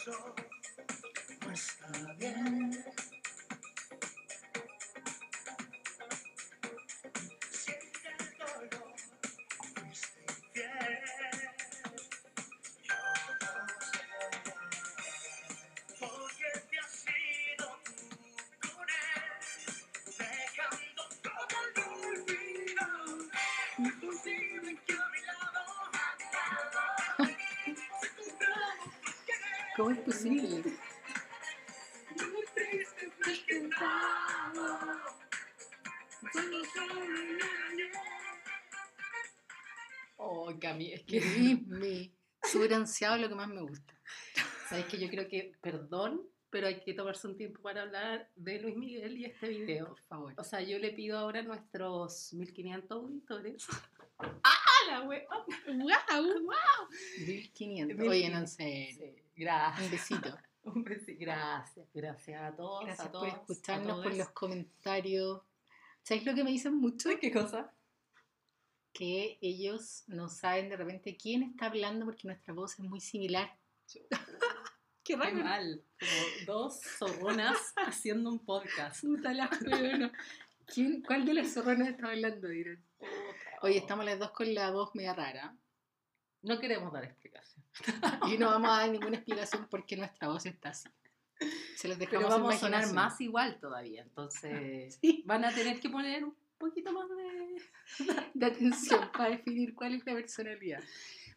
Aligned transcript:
eso 0.00 0.34
no 1.46 1.52
está 1.52 2.12
bien. 2.18 2.69
¿Cómo 29.80 29.92
es 29.92 29.98
posible? 30.00 30.62
Oh, 40.18 40.52
Cami, 40.60 40.92
es 40.92 41.02
que. 41.04 41.20
Dime. 41.20 42.12
Súper 42.42 42.74
ansiado 42.74 43.14
es 43.14 43.22
lo 43.22 43.30
que 43.30 43.34
más 43.34 43.48
me 43.48 43.62
gusta. 43.62 43.94
Sabes 44.68 44.84
que 44.84 44.98
yo 44.98 45.08
creo 45.08 45.26
que, 45.28 45.54
perdón, 45.62 46.28
pero 46.50 46.66
hay 46.66 46.80
que 46.80 46.92
tomarse 46.92 47.26
un 47.26 47.38
tiempo 47.38 47.62
para 47.62 47.80
hablar 47.80 48.28
de 48.36 48.60
Luis 48.60 48.76
Miguel 48.76 49.16
y 49.16 49.24
este 49.24 49.48
video. 49.48 49.86
Por 49.86 50.02
favor. 50.02 50.34
O 50.36 50.44
sea, 50.44 50.60
yo 50.60 50.78
le 50.78 50.92
pido 50.92 51.16
ahora 51.16 51.40
a 51.40 51.44
nuestros 51.44 52.34
1500 52.34 52.90
auditores. 52.90 53.66
¡Ah, 54.44 54.58
la 54.90 55.02
wea! 55.04 55.26
¡Wow! 55.68 56.42
¡Wow! 56.44 56.88
1500. 57.26 58.06
Oye, 58.06 58.28
no 58.28 58.46
sé. 58.46 58.98
Gracias. 59.40 59.84
Un 59.86 59.90
besito. 59.90 60.38
Un 60.62 60.84
besi- 60.84 61.16
Gracias, 61.18 61.88
gracias 61.94 62.42
a 62.42 62.54
todos. 62.54 62.84
Gracias 62.84 63.00
a 63.06 63.10
por 63.10 63.20
todos, 63.22 63.32
a 63.32 63.36
escucharnos, 63.38 64.02
por 64.02 64.14
los 64.14 64.28
comentarios. 64.30 65.40
¿Sabéis 66.02 66.26
lo 66.26 66.34
que 66.34 66.44
me 66.44 66.50
dicen 66.50 66.74
mucho? 66.74 67.08
¿Qué 67.18 67.32
cosa? 67.32 67.72
Que 68.92 69.38
ellos 69.40 70.04
no 70.06 70.28
saben 70.28 70.68
de 70.68 70.76
repente 70.76 71.16
quién 71.16 71.42
está 71.44 71.66
hablando 71.66 72.04
porque 72.04 72.26
nuestra 72.28 72.52
voz 72.52 72.74
es 72.74 72.80
muy 72.80 73.00
similar. 73.00 73.56
Qué 75.02 75.16
mal. 75.16 75.82
Como 75.98 76.46
dos 76.46 76.80
zorronas 76.98 77.56
haciendo 77.76 78.30
un 78.30 78.44
podcast. 78.44 79.00
Puta 79.02 79.32
la 79.32 79.48
huevona. 79.66 80.12
¿Quién, 80.66 81.02
¿Cuál 81.02 81.24
de 81.24 81.34
las 81.34 81.52
zorronas 81.54 81.88
está 81.88 82.08
hablando, 82.08 82.48
dirán? 82.48 82.84
Oye, 83.62 83.78
estamos 83.78 84.04
las 84.04 84.18
dos 84.18 84.30
con 84.32 84.52
la 84.54 84.70
voz 84.70 84.94
media 84.94 85.14
rara. 85.14 85.56
No 86.42 86.58
queremos 86.58 86.92
dar 86.92 87.04
explicación. 87.04 87.64
Y 88.28 88.38
no 88.38 88.46
vamos 88.46 88.70
a 88.70 88.80
dar 88.80 88.90
ninguna 88.90 89.16
explicación 89.16 89.66
porque 89.70 89.96
nuestra 89.96 90.28
voz 90.28 90.46
está 90.46 90.70
así. 90.70 90.88
Se 91.76 91.88
los 91.88 91.98
dejamos 91.98 92.24
Pero 92.24 92.36
vamos 92.36 92.54
a 92.54 92.58
sonar 92.58 92.92
más 92.92 93.20
igual 93.20 93.58
todavía. 93.60 94.02
Entonces, 94.02 94.98
Sí. 95.00 95.22
van 95.26 95.44
a 95.44 95.54
tener 95.54 95.80
que 95.80 95.88
poner 95.88 96.24
un 96.24 96.34
poquito 96.58 96.92
más 96.92 97.08
de. 97.08 97.62
de 98.34 98.46
atención 98.46 99.10
para 99.12 99.30
definir 99.30 99.74
cuál 99.74 99.94
es 99.94 100.04
la 100.06 100.14
personalidad. 100.14 100.82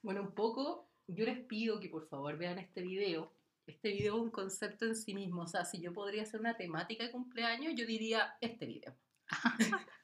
Bueno, 0.01 0.21
un 0.21 0.31
poco, 0.31 0.87
yo 1.07 1.25
les 1.25 1.39
pido 1.39 1.79
que 1.79 1.89
por 1.89 2.07
favor 2.07 2.37
vean 2.37 2.59
este 2.59 2.81
video. 2.81 3.31
Este 3.65 3.91
video 3.93 4.17
es 4.17 4.21
un 4.23 4.31
concepto 4.31 4.85
en 4.85 4.95
sí 4.95 5.13
mismo. 5.13 5.43
O 5.43 5.47
sea, 5.47 5.63
si 5.63 5.79
yo 5.79 5.93
podría 5.93 6.23
hacer 6.23 6.41
una 6.41 6.57
temática 6.57 7.05
de 7.05 7.11
cumpleaños, 7.11 7.73
yo 7.75 7.85
diría 7.85 8.35
este 8.41 8.65
video. 8.65 8.93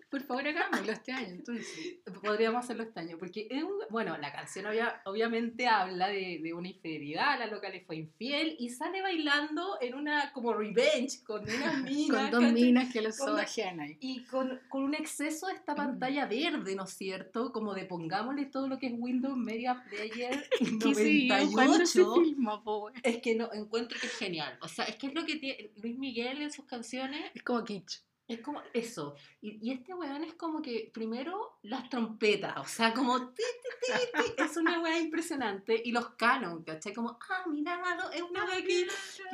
Por 0.09 0.23
favor, 0.23 0.47
hagámoslo 0.47 0.91
este 0.91 1.11
año, 1.11 1.27
entonces. 1.27 1.97
Podríamos 2.23 2.63
hacerlo 2.65 2.83
este 2.83 2.99
año, 2.99 3.17
porque 3.19 3.47
es 3.49 3.63
un- 3.63 3.79
bueno, 3.91 4.17
la 4.17 4.31
canción 4.31 4.65
obvia- 4.65 5.01
obviamente 5.05 5.67
habla 5.67 6.07
de, 6.07 6.39
de 6.41 6.53
una 6.53 6.67
infidelidad, 6.69 7.37
la 7.37 7.45
loca 7.47 7.69
le 7.69 7.81
fue 7.81 7.97
infiel 7.97 8.55
y 8.59 8.69
sale 8.69 9.01
bailando 9.01 9.77
en 9.81 9.93
una 9.93 10.31
como 10.33 10.53
revenge 10.53 11.23
con 11.23 11.43
unas 11.43 11.83
minas. 11.83 12.21
Con 12.21 12.31
dos 12.31 12.41
¿cachai? 12.41 12.53
minas 12.53 12.91
que 12.91 13.01
los 13.01 13.17
Con 13.17 13.27
sobajean 13.27 13.79
ahí. 13.81 13.97
Y 13.99 14.23
con, 14.25 14.59
con 14.67 14.83
un 14.83 14.95
exceso 14.95 15.47
de 15.47 15.53
esta 15.53 15.75
pantalla 15.75 16.25
verde, 16.25 16.75
¿no 16.75 16.85
es 16.85 16.91
cierto? 16.93 17.51
Como 17.51 17.73
de 17.75 17.85
pongámosle 17.85 18.45
todo 18.45 18.67
lo 18.67 18.79
que 18.79 18.87
es 18.87 18.93
Windows 18.97 19.37
Media 19.37 19.83
Player 19.89 20.49
¿Qué 20.59 20.95
sí? 20.95 21.27
¿Cuándo 21.53 21.85
se 21.85 21.99
98. 21.99 22.13
filma, 22.15 22.63
po, 22.63 22.85
wea? 22.85 22.95
Es 23.03 23.17
que 23.21 23.35
no, 23.35 23.51
encuentro 23.53 23.97
que 23.99 24.07
es 24.07 24.13
genial. 24.17 24.57
O 24.61 24.67
sea, 24.67 24.85
es 24.85 24.95
que 24.95 25.07
es 25.07 25.13
lo 25.13 25.25
que 25.25 25.35
tiene 25.35 25.71
Luis 25.81 25.97
Miguel 25.97 26.41
en 26.41 26.51
sus 26.51 26.65
canciones. 26.65 27.21
Es 27.35 27.43
como 27.43 27.63
kitsch. 27.63 27.99
Es 28.29 28.41
como 28.41 28.61
eso. 28.73 29.15
Y, 29.41 29.57
y 29.59 29.71
este 29.73 29.91
weón 29.91 30.23
es 30.23 30.35
como 30.35 30.61
que 30.61 30.91
primero 30.93 31.57
las 31.63 31.89
trompetas, 31.89 32.55
o 32.57 32.63
sea, 32.63 32.93
como 32.93 33.29
ti, 33.31 33.41
ti, 33.63 33.91
ti, 33.91 33.93
ti, 34.13 34.43
es 34.43 34.55
una 34.55 34.79
weá 34.79 34.99
impresionante. 34.99 35.81
Y 35.83 35.91
los 35.91 36.11
canon, 36.11 36.63
¿cachai? 36.63 36.93
Como, 36.93 37.17
ah, 37.27 37.43
mira, 37.47 37.75
no, 37.95 38.11
es 38.11 38.21
una 38.21 38.45
weá 38.45 38.57
que, 38.57 38.85
que 38.85 38.87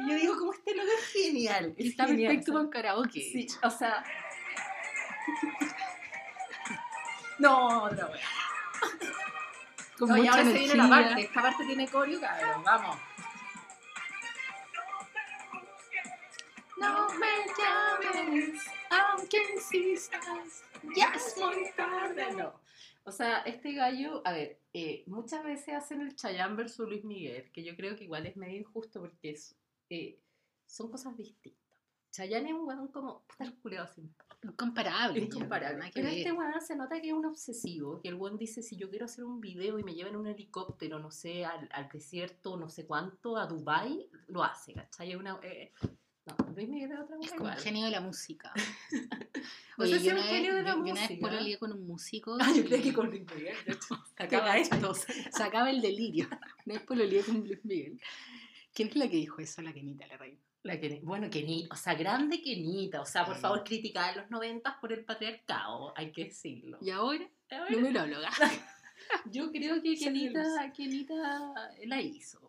yo 0.07 0.16
digo, 0.16 0.38
como 0.39 0.53
este 0.53 0.73
loco 0.73 0.88
es 0.97 1.05
genial. 1.07 1.75
Es 1.75 1.88
Está 1.88 2.07
genial, 2.07 2.35
perfecto 2.35 2.53
con 2.53 2.69
karaoke. 2.69 3.19
Sí, 3.19 3.47
o 3.61 3.69
sea. 3.69 4.01
No, 7.38 7.84
otra 7.84 8.07
weá. 8.07 8.28
Con 10.00 10.07
No, 10.07 10.17
y 10.17 10.25
ahora 10.25 10.45
se 10.45 10.53
viene 10.53 10.75
la 10.75 10.88
parte. 10.88 11.22
Esta 11.22 11.41
parte 11.41 11.66
tiene 11.66 11.85
coreo, 11.89 12.22
cabrón. 12.22 12.63
Vamos. 12.63 12.97
No 16.78 17.07
me 17.16 17.45
llames, 17.57 18.75
aunque 18.90 19.38
insistas. 19.56 20.63
Ya 20.96 21.13
es 21.16 21.38
muy 21.38 21.72
tarde. 21.75 22.34
No. 22.34 22.59
O 23.03 23.12
sea, 23.12 23.40
este 23.41 23.73
gallo, 23.73 24.22
a 24.25 24.34
ver, 24.34 24.59
eh, 24.73 25.03
muchas 25.07 25.44
veces 25.44 25.75
hacen 25.75 26.01
el 26.01 26.16
Chayanne 26.16 26.56
versus 26.56 26.88
Luis 26.88 27.03
Miguel, 27.03 27.51
que 27.51 27.63
yo 27.63 27.75
creo 27.75 27.96
que 27.96 28.06
igual 28.06 28.25
es 28.25 28.35
medio 28.35 28.57
injusto 28.57 29.00
porque 29.00 29.31
es, 29.31 29.56
eh, 29.90 30.19
son 30.66 30.90
cosas 30.90 31.16
distintas. 31.16 31.62
Chayanne 32.12 32.50
es 32.50 32.56
un 32.56 32.66
weón 32.66 32.88
como, 32.88 33.23
puta 33.62 33.88
sin 33.88 34.16
Incomparable. 34.41 35.19
Incomparable. 35.19 35.91
Pero 35.94 36.07
este 36.07 36.31
weón 36.31 36.62
se 36.62 36.75
nota 36.75 37.00
que 37.00 37.09
es 37.09 37.13
un 37.13 37.25
obsesivo, 37.25 38.00
que 38.02 38.09
el 38.09 38.16
weón 38.16 38.38
dice, 38.38 38.63
si 38.63 38.75
yo 38.75 38.90
quiero 38.90 39.06
hacer 39.06 39.23
un 39.23 39.40
video 39.40 39.78
y 39.78 39.84
me 39.84 39.94
llevan 39.94 40.13
en 40.13 40.19
un 40.22 40.28
helicóptero, 40.28 40.97
no 40.97 41.12
sé, 41.12 41.46
al, 41.46 41.67
al 41.73 41.90
desierto, 41.90 42.57
no 42.57 42.69
sé 42.69 42.88
cuánto, 42.88 43.38
a 43.38 43.46
Dubai 43.46 44.09
lo 44.28 44.44
hace, 44.44 44.73
¿cachai? 44.73 45.12
Es 45.12 45.17
una... 45.17 45.40
eh, 45.44 45.73
no, 46.25 46.36
Luis 46.56 46.68
Miguel 46.69 46.91
es 46.91 47.00
otra 47.00 47.16
Es 47.22 47.22
cosa 47.31 47.36
como 47.38 47.50
un 47.50 47.58
genio 47.58 47.86
de 47.86 47.91
la 47.91 48.02
música. 48.02 48.52
Oye, 49.78 49.94
sé 49.94 50.00
si 50.00 50.06
yo 50.06 50.12
es 50.12 50.18
un 50.18 50.22
una 50.22 50.22
vez, 50.24 50.31
genio 50.31 50.56
de 50.56 50.63
la 50.63 50.69
yo- 50.69 50.75
yo 50.75 50.81
una 50.81 50.94
vez 50.94 51.09
música. 51.22 51.59
con 51.59 51.72
un 51.74 51.88
músico. 51.88 52.38
Ah, 52.40 52.52
yo 52.56 52.66
creo 52.66 52.81
que 52.81 52.94
con 52.94 53.09
Luis 53.09 53.24
Miguel, 53.36 53.56
se 54.18 54.24
acaba 54.24 54.58
esto. 54.58 54.94
Se 54.96 55.44
acaba 55.44 55.69
el 55.69 55.81
delirio. 55.81 56.28
Una 56.66 56.75
vez 56.75 56.81
pololeé 56.84 57.24
con 57.24 57.40
Luis 57.47 57.64
Miguel. 57.66 58.00
¿Quién 58.74 58.90
es 58.90 58.96
la 58.96 59.08
que 59.09 59.18
dijo 59.18 59.40
eso? 59.41 59.62
La 59.62 59.74
Kenita, 59.74 60.08
la 60.08 60.18
reina. 60.18 60.40
La 60.64 60.80
bueno, 61.03 61.30
Kenita, 61.30 61.74
o 61.75 61.78
sea, 61.78 61.94
grande 61.94 62.41
Kenita, 62.41 63.00
o 63.02 63.06
sea, 63.06 63.24
por 63.24 63.35
Sí. 63.35 63.41
favor, 63.41 63.64
criticada 63.64 64.12
en 64.14 64.18
los 64.22 64.31
noventas 64.31 64.74
por 64.81 64.91
el 64.91 65.06
patriarcado, 65.06 65.94
hay 65.96 66.12
que 66.12 66.24
decirlo. 66.25 66.80
Y 66.81 66.90
ahora, 66.90 67.30
Ahora, 67.52 67.69
numeróloga. 67.69 68.30
Yo 69.31 69.52
creo 69.52 69.80
que 69.84 69.96
Kenita, 69.96 70.72
Kenita 70.75 71.53
la 71.85 72.02
hizo. 72.02 72.44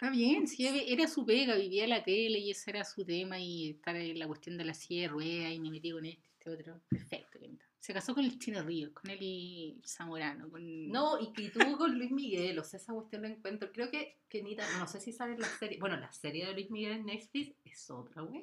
Está 0.00 0.10
bien, 0.10 0.46
sí, 0.46 0.64
era 0.86 1.08
su 1.08 1.26
pega, 1.26 1.56
vivía 1.56 1.84
la 1.88 2.04
tele 2.04 2.38
y 2.38 2.52
ese 2.52 2.70
era 2.70 2.84
su 2.84 3.04
tema 3.04 3.40
y 3.40 3.70
estar 3.70 3.96
en 3.96 4.16
la 4.16 4.28
cuestión 4.28 4.56
de 4.56 4.64
la 4.64 4.72
silla 4.72 5.02
de 5.02 5.08
ruedas 5.08 5.50
y 5.52 5.58
me 5.58 5.70
metí 5.72 5.90
con 5.90 6.04
este, 6.06 6.22
este 6.38 6.50
otro. 6.50 6.80
Perfecto, 6.88 7.40
Kenita. 7.40 7.64
Se 7.80 7.92
casó 7.92 8.14
con 8.14 8.24
el 8.24 8.38
Chino 8.38 8.62
Ríos, 8.62 8.92
con 8.92 9.10
el 9.10 9.80
Zamorano, 9.84 10.48
con... 10.50 10.88
No, 10.88 11.18
y 11.20 11.32
que 11.32 11.48
tuvo 11.50 11.76
con 11.76 11.98
Luis 11.98 12.12
Miguel, 12.12 12.56
o 12.60 12.62
sea, 12.64 12.78
esa 12.78 12.92
cuestión 12.92 13.22
la 13.22 13.28
encuentro. 13.28 13.72
Creo 13.72 13.90
que 13.90 14.18
Kenita, 14.28 14.64
no 14.78 14.86
sé 14.86 15.00
si 15.00 15.12
sale 15.12 15.36
la 15.36 15.48
serie, 15.48 15.78
bueno, 15.80 15.96
la 15.96 16.12
serie 16.12 16.46
de 16.46 16.52
Luis 16.52 16.70
Miguel 16.70 16.92
en 16.92 17.06
Netflix 17.06 17.56
es 17.64 17.90
otra 17.90 18.22
weá. 18.22 18.42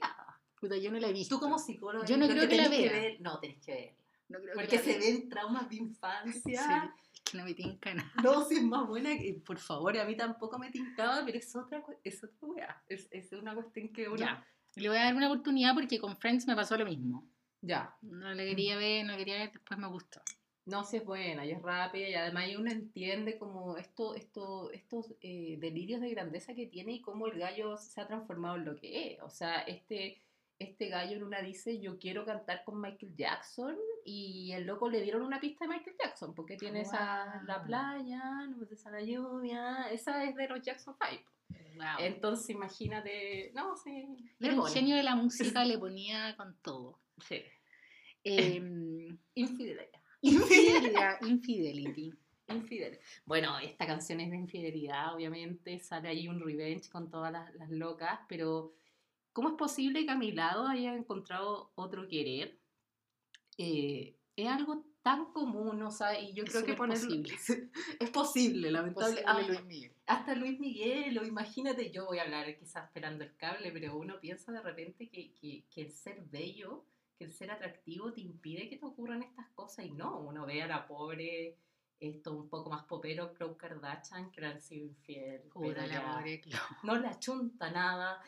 Puta, 0.59 0.75
yo 0.75 0.91
no 0.91 0.99
la 0.99 1.07
he 1.07 1.13
visto. 1.13 1.35
Tú 1.35 1.39
como 1.41 1.57
psicóloga, 1.57 2.05
Yo 2.05 2.17
no 2.17 2.27
creo 2.27 2.49
que 2.49 2.57
la 2.57 2.67
ver- 2.67 3.21
no, 3.21 3.39
tenés 3.39 3.63
que 3.65 3.71
verla. 3.73 3.97
No 4.27 4.39
creo 4.39 4.49
que 4.55 4.59
Porque 4.59 4.75
la 4.75 4.81
se 4.81 4.89
vea. 4.89 4.99
ven 4.99 5.29
traumas 5.29 5.69
de 5.69 5.75
infancia. 5.77 6.91
Sí, 6.97 7.04
que 7.29 7.37
no 7.37 7.43
me 7.43 7.53
tinca 7.53 7.93
nada. 7.93 8.11
No, 8.23 8.45
si 8.45 8.55
es 8.55 8.63
más 8.63 8.87
buena 8.87 9.17
que, 9.17 9.41
por 9.45 9.57
favor, 9.57 9.97
a 9.97 10.05
mí 10.05 10.15
tampoco 10.15 10.57
me 10.57 10.71
tincaba, 10.71 11.23
pero 11.25 11.37
es 11.37 11.55
otra, 11.55 11.83
es 12.03 12.23
otra 12.23 12.37
weá. 12.47 12.83
Es, 12.87 13.07
es 13.11 13.31
una 13.33 13.53
cuestión 13.53 13.89
que 13.89 14.07
uno. 14.07 14.17
Ya. 14.17 14.45
Le 14.75 14.89
voy 14.89 14.97
a 14.97 15.05
dar 15.05 15.15
una 15.15 15.27
oportunidad 15.27 15.73
porque 15.73 15.99
con 15.99 16.17
Friends 16.17 16.47
me 16.47 16.55
pasó 16.55 16.77
lo 16.77 16.85
mismo. 16.85 17.27
Ya. 17.61 17.95
No 18.01 18.33
la 18.33 18.43
quería 18.43 18.77
ver, 18.77 19.05
no 19.05 19.13
la 19.13 19.17
quería 19.17 19.37
ver, 19.39 19.51
después 19.51 19.79
me 19.79 19.87
gustó. 19.87 20.21
No, 20.65 20.83
si 20.83 20.97
es 20.97 21.05
buena 21.05 21.45
y 21.45 21.51
es 21.51 21.61
rápida 21.61 22.09
y 22.09 22.15
además 22.15 22.49
uno 22.57 22.71
entiende 22.71 23.37
como 23.37 23.77
esto, 23.77 24.15
esto, 24.15 24.71
estos 24.71 25.13
eh, 25.21 25.57
delirios 25.59 26.01
de 26.01 26.09
grandeza 26.09 26.55
que 26.55 26.65
tiene 26.65 26.93
y 26.93 27.01
cómo 27.01 27.27
el 27.27 27.37
gallo 27.37 27.77
se 27.77 28.01
ha 28.01 28.07
transformado 28.07 28.55
en 28.55 28.65
lo 28.65 28.75
que 28.75 29.13
es. 29.13 29.21
O 29.21 29.29
sea, 29.29 29.59
este, 29.61 30.23
este 30.57 30.89
gallo 30.89 31.17
en 31.17 31.23
una 31.23 31.41
dice, 31.41 31.79
yo 31.79 31.99
quiero 31.99 32.25
cantar 32.25 32.63
con 32.63 32.81
Michael 32.81 33.15
Jackson 33.15 33.77
y 34.07 34.51
el 34.51 34.67
loco 34.67 34.87
le 34.87 35.01
dieron 35.01 35.23
una 35.23 35.39
pista 35.39 35.65
de 35.65 35.69
Michael 35.69 35.95
Jackson 35.99 36.35
porque 36.35 36.57
tiene 36.57 36.81
esa, 36.81 37.41
la 37.47 37.63
playa, 37.63 38.21
no 38.47 38.57
me 38.57 38.91
la 38.91 39.01
lluvia, 39.01 39.89
esa 39.91 40.23
es 40.23 40.35
de 40.35 40.47
los 40.47 40.61
Jackson 40.61 40.95
5. 41.09 41.23
Wow. 41.77 41.85
Entonces 41.99 42.51
imagínate, 42.51 43.51
no, 43.55 43.75
sí. 43.75 44.15
Era 44.39 44.53
un 44.53 44.67
genio 44.67 44.95
de 44.95 45.01
la 45.01 45.15
música, 45.15 45.65
le 45.65 45.79
ponía 45.79 46.37
con 46.37 46.55
todo. 46.61 46.99
Sí. 47.17 47.41
Em, 48.23 49.17
Infidelidad. 49.33 49.87
infidelidad, 50.21 51.21
infidelity. 51.25 52.13
infidel. 52.49 52.99
Bueno, 53.25 53.57
esta 53.57 53.87
canción 53.87 54.19
es 54.19 54.29
de 54.29 54.37
infidelidad, 54.37 55.15
obviamente, 55.15 55.79
sale 55.79 56.09
ahí 56.09 56.27
un 56.27 56.39
revenge 56.39 56.91
con 56.91 57.09
todas 57.09 57.31
las, 57.31 57.51
las 57.55 57.71
locas, 57.71 58.19
pero 58.29 58.75
¿cómo 59.33 59.49
es 59.49 59.55
posible 59.55 60.05
que 60.05 60.11
a 60.11 60.15
mi 60.15 60.31
lado 60.31 60.67
haya 60.67 60.93
encontrado 60.93 61.71
otro 61.73 62.07
querer? 62.07 62.59
Eh, 63.57 64.15
es 64.35 64.47
algo 64.47 64.83
tan 65.01 65.31
común, 65.31 65.81
o 65.83 65.91
sea, 65.91 66.19
y 66.19 66.33
yo 66.33 66.43
Es 66.43 66.49
creo 66.51 66.65
que 66.65 66.75
ponerlo- 66.75 67.01
posible. 67.23 67.35
es 67.99 68.09
posible, 68.09 68.71
lamentable. 68.71 69.21
Posible, 69.21 69.23
Ah, 69.27 69.41
Luis 69.47 69.63
Miguel. 69.65 69.91
hasta 70.07 70.35
Luis 70.35 70.59
Miguel, 70.59 71.17
o 71.19 71.25
imagínate, 71.25 71.91
yo 71.91 72.05
voy 72.05 72.17
a 72.19 72.23
hablar 72.23 72.57
quizás 72.57 72.85
esperando 72.85 73.23
el 73.23 73.35
cable, 73.37 73.71
pero 73.71 73.95
uno 73.97 74.19
piensa 74.19 74.51
de 74.51 74.61
repente 74.61 75.07
que, 75.09 75.31
que, 75.33 75.63
que 75.69 75.81
el 75.83 75.91
ser 75.91 76.23
bello, 76.31 76.83
que 77.17 77.25
el 77.25 77.31
ser 77.33 77.51
atractivo 77.51 78.11
te 78.11 78.21
impide 78.21 78.67
que 78.67 78.77
te 78.77 78.85
ocurran 78.85 79.21
estas 79.23 79.47
cosas 79.51 79.85
y 79.85 79.91
no, 79.91 80.19
uno 80.19 80.45
ve 80.45 80.61
a 80.63 80.67
la 80.67 80.85
pobre, 80.87 81.55
esto 81.99 82.33
un 82.35 82.49
poco 82.49 82.69
más 82.71 82.83
popero, 82.85 83.33
Khloe 83.35 83.55
Kardashian, 83.55 84.31
que 84.31 84.59
sido 84.59 84.85
infiel, 84.87 85.43
la 85.87 86.15
pobre 86.17 86.41
Chloe. 86.41 86.59
no 86.83 86.97
le 86.97 87.07
achunta 87.07 87.69
nada. 87.71 88.21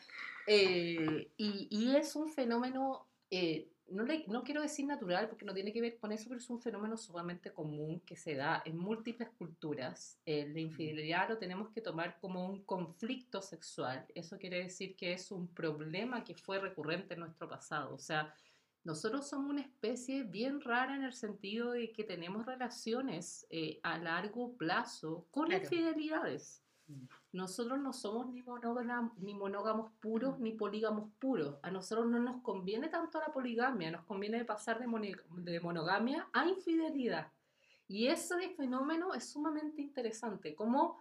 Eh, 0.46 1.32
y, 1.36 1.68
y 1.70 1.96
es 1.96 2.16
un 2.16 2.30
fenómeno, 2.32 3.06
eh, 3.30 3.68
no, 3.90 4.02
le- 4.04 4.24
no 4.26 4.42
quiero 4.44 4.62
decir 4.62 4.86
natural 4.86 5.28
porque 5.28 5.44
no 5.44 5.54
tiene 5.54 5.72
que 5.72 5.80
ver 5.80 5.98
con 5.98 6.12
eso, 6.12 6.24
pero 6.28 6.38
es 6.38 6.48
un 6.50 6.60
fenómeno 6.60 6.96
sumamente 6.96 7.52
común 7.52 8.00
que 8.00 8.16
se 8.16 8.34
da 8.34 8.62
en 8.64 8.76
múltiples 8.76 9.28
culturas. 9.30 10.20
Eh, 10.26 10.48
la 10.52 10.60
infidelidad 10.60 11.28
lo 11.28 11.38
tenemos 11.38 11.70
que 11.70 11.80
tomar 11.80 12.18
como 12.20 12.46
un 12.46 12.62
conflicto 12.64 13.40
sexual. 13.42 14.06
Eso 14.14 14.38
quiere 14.38 14.62
decir 14.62 14.96
que 14.96 15.12
es 15.12 15.30
un 15.30 15.48
problema 15.48 16.24
que 16.24 16.34
fue 16.34 16.58
recurrente 16.58 17.14
en 17.14 17.20
nuestro 17.20 17.48
pasado. 17.48 17.94
O 17.94 17.98
sea, 17.98 18.34
nosotros 18.84 19.28
somos 19.28 19.50
una 19.50 19.60
especie 19.60 20.22
bien 20.22 20.60
rara 20.60 20.94
en 20.96 21.04
el 21.04 21.12
sentido 21.12 21.72
de 21.72 21.92
que 21.92 22.04
tenemos 22.04 22.46
relaciones 22.46 23.46
eh, 23.50 23.80
a 23.82 23.98
largo 23.98 24.56
plazo 24.56 25.26
con 25.30 25.46
Claro. 25.46 25.62
infidelidades. 25.64 26.62
Nosotros 27.32 27.78
no 27.78 27.92
somos 27.92 28.28
ni, 28.28 28.42
ni 29.18 29.34
monógamos 29.34 29.92
puros 30.00 30.38
ni 30.38 30.52
polígamos 30.52 31.10
puros. 31.18 31.58
A 31.62 31.70
nosotros 31.70 32.06
no 32.06 32.18
nos 32.18 32.42
conviene 32.42 32.88
tanto 32.88 33.20
la 33.20 33.32
poligamia, 33.32 33.90
nos 33.90 34.04
conviene 34.04 34.44
pasar 34.44 34.78
de, 34.78 35.60
monogamia 35.60 36.28
a 36.32 36.48
infidelidad. 36.48 37.30
Y 37.86 38.06
ese 38.06 38.36
fenómeno 38.56 39.14
es 39.14 39.30
sumamente 39.30 39.82
interesante, 39.82 40.54
como 40.54 40.98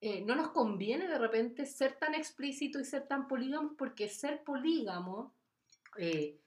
eh, 0.00 0.22
no 0.22 0.34
nos 0.34 0.48
conviene 0.48 1.08
de 1.08 1.18
repente 1.18 1.66
ser 1.66 1.98
tan 1.98 2.14
explícito 2.14 2.78
y 2.80 2.84
ser 2.84 3.06
tan 3.06 3.28
polígamos, 3.28 3.72
porque 3.76 4.08
ser 4.08 4.44
polígamo, 4.44 5.34
eh, 5.98 6.40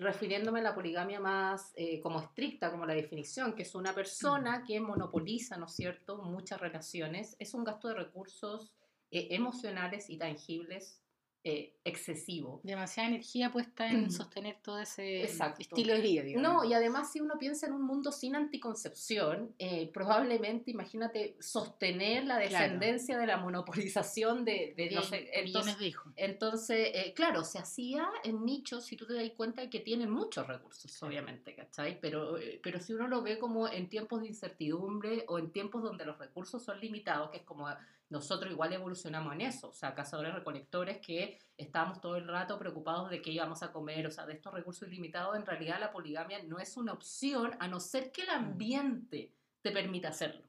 refiriéndome 0.00 0.60
a 0.60 0.62
la 0.62 0.74
poligamia 0.74 1.20
más 1.20 1.72
eh, 1.76 2.00
como 2.00 2.20
estricta, 2.20 2.70
como 2.70 2.86
la 2.86 2.94
definición, 2.94 3.54
que 3.54 3.62
es 3.62 3.74
una 3.74 3.92
persona 3.92 4.64
que 4.66 4.80
monopoliza, 4.80 5.58
¿no 5.58 5.66
es 5.66 5.72
cierto?, 5.72 6.22
muchas 6.22 6.58
relaciones, 6.58 7.36
es 7.38 7.52
un 7.52 7.64
gasto 7.64 7.88
de 7.88 7.94
recursos 7.94 8.72
eh, 9.10 9.28
emocionales 9.30 10.08
y 10.08 10.16
tangibles 10.16 11.02
eh, 11.42 11.74
excesivo. 11.84 12.60
Demasiada 12.64 13.08
energía 13.08 13.50
puesta 13.50 13.90
en 13.90 14.10
sostener 14.10 14.58
todo 14.62 14.78
ese 14.78 15.22
Exacto. 15.22 15.62
estilo 15.62 15.94
de 15.94 16.00
vida. 16.02 16.22
digamos. 16.22 16.42
No, 16.64 16.64
y 16.68 16.74
además 16.74 17.10
si 17.12 17.20
uno 17.20 17.38
piensa 17.38 17.66
en 17.66 17.72
un 17.72 17.82
mundo 17.82 18.12
sin 18.12 18.36
anticoncepción, 18.36 19.54
eh, 19.58 19.90
probablemente, 19.92 20.70
imagínate, 20.70 21.36
sostener 21.40 22.24
la 22.24 22.38
Claro. 22.40 22.50
descendencia 22.64 23.18
de 23.18 23.26
la 23.26 23.38
monopolización 23.38 24.44
de, 24.44 24.74
de 24.76 24.84
no 24.90 25.00
Bien, 25.00 25.02
sé, 25.04 25.16
millones 25.20 25.44
entonces, 25.44 25.78
de 25.78 25.86
hijos. 25.86 26.12
entonces, 26.16 26.90
eh, 26.94 27.12
claro, 27.14 27.44
se 27.44 27.58
hacía 27.58 28.08
en 28.24 28.44
nichos, 28.44 28.84
si 28.84 28.96
tú 28.96 29.06
te 29.06 29.14
das 29.14 29.30
cuenta 29.36 29.68
que 29.70 29.80
tienen 29.80 30.10
muchos 30.10 30.46
recursos, 30.46 30.92
Claro. 30.98 31.10
obviamente, 31.10 31.54
¿cachai? 31.54 31.98
Pero, 32.00 32.36
eh, 32.38 32.60
pero 32.62 32.80
si 32.80 32.92
uno 32.92 33.08
lo 33.08 33.22
ve 33.22 33.38
como 33.38 33.66
en 33.66 33.88
tiempos 33.88 34.20
de 34.20 34.26
incertidumbre 34.28 35.24
o 35.28 35.38
en 35.38 35.50
tiempos 35.52 35.82
donde 35.82 36.04
los 36.04 36.18
recursos 36.18 36.62
son 36.62 36.80
limitados, 36.80 37.30
que 37.30 37.38
es 37.38 37.44
como 37.44 37.66
nosotros 38.10 38.52
igual 38.52 38.72
evolucionamos 38.72 39.32
en 39.32 39.42
eso, 39.42 39.68
o 39.68 39.72
sea, 39.72 39.94
cazadores 39.94 40.34
recolectores 40.34 40.98
que 40.98 41.38
estábamos 41.56 42.00
todo 42.00 42.16
el 42.16 42.26
rato 42.26 42.58
preocupados 42.58 43.08
de 43.08 43.22
qué 43.22 43.30
íbamos 43.30 43.62
a 43.62 43.72
comer, 43.72 44.06
o 44.06 44.10
sea, 44.10 44.26
de 44.26 44.34
estos 44.34 44.52
recursos 44.52 44.88
ilimitados, 44.88 45.36
en 45.36 45.46
realidad 45.46 45.78
la 45.78 45.92
poligamia 45.92 46.42
no 46.42 46.58
es 46.58 46.76
una 46.76 46.92
opción 46.92 47.52
a 47.60 47.68
no 47.68 47.78
ser 47.78 48.10
que 48.10 48.22
el 48.22 48.30
ambiente 48.30 49.32
te 49.62 49.70
permita 49.70 50.08
hacerlo. 50.08 50.42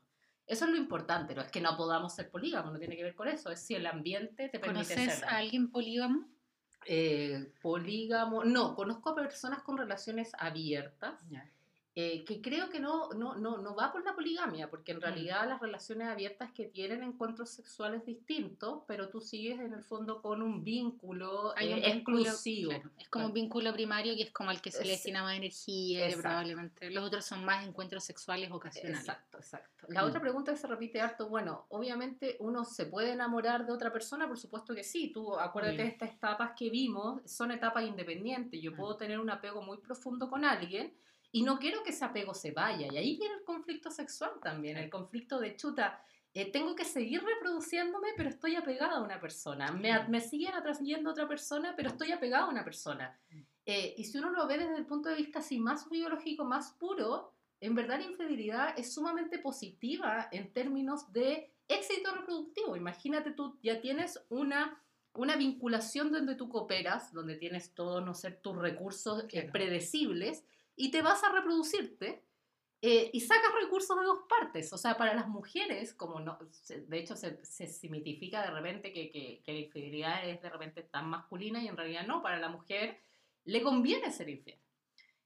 Eso 0.48 0.66
es 0.66 0.72
lo 0.72 0.78
importante, 0.78 1.36
no 1.36 1.42
es 1.42 1.52
que 1.52 1.62
no 1.62 1.78
podamos 1.78 2.16
ser 2.16 2.32
polígamos, 2.32 2.74
no 2.74 2.80
tiene 2.80 2.98
que 2.98 3.04
ver 3.04 3.16
con 3.16 3.28
eso, 3.28 3.52
es 3.52 3.62
si 3.62 3.76
el 3.76 3.86
ambiente 3.86 4.50
te 4.50 4.60
permite 4.60 4.96
¿Conoces 4.96 5.20
serlo. 5.20 5.28
a 5.30 5.38
alguien 5.38 5.72
polígamo? 5.72 6.28
Eh, 6.88 7.54
polígamo, 7.62 8.44
no, 8.44 8.74
conozco 8.76 9.12
a 9.12 9.16
personas 9.16 9.62
con 9.62 9.78
relaciones 9.78 10.32
abiertas, 10.40 11.24
eh, 11.94 12.24
que 12.24 12.42
creo 12.42 12.70
que 12.70 12.80
no, 12.80 13.10
no, 13.10 13.36
no, 13.36 13.58
no 13.58 13.76
va 13.76 13.92
por 13.92 14.06
la 14.06 14.16
poligamia, 14.16 14.70
porque 14.70 14.94
en 14.94 15.00
Mm. 15.00 15.02
realidad 15.02 15.48
las 15.50 15.60
relaciones 15.60 16.08
abiertas 16.08 16.50
que 16.54 16.66
tienen 16.68 17.04
encuentros 17.04 17.50
sexuales 17.50 18.06
distintos, 18.06 18.84
pero 18.88 19.10
tú 19.10 19.20
sigues 19.20 19.60
en 19.60 19.74
el 19.74 19.84
fondo 19.84 20.22
con 20.22 20.42
un 20.42 20.64
vínculo 20.64 21.54
Hay 21.58 21.74
un 21.74 21.80
eh, 21.84 21.94
vínculo, 21.94 22.20
exclusivo. 22.20 22.70
claro, 22.72 22.90
es 22.98 23.10
como 23.10 23.26
un 23.26 23.34
vínculo 23.34 23.74
primario 23.74 24.16
que 24.16 24.24
es 24.24 24.32
como 24.32 24.50
al 24.52 24.62
que 24.62 24.72
se 24.72 24.86
le 24.86 24.94
Es- 24.94 25.00
destina 25.00 25.22
más 25.24 25.36
energía, 25.36 26.08
que 26.08 26.16
probablemente. 26.16 26.90
Los 26.92 27.04
otros 27.04 27.26
son 27.26 27.44
más 27.44 27.68
encuentros 27.68 28.06
sexuales 28.06 28.50
ocasionales. 28.52 29.00
Exacto, 29.00 29.38
exacto. 29.40 29.88
La 29.90 30.04
Mm. 30.04 30.08
otra 30.08 30.22
pregunta 30.22 30.52
que 30.54 30.58
se 30.60 30.68
repite 30.68 31.02
harto, 31.02 31.28
bueno, 31.28 31.66
obviamente 31.70 32.38
uno 32.40 32.64
se 32.64 32.86
puede 32.86 33.12
enamorar 33.12 33.66
de 33.66 33.74
otra 33.74 33.92
persona, 33.92 34.30
por 34.30 34.38
supuesto 34.40 34.74
que 34.74 34.86
sí. 34.86 35.12
Tú 35.14 35.38
acuérdate 35.38 35.82
de 35.84 35.90
estas 35.90 36.12
etapas 36.14 36.52
que 36.58 36.70
vimos, 36.70 37.22
son 37.30 37.52
etapas 37.52 37.84
independientes. 37.84 38.62
Yo 38.62 38.72
Mm. 38.72 38.76
puedo 38.78 38.96
tener 38.96 39.20
un 39.20 39.30
apego 39.30 39.62
muy 39.62 39.78
profundo 39.80 40.30
con 40.30 40.46
alguien 40.46 40.94
y 41.32 41.44
no 41.44 41.58
quiero 41.60 41.84
que 41.84 41.92
ese 41.92 42.06
apego 42.06 42.34
se 42.34 42.52
vaya. 42.52 42.88
Y 42.92 42.98
ahí 42.98 43.18
viene 43.18 43.36
el 43.36 43.44
conflicto 43.44 43.90
sexual 43.92 44.32
también, 44.42 44.78
el 44.78 44.90
conflicto 44.90 45.40
de 45.40 45.56
chuta. 45.56 46.04
eh, 46.34 46.50
tengo 46.52 46.76
que 46.76 46.86
seguir 46.86 47.22
reproduciéndome, 47.24 48.10
pero 48.16 48.30
estoy 48.30 48.56
apegada 48.56 48.98
a 48.98 49.02
una 49.04 49.20
persona. 49.20 49.72
Me, 49.74 50.08
me 50.08 50.22
siguen 50.22 50.54
atrayendo 50.54 51.12
otra 51.12 51.28
persona, 51.28 51.74
pero 51.76 51.90
estoy 51.90 52.12
apegada 52.14 52.46
a 52.46 52.50
una 52.50 52.64
persona. 52.64 53.20
Eh, 53.66 53.94
y 53.98 54.04
si 54.06 54.18
uno 54.18 54.32
lo 54.32 54.48
ve 54.48 54.58
desde 54.58 54.78
el 54.78 54.86
punto 54.86 55.10
de 55.10 55.16
vista 55.16 55.40
así 55.40 55.60
más 55.60 55.90
biológico, 55.90 56.46
más 56.46 56.72
puro, 56.80 57.34
en 57.60 57.76
verdad 57.76 58.00
la 58.00 58.06
infidelidad 58.06 58.74
es 58.80 58.94
sumamente 58.94 59.40
positiva 59.40 60.28
en 60.32 60.52
términos 60.54 61.12
de 61.14 61.54
éxito 61.68 62.14
reproductivo. 62.16 62.76
Imagínate 62.76 63.32
tú 63.32 63.60
ya 63.62 63.80
tienes 63.82 64.24
una, 64.30 64.82
una 65.14 65.36
vinculación 65.36 66.12
donde 66.12 66.36
tú 66.36 66.50
cooperas, 66.50 67.14
donde 67.14 67.36
tienes 67.36 67.74
todos 67.74 68.04
no 68.04 68.14
sé, 68.16 68.32
tus 68.32 68.56
recursos 68.58 69.26
eh, 69.30 69.50
Claro. 69.52 70.48
Y 70.86 70.92
te 70.92 71.02
vas 71.02 71.24
a 71.24 71.32
reproducirte. 71.32 72.26
eh, 72.84 73.12
y 73.14 73.22
sacas 73.22 73.54
recursos 73.62 73.96
de 74.00 74.06
dos 74.06 74.22
partes. 74.28 74.74
O 74.74 74.78
sea, 74.78 74.98
para 74.98 75.14
las 75.14 75.28
mujeres, 75.28 75.94
como 75.94 76.20
no, 76.20 76.40
de 76.70 76.98
hecho 77.00 77.16
se, 77.16 77.44
se 77.46 77.68
simitifica 77.68 78.42
de 78.42 78.50
repente 78.52 78.92
que, 78.92 79.12
que, 79.12 79.42
que 79.44 79.54
la 79.54 79.60
infidelidad 79.60 80.28
es 80.28 80.42
de 80.42 80.50
repente 80.50 80.82
tan 80.84 81.08
masculina 81.10 81.62
y 81.62 81.68
en 81.68 81.78
realidad 81.78 82.08
no, 82.08 82.24
para 82.24 82.40
la 82.40 82.50
mujer 82.50 83.00
le 83.46 83.62
conviene 83.62 84.12
ser 84.12 84.30
infiel. 84.30 84.60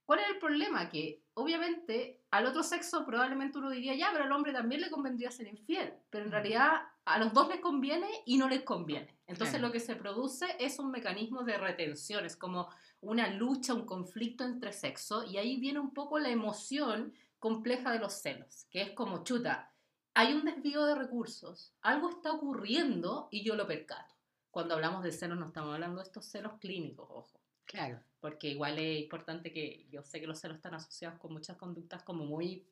¿Cuál 0.04 0.20
es 0.20 0.28
el 0.28 0.38
problema? 0.38 0.88
Que 0.90 1.24
obviamente 1.34 2.22
al 2.30 2.44
otro 2.46 2.62
sexo 2.62 3.04
probablemente 3.06 3.58
uno 3.58 3.70
diría, 3.70 3.94
ya, 3.94 4.10
pero 4.12 4.24
al 4.24 4.32
hombre 4.32 4.52
también 4.52 4.82
le 4.82 4.90
convendría 4.90 5.30
ser 5.30 5.48
infiel, 5.48 5.94
pero 6.10 6.24
en 6.26 6.32
realidad 6.32 6.82
a 7.06 7.18
los 7.18 7.32
dos 7.32 7.48
les 7.48 7.60
conviene 7.60 8.08
y 8.26 8.36
no 8.36 8.48
les 8.50 8.62
conviene. 8.64 9.18
Entonces 9.26 9.54
Claro. 9.54 9.68
lo 9.68 9.72
que 9.72 9.80
se 9.80 9.96
produce 9.96 10.46
es 10.60 10.78
un 10.78 10.90
mecanismo 10.90 11.42
de 11.42 11.56
retención, 11.58 12.24
es 12.26 12.36
como 12.36 12.68
una 13.00 13.28
lucha, 13.28 13.74
un 13.74 13.84
conflicto 13.86 14.44
entre 14.44 14.72
sexos 14.72 15.30
y 15.30 15.38
ahí 15.38 15.58
viene 15.58 15.78
un 15.78 15.92
poco 15.92 16.18
la 16.18 16.30
emoción 16.30 17.14
compleja 17.38 17.92
de 17.92 17.98
los 17.98 18.14
celos, 18.14 18.66
que 18.70 18.82
es 18.82 18.90
como 18.92 19.22
chuta, 19.24 19.72
hay 20.14 20.32
un 20.32 20.44
desvío 20.44 20.84
de 20.86 20.94
recursos, 20.94 21.72
algo 21.82 22.08
está 22.10 22.32
ocurriendo 22.32 23.28
y 23.30 23.44
yo 23.44 23.54
lo 23.54 23.66
percato. 23.66 24.14
Cuando 24.50 24.74
hablamos 24.74 25.04
de 25.04 25.12
celos 25.12 25.38
no 25.38 25.46
estamos 25.46 25.74
hablando 25.74 25.98
de 25.98 26.04
estos 26.04 26.24
celos 26.24 26.54
clínicos, 26.58 27.06
ojo 27.10 27.40
Claro. 27.66 28.00
porque 28.20 28.48
igual 28.48 28.78
es 28.78 29.02
importante 29.02 29.52
que 29.52 29.86
yo 29.90 30.02
sé 30.02 30.20
que 30.20 30.26
los 30.26 30.38
celos 30.40 30.56
están 30.56 30.74
asociados 30.74 31.18
con 31.18 31.32
muchas 31.32 31.56
conductas 31.56 32.02
como 32.02 32.24
muy 32.24 32.64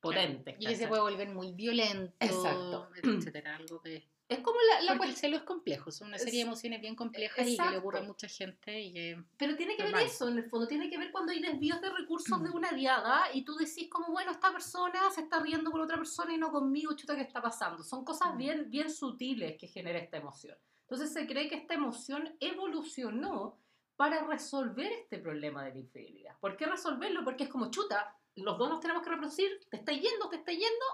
potentes. 0.00 0.56
Y 0.58 0.66
que 0.66 0.76
se 0.76 0.88
puede 0.88 1.02
volver 1.02 1.28
muy 1.28 1.52
violento, 1.52 2.14
Exacto. 2.20 2.88
etcétera. 3.02 3.56
Algo 3.56 3.80
que... 3.80 4.08
Es 4.32 4.40
como 4.40 4.58
la, 4.60 4.80
la 4.82 4.96
Porque 4.96 5.10
el 5.10 5.16
celo 5.16 5.36
es 5.36 5.42
complejo, 5.42 5.90
son 5.90 6.08
una 6.08 6.18
serie 6.18 6.32
de 6.34 6.40
Es- 6.40 6.46
emociones 6.46 6.80
bien 6.80 6.94
complejas 6.96 7.46
y 7.48 7.56
que 7.56 7.70
le 7.70 7.78
ocurre 7.78 7.98
a 7.98 8.00
Exacto. 8.02 8.12
mucha 8.26 8.28
gente 8.28 8.80
y 8.80 8.92
que... 8.92 9.22
Pero 9.36 9.56
tiene 9.56 9.76
que 9.76 9.82
ver 9.82 9.92
Normal. 9.92 10.08
eso, 10.10 10.28
en 10.28 10.38
el 10.38 10.44
fondo, 10.48 10.66
tiene 10.66 10.88
que 10.90 10.98
ver 10.98 11.10
cuando 11.12 11.32
hay 11.32 11.40
desvíos 11.40 11.80
de 11.80 11.90
recursos 11.90 12.42
de 12.42 12.48
Mm. 12.50 12.54
una 12.54 12.72
diada 12.72 13.24
y 13.34 13.44
tú 13.44 13.54
decís 13.56 13.88
como, 13.90 14.08
bueno, 14.12 14.30
esta 14.32 14.50
persona 14.52 15.10
se 15.10 15.22
está 15.22 15.40
riendo 15.40 15.70
con 15.70 15.80
otra 15.80 15.96
persona 15.96 16.32
y 16.34 16.38
no 16.38 16.50
conmigo, 16.50 16.94
chuta, 16.94 17.14
¿qué 17.16 17.22
está 17.22 17.40
pasando? 17.42 17.82
Son 17.82 18.04
cosas 18.04 18.34
Mm. 18.34 18.38
bien, 18.38 18.70
bien 18.70 18.90
sutiles 18.90 19.56
que 19.58 19.66
genera 19.66 19.98
esta 19.98 20.16
emoción. 20.18 20.56
Entonces 20.82 21.12
se 21.12 21.26
cree 21.26 21.48
que 21.48 21.54
esta 21.54 21.74
emoción 21.74 22.36
evolucionó 22.40 23.58
para 23.96 24.26
resolver 24.26 24.90
este 24.92 25.18
problema 25.18 25.64
de 25.64 25.70
la 25.72 25.78
infidelidad. 25.78 26.36
¿Por 26.40 26.56
qué 26.56 26.66
resolverlo? 26.66 27.24
Porque 27.24 27.44
es 27.44 27.50
como, 27.50 27.70
chuta, 27.70 28.16
los 28.36 28.58
dos 28.58 28.68
nos 28.68 28.80
tenemos 28.80 29.02
que 29.02 29.10
reproducir, 29.10 29.60
te 29.70 29.76
está 29.76 29.92
yendo, 29.92 30.28
te 30.28 30.36
está 30.36 30.52
yendo, 30.52 30.84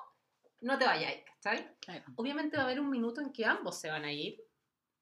no 0.61 0.79
te 0.79 0.85
vayáis, 0.85 1.25
¿cachai? 1.25 1.77
Claro. 1.81 2.05
obviamente 2.17 2.57
va 2.57 2.62
a 2.65 2.67
haber 2.67 2.81
un 2.81 2.91
minuto 2.91 3.21
en 3.21 3.33
que 3.33 3.45
ambos 3.45 3.79
se 3.79 3.91
van 3.91 4.05
a 4.05 4.12
ir. 4.12 4.43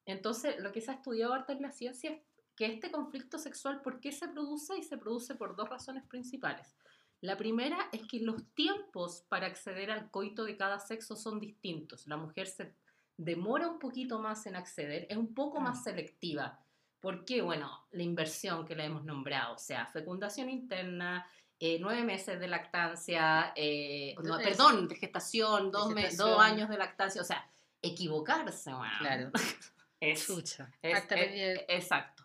Entonces, 0.04 0.56
lo 0.60 0.72
que 0.72 0.80
se 0.80 0.90
ha 0.90 0.94
estudiado 0.94 1.32
harto 1.34 1.52
en 1.52 1.62
la 1.62 1.72
ciencia 1.72 2.10
es 2.10 2.20
que 2.54 2.66
este 2.66 2.90
conflicto 2.90 3.38
sexual, 3.38 3.82
¿por 3.82 4.00
qué 4.00 4.12
se 4.12 4.28
produce? 4.28 4.78
Y 4.78 4.82
se 4.82 4.96
produce 4.98 5.34
por 5.34 5.56
dos 5.56 5.68
razones 5.68 6.04
principales. 6.04 6.76
La 7.20 7.36
primera 7.36 7.88
es 7.92 8.02
que 8.06 8.20
los 8.20 8.46
tiempos 8.54 9.24
para 9.28 9.46
acceder 9.46 9.90
al 9.90 10.10
coito 10.10 10.44
de 10.44 10.56
cada 10.56 10.78
sexo 10.78 11.16
son 11.16 11.40
distintos. 11.40 12.06
La 12.06 12.16
mujer 12.16 12.46
se 12.46 12.74
demora 13.16 13.68
un 13.68 13.78
poquito 13.78 14.18
más 14.20 14.46
en 14.46 14.56
acceder, 14.56 15.06
es 15.08 15.16
un 15.16 15.34
poco 15.34 15.60
más 15.60 15.80
Mm. 15.80 15.82
selectiva. 15.84 16.60
¿Por 17.00 17.24
qué? 17.24 17.40
Bueno, 17.42 17.86
la 17.90 18.02
inversión 18.02 18.66
que 18.66 18.76
la 18.76 18.84
hemos 18.84 19.04
nombrado, 19.04 19.54
o 19.54 19.58
sea, 19.58 19.86
fecundación 19.86 20.48
interna, 20.50 21.26
eh, 21.58 21.78
nueve 21.80 22.02
meses 22.04 22.38
de 22.38 22.48
lactancia, 22.48 23.52
eh, 23.56 24.14
no, 24.22 24.38
perdón, 24.38 24.88
de 24.88 24.96
gestación, 24.96 25.70
dos, 25.70 25.88
me- 25.94 26.02
gestación. 26.02 26.28
dos 26.30 26.40
años 26.40 26.68
de 26.68 26.76
lactancia, 26.78 27.20
o 27.22 27.24
sea, 27.24 27.48
equivocarse. 27.82 28.70
Claro. 28.98 29.30
Es, 29.98 30.26
Chucha. 30.26 30.70
es- 30.82 31.04
es- 31.10 31.64
exacto. 31.68 32.22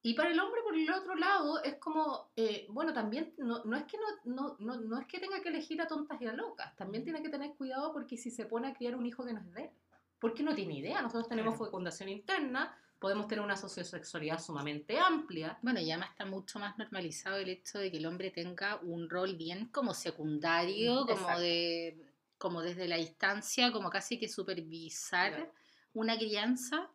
Y 0.00 0.14
para 0.14 0.30
el 0.30 0.40
hombre, 0.40 0.62
por 0.62 0.74
el 0.74 0.90
otro 0.90 1.14
lado, 1.14 1.62
es 1.62 1.74
como, 1.76 2.32
eh, 2.34 2.66
bueno, 2.70 2.94
también 2.94 3.34
no, 3.36 3.62
no 3.64 3.76
es 3.76 3.84
que 3.84 3.98
no, 3.98 4.34
no, 4.34 4.56
no, 4.58 4.80
no 4.80 4.98
es 4.98 5.06
que 5.06 5.20
tenga 5.20 5.40
que 5.42 5.50
elegir 5.50 5.80
a 5.82 5.86
tontas 5.86 6.20
y 6.22 6.26
a 6.26 6.32
locas, 6.32 6.74
también 6.74 7.04
tiene 7.04 7.22
que 7.22 7.28
tener 7.28 7.54
cuidado 7.54 7.92
porque 7.92 8.16
si 8.16 8.30
se 8.30 8.46
pone 8.46 8.68
a 8.68 8.74
criar 8.74 8.96
un 8.96 9.04
hijo 9.04 9.24
que 9.26 9.34
no 9.34 9.40
es 9.40 9.52
de 9.52 9.62
él, 9.64 9.70
porque 10.18 10.42
no 10.42 10.54
tiene 10.54 10.78
idea, 10.78 11.02
nosotros 11.02 11.28
tenemos 11.28 11.54
Claro. 11.54 11.66
fecundación 11.66 12.08
interna, 12.08 12.74
podemos 13.02 13.26
tener 13.26 13.44
una 13.44 13.56
sociosexualidad 13.56 14.40
sumamente 14.40 14.96
amplia, 14.96 15.58
Bueno, 15.60 15.80
y 15.80 15.90
además 15.90 16.10
está 16.12 16.24
mucho 16.24 16.60
más 16.60 16.78
normalizado 16.78 17.36
el 17.36 17.48
hecho 17.48 17.80
de 17.80 17.90
que 17.90 17.96
el 17.98 18.06
hombre 18.06 18.30
tenga 18.30 18.76
un 18.80 19.10
rol 19.10 19.34
bien 19.34 19.66
como 19.66 19.92
secundario, 19.92 21.04
como 21.04 21.40
de 21.40 21.98
como 22.38 22.62
desde 22.62 22.86
la 22.86 22.96
distancia, 22.96 23.72
como 23.72 23.90
casi 23.90 24.20
que 24.20 24.28
supervisar 24.28 25.32
Claro. 25.34 25.52
una 25.94 26.16
crianza. 26.16 26.88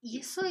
Y 0.00 0.18
eso 0.18 0.42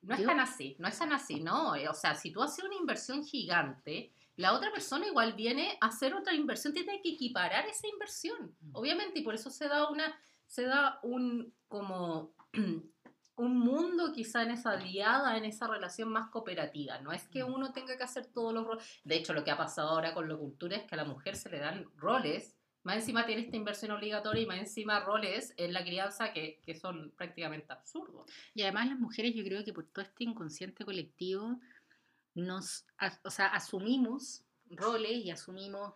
no 0.00 0.14
es 0.14 0.24
tan 0.24 0.40
así, 0.40 0.76
no 0.78 0.88
es 0.88 0.98
tan 0.98 1.12
así, 1.12 1.40
¿no? 1.40 1.74
Eh, 1.76 1.86
O 1.88 1.94
sea, 1.94 2.14
si 2.14 2.30
tú 2.32 2.42
haces 2.42 2.64
una 2.64 2.76
inversión 2.76 3.22
gigante, 3.24 4.12
la 4.36 4.54
otra 4.54 4.70
persona 4.72 5.06
igual 5.06 5.34
viene 5.34 5.76
a 5.82 5.88
hacer 5.88 6.14
otra 6.14 6.32
inversión, 6.34 6.72
tiene 6.72 7.02
que 7.02 7.10
equiparar 7.10 7.66
esa 7.66 7.86
inversión, 7.86 8.56
obviamente, 8.72 9.18
y 9.18 9.22
por 9.22 9.34
eso 9.34 9.50
se 9.50 9.68
da 9.68 9.90
una, 9.90 10.18
se 10.46 10.64
da 10.64 11.00
un 11.02 11.52
como 11.68 12.32
un 13.40 13.58
mundo 13.58 14.12
quizá 14.12 14.42
en 14.42 14.50
esa 14.52 14.76
diada, 14.76 15.36
en 15.36 15.44
esa 15.44 15.66
relación 15.66 16.08
más 16.10 16.30
cooperativa. 16.30 16.98
No 17.00 17.12
es 17.12 17.26
que 17.28 17.42
Mm. 17.44 17.52
uno 17.54 17.72
tenga 17.72 17.96
que 17.96 18.02
hacer 18.04 18.26
todos 18.26 18.52
los 18.54 18.66
roles. 18.66 18.84
De 19.04 19.16
hecho, 19.16 19.32
lo 19.32 19.42
que 19.44 19.50
ha 19.50 19.56
pasado 19.56 19.88
ahora 19.90 20.14
con 20.14 20.28
la 20.28 20.36
cultura 20.36 20.76
es 20.76 20.84
que 20.84 20.94
a 20.94 20.98
la 20.98 21.04
mujer 21.04 21.36
se 21.36 21.48
le 21.50 21.58
dan 21.58 21.90
roles. 21.96 22.56
Más 22.82 22.96
encima 22.96 23.26
tiene 23.26 23.42
esta 23.42 23.56
inversión 23.56 23.90
obligatoria 23.90 24.42
y 24.42 24.46
más 24.46 24.58
encima 24.58 25.00
roles 25.00 25.52
en 25.58 25.72
la 25.74 25.82
crianza 25.84 26.32
que, 26.32 26.60
que 26.64 26.74
son 26.74 27.10
prácticamente 27.16 27.72
absurdos. 27.72 28.30
Y 28.54 28.62
además 28.62 28.88
las 28.88 28.98
mujeres 28.98 29.34
yo 29.34 29.44
creo 29.44 29.64
que 29.64 29.72
por 29.74 29.84
todo 29.86 30.02
este 30.02 30.24
inconsciente 30.24 30.84
colectivo 30.84 31.60
nos, 32.34 32.86
o 33.24 33.30
sea, 33.30 33.48
asumimos 33.48 34.44
roles 34.70 35.24
y 35.24 35.30
asumimos 35.30 35.94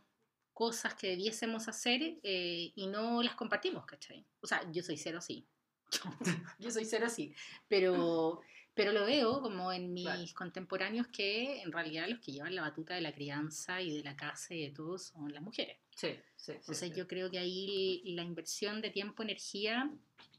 cosas 0.53 0.95
que 0.95 1.09
debiésemos 1.09 1.69
hacer 1.69 2.01
eh, 2.23 2.73
y 2.75 2.87
no 2.87 3.23
las 3.23 3.35
compartimos, 3.35 3.87
¿cachai? 3.87 4.27
O 4.41 4.47
sea, 4.47 4.71
yo 4.71 4.83
soy 4.83 4.97
cero 4.97 5.19
así. 5.19 5.47
yo 6.59 6.71
soy 6.71 6.85
cero 6.85 7.07
así. 7.07 7.35
Pero, 7.69 8.41
pero 8.75 8.93
lo 8.93 9.05
veo 9.07 9.41
como 9.41 9.73
en 9.73 9.93
mis 9.93 10.05
Claro. 10.05 10.23
contemporáneos 10.37 11.07
que 11.09 11.63
en 11.63 11.73
realidad 11.73 12.09
los 12.09 12.21
que 12.21 12.33
llevan 12.33 12.55
la 12.55 12.63
batuta 12.63 12.95
de 12.95 13.01
la 13.01 13.13
crianza 13.13 13.81
y 13.81 13.97
de 13.97 14.03
la 14.03 14.17
casa 14.17 14.55
y 14.55 14.63
de 14.63 14.71
todo 14.71 14.99
son 14.99 15.33
las 15.33 15.43
mujeres. 15.43 15.79
Sí, 15.95 16.09
sí. 16.37 16.53
Entonces 16.53 16.91
sí. 16.91 16.95
yo 16.97 17.07
creo 17.07 17.31
que 17.31 17.39
ahí 17.39 18.03
la 18.07 18.23
inversión 18.23 18.81
de 18.81 18.91
tiempo, 18.91 19.23
energía, 19.23 19.91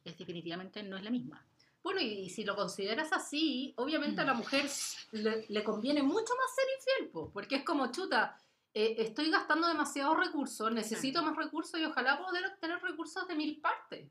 es 0.03 0.17
definitivamente 0.17 0.83
no 0.83 0.97
es 0.97 1.03
la 1.03 1.09
misma. 1.09 1.45
Bueno, 1.81 2.01
y 2.01 2.29
si 2.29 2.43
lo 2.43 2.55
consideras 2.55 3.13
así, 3.13 3.73
obviamente 3.77 4.17
Mm. 4.17 4.23
a 4.23 4.25
la 4.25 4.33
mujer 4.33 4.65
le, 5.11 5.45
le 5.47 5.63
conviene 5.63 6.01
mucho 6.01 6.33
más 6.35 6.55
ser 6.55 6.65
infiel, 6.79 7.09
po, 7.11 7.31
porque 7.31 7.57
es 7.57 7.63
como, 7.63 7.91
chuta, 7.91 8.35
eh, 8.73 8.95
estoy 8.97 9.29
gastando 9.29 9.67
demasiados 9.67 10.17
recursos, 10.17 10.71
necesito 10.71 11.21
más 11.23 11.35
recursos 11.37 11.79
y 11.79 11.85
ojalá 11.85 12.17
poder 12.17 12.43
obtener 12.47 12.81
recursos 12.81 13.27
de 13.27 13.35
mil 13.35 13.61
partes. 13.61 14.09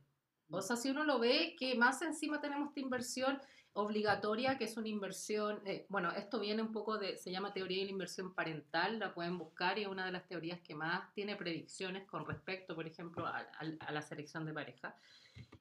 O 0.50 0.60
sea, 0.62 0.76
si 0.76 0.90
uno 0.90 1.04
lo 1.04 1.18
ve, 1.18 1.56
que 1.58 1.74
más 1.74 2.02
encima 2.02 2.40
tenemos 2.40 2.68
esta 2.68 2.80
inversión 2.80 3.40
obligatoria, 3.72 4.56
que 4.56 4.64
es 4.64 4.76
una 4.76 4.88
inversión, 4.88 5.60
eh, 5.66 5.84
bueno, 5.88 6.12
esto 6.12 6.38
viene 6.38 6.62
un 6.62 6.70
poco 6.70 6.96
de, 6.96 7.16
se 7.16 7.32
llama 7.32 7.52
teoría 7.52 7.78
de 7.80 7.86
la 7.86 7.90
inversión 7.90 8.32
parental, 8.32 9.00
la 9.00 9.12
pueden 9.14 9.36
buscar 9.36 9.78
y 9.78 9.82
es 9.82 9.88
una 9.88 10.06
de 10.06 10.12
las 10.12 10.26
teorías 10.28 10.60
que 10.60 10.74
más 10.76 11.12
tiene 11.12 11.34
predicciones 11.34 12.06
con 12.06 12.24
respecto, 12.24 12.74
por 12.76 12.86
ejemplo, 12.86 13.26
a, 13.26 13.38
a- 13.38 13.86
a 13.86 13.92
la 13.92 14.02
selección 14.02 14.44
de 14.46 14.52
pareja. 14.52 14.96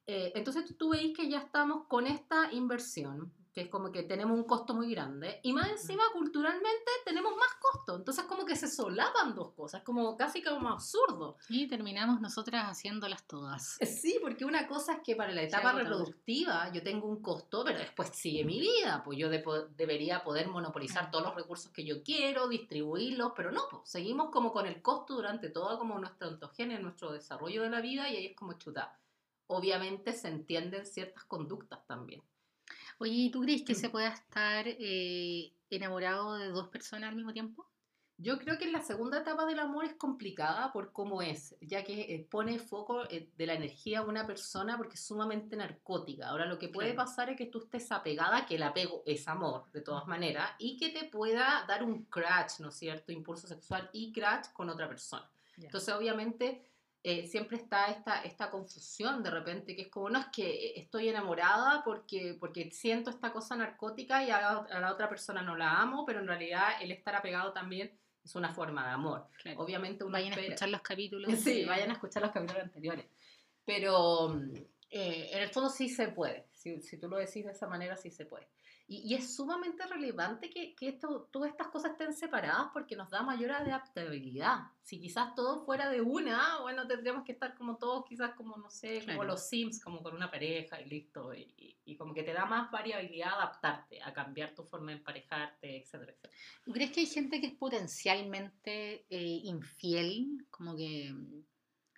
Eh, 0.05 0.31
entonces 0.35 0.65
tú, 0.65 0.73
tú 0.75 0.89
veis 0.91 1.15
que 1.17 1.27
ya 1.27 1.39
estamos 1.39 1.87
con 1.87 2.05
esta 2.05 2.51
inversión, 2.51 3.31
que 3.53 3.61
es 3.61 3.69
como 3.69 3.91
que 3.91 4.01
tenemos 4.03 4.35
un 4.35 4.45
costo 4.45 4.73
muy 4.73 4.89
grande, 4.91 5.39
y 5.43 5.53
más 5.53 5.69
encima 5.69 6.01
culturalmente 6.11 6.91
tenemos 7.05 7.33
más 7.37 7.53
costo, 7.61 7.95
entonces 7.95 8.23
como 8.25 8.45
que 8.45 8.55
se 8.55 8.67
solapan 8.67 9.35
dos 9.35 9.53
cosas, 9.53 9.83
como 9.83 10.17
casi 10.17 10.41
como 10.41 10.69
absurdo. 10.69 11.37
Y 11.49 11.67
terminamos 11.67 12.19
nosotras 12.19 12.65
haciéndolas 12.65 13.27
todas. 13.27 13.77
Sí, 13.81 14.17
porque 14.21 14.43
una 14.43 14.67
cosa 14.67 14.93
es 14.93 14.99
que 15.03 15.15
para 15.15 15.31
la 15.31 15.43
etapa 15.43 15.71
reproductiva 15.71 16.71
yo 16.73 16.81
tengo 16.81 17.07
un 17.07 17.21
costo, 17.21 17.63
pero 17.63 17.77
después 17.79 18.09
sigue 18.09 18.43
mi 18.43 18.59
vida, 18.59 19.03
pues 19.05 19.19
yo 19.19 19.29
depo- 19.29 19.67
debería 19.75 20.23
poder 20.23 20.47
monopolizar 20.47 21.07
Mm. 21.07 21.11
todos 21.11 21.25
los 21.25 21.35
recursos 21.35 21.71
que 21.71 21.85
yo 21.85 22.01
quiero, 22.03 22.47
distribuirlos, 22.47 23.33
pero 23.35 23.51
no, 23.51 23.61
pues 23.69 23.83
seguimos 23.87 24.31
como 24.31 24.51
con 24.51 24.65
el 24.65 24.81
costo 24.81 25.13
durante 25.13 25.49
toda 25.49 25.77
como 25.77 25.99
nuestra 25.99 26.27
ontogenia, 26.27 26.79
nuestro 26.79 27.11
desarrollo 27.11 27.61
de 27.61 27.69
la 27.69 27.81
vida 27.81 28.09
y 28.09 28.15
ahí 28.15 28.25
es 28.27 28.35
como 28.35 28.53
chuta. 28.53 28.97
Obviamente 29.47 30.13
se 30.13 30.29
entienden 30.29 30.85
ciertas 30.85 31.25
conductas 31.25 31.85
también. 31.85 32.23
Oye, 33.03 33.13
¿y 33.15 33.31
tú 33.31 33.41
crees 33.41 33.63
que 33.63 33.73
Mm. 33.73 33.75
se 33.75 33.89
pueda 33.89 34.07
estar 34.07 34.65
eh, 34.65 35.51
enamorado 35.69 36.35
de 36.35 36.47
dos 36.51 36.69
personas 36.69 37.09
al 37.09 37.15
mismo 37.17 37.33
tiempo? 37.33 37.67
Yo 38.17 38.39
creo 38.39 38.57
que 38.57 38.71
la 38.71 38.81
segunda 38.81 39.17
etapa 39.19 39.45
del 39.45 39.59
amor 39.59 39.83
es 39.83 39.95
complicada 39.95 40.71
por 40.71 40.93
cómo 40.93 41.21
es, 41.21 41.53
ya 41.59 41.83
que 41.83 42.15
eh, 42.15 42.25
pone 42.31 42.59
foco 42.59 43.03
eh, 43.09 43.29
de 43.35 43.45
la 43.45 43.55
energía 43.55 43.99
a 43.99 44.03
una 44.03 44.25
persona 44.25 44.77
porque 44.77 44.93
es 44.93 45.05
sumamente 45.05 45.57
narcótica. 45.57 46.29
Ahora, 46.29 46.45
lo 46.45 46.57
que 46.57 46.69
puede 46.69 46.93
Claro. 46.93 47.05
pasar 47.09 47.29
es 47.31 47.35
que 47.37 47.47
tú 47.47 47.57
estés 47.59 47.91
apegada, 47.91 48.45
que 48.45 48.55
el 48.55 48.63
apego 48.63 49.03
es 49.05 49.27
amor, 49.27 49.69
de 49.73 49.81
todas 49.81 50.07
maneras, 50.07 50.51
y 50.57 50.77
que 50.77 50.89
te 50.91 51.03
pueda 51.09 51.65
dar 51.67 51.83
un 51.83 52.05
crash, 52.05 52.59
¿no 52.61 52.69
es 52.69 52.75
cierto? 52.75 53.11
Impulso 53.11 53.47
sexual 53.47 53.89
y 53.91 54.13
crash 54.13 54.45
con 54.53 54.69
otra 54.69 54.87
persona. 54.87 55.29
Ya. 55.57 55.65
Entonces, 55.65 55.93
obviamente, 55.93 56.61
eh, 57.03 57.27
siempre 57.27 57.57
está 57.57 57.87
esta, 57.87 58.21
esta 58.23 58.49
confusión 58.49 59.21
de 59.23 59.29
repente, 59.29 59.75
que 59.75 59.83
es 59.83 59.87
como, 59.89 60.09
no, 60.09 60.19
es 60.19 60.27
que 60.27 60.73
estoy 60.79 61.09
enamorada 61.09 61.83
porque, 61.83 62.37
porque 62.39 62.71
siento 62.71 63.09
esta 63.09 63.33
cosa 63.33 63.55
narcótica 63.57 64.23
y 64.23 64.31
a 64.31 64.39
la, 64.41 64.49
a 64.71 64.79
la 64.79 64.91
otra 64.93 65.09
persona 65.09 65.41
no 65.41 65.55
la 65.57 65.81
amo, 65.81 66.05
pero 66.05 66.19
en 66.19 66.27
realidad 66.27 66.69
el 66.81 66.91
estar 66.91 67.13
apegado 67.15 67.51
también 67.51 67.91
es 68.23 68.35
una 68.35 68.53
forma 68.53 68.85
de 68.87 68.91
amor. 68.93 69.27
Claro. 69.41 69.59
Obviamente 69.59 70.05
uno 70.05 70.13
Vayan 70.13 70.31
a 70.31 70.35
espera- 70.35 70.53
escuchar 70.53 70.69
los 70.69 70.81
capítulos. 70.81 71.31
Sí, 71.37 71.61
de- 71.61 71.65
vayan 71.65 71.89
a 71.89 71.93
escuchar 71.93 72.21
los 72.23 72.31
capítulos 72.31 72.63
anteriores. 72.63 73.05
Pero 73.65 74.39
eh, 74.89 75.29
en 75.33 75.39
el 75.43 75.49
fondo 75.49 75.69
sí 75.69 75.89
se 75.89 76.07
puede. 76.09 76.47
Si, 76.51 76.81
si 76.81 76.97
tú 76.97 77.09
lo 77.09 77.17
decís 77.17 77.45
de 77.45 77.51
esa 77.51 77.67
manera, 77.67 77.97
sí 77.97 78.11
se 78.11 78.25
puede. 78.25 78.47
Y, 78.93 79.01
y 79.11 79.15
es 79.15 79.35
sumamente 79.35 79.85
relevante 79.87 80.49
que, 80.49 80.75
que 80.75 80.89
esto, 80.89 81.27
todas 81.31 81.49
estas 81.49 81.67
cosas 81.69 81.91
estén 81.91 82.13
separadas 82.13 82.67
porque 82.73 82.95
nos 82.95 83.09
da 83.09 83.21
mayor 83.23 83.51
adaptabilidad. 83.51 84.67
Si 84.81 84.99
quizás 84.99 85.33
todo 85.35 85.65
fuera 85.65 85.89
de 85.89 86.01
una, 86.01 86.59
bueno, 86.61 86.85
tendríamos 86.85 87.23
que 87.23 87.31
estar 87.31 87.55
como 87.55 87.77
todos, 87.77 88.05
quizás 88.05 88.35
como, 88.35 88.55
no 88.57 88.69
sé, 88.69 88.99
como 88.99 89.05
Claro. 89.19 89.23
los 89.23 89.47
Sims, 89.49 89.83
como 89.83 90.03
con 90.03 90.13
una 90.15 90.29
pareja 90.29 90.79
y 90.81 90.85
listo. 90.89 91.33
Y, 91.33 91.41
y- 91.57 91.77
y 91.85 91.95
como 91.97 92.13
que 92.13 92.23
te 92.23 92.31
da 92.33 92.45
más 92.45 92.71
variabilidad 92.71 93.33
adaptarte, 93.33 94.01
a 94.01 94.13
cambiar 94.13 94.53
tu 94.55 94.63
forma 94.63 94.91
de 94.91 94.97
emparejarte, 94.99 95.77
etcétera, 95.81 96.11
etcétera. 96.13 96.33
¿Tú 96.63 96.71
crees 96.71 96.91
que 96.91 96.99
hay 97.01 97.05
gente 97.07 97.41
que 97.41 97.47
es 97.47 97.53
potencialmente 97.55 99.05
eh, 99.09 99.41
infiel? 99.43 100.45
Como 100.49 100.75
que, 100.75 101.13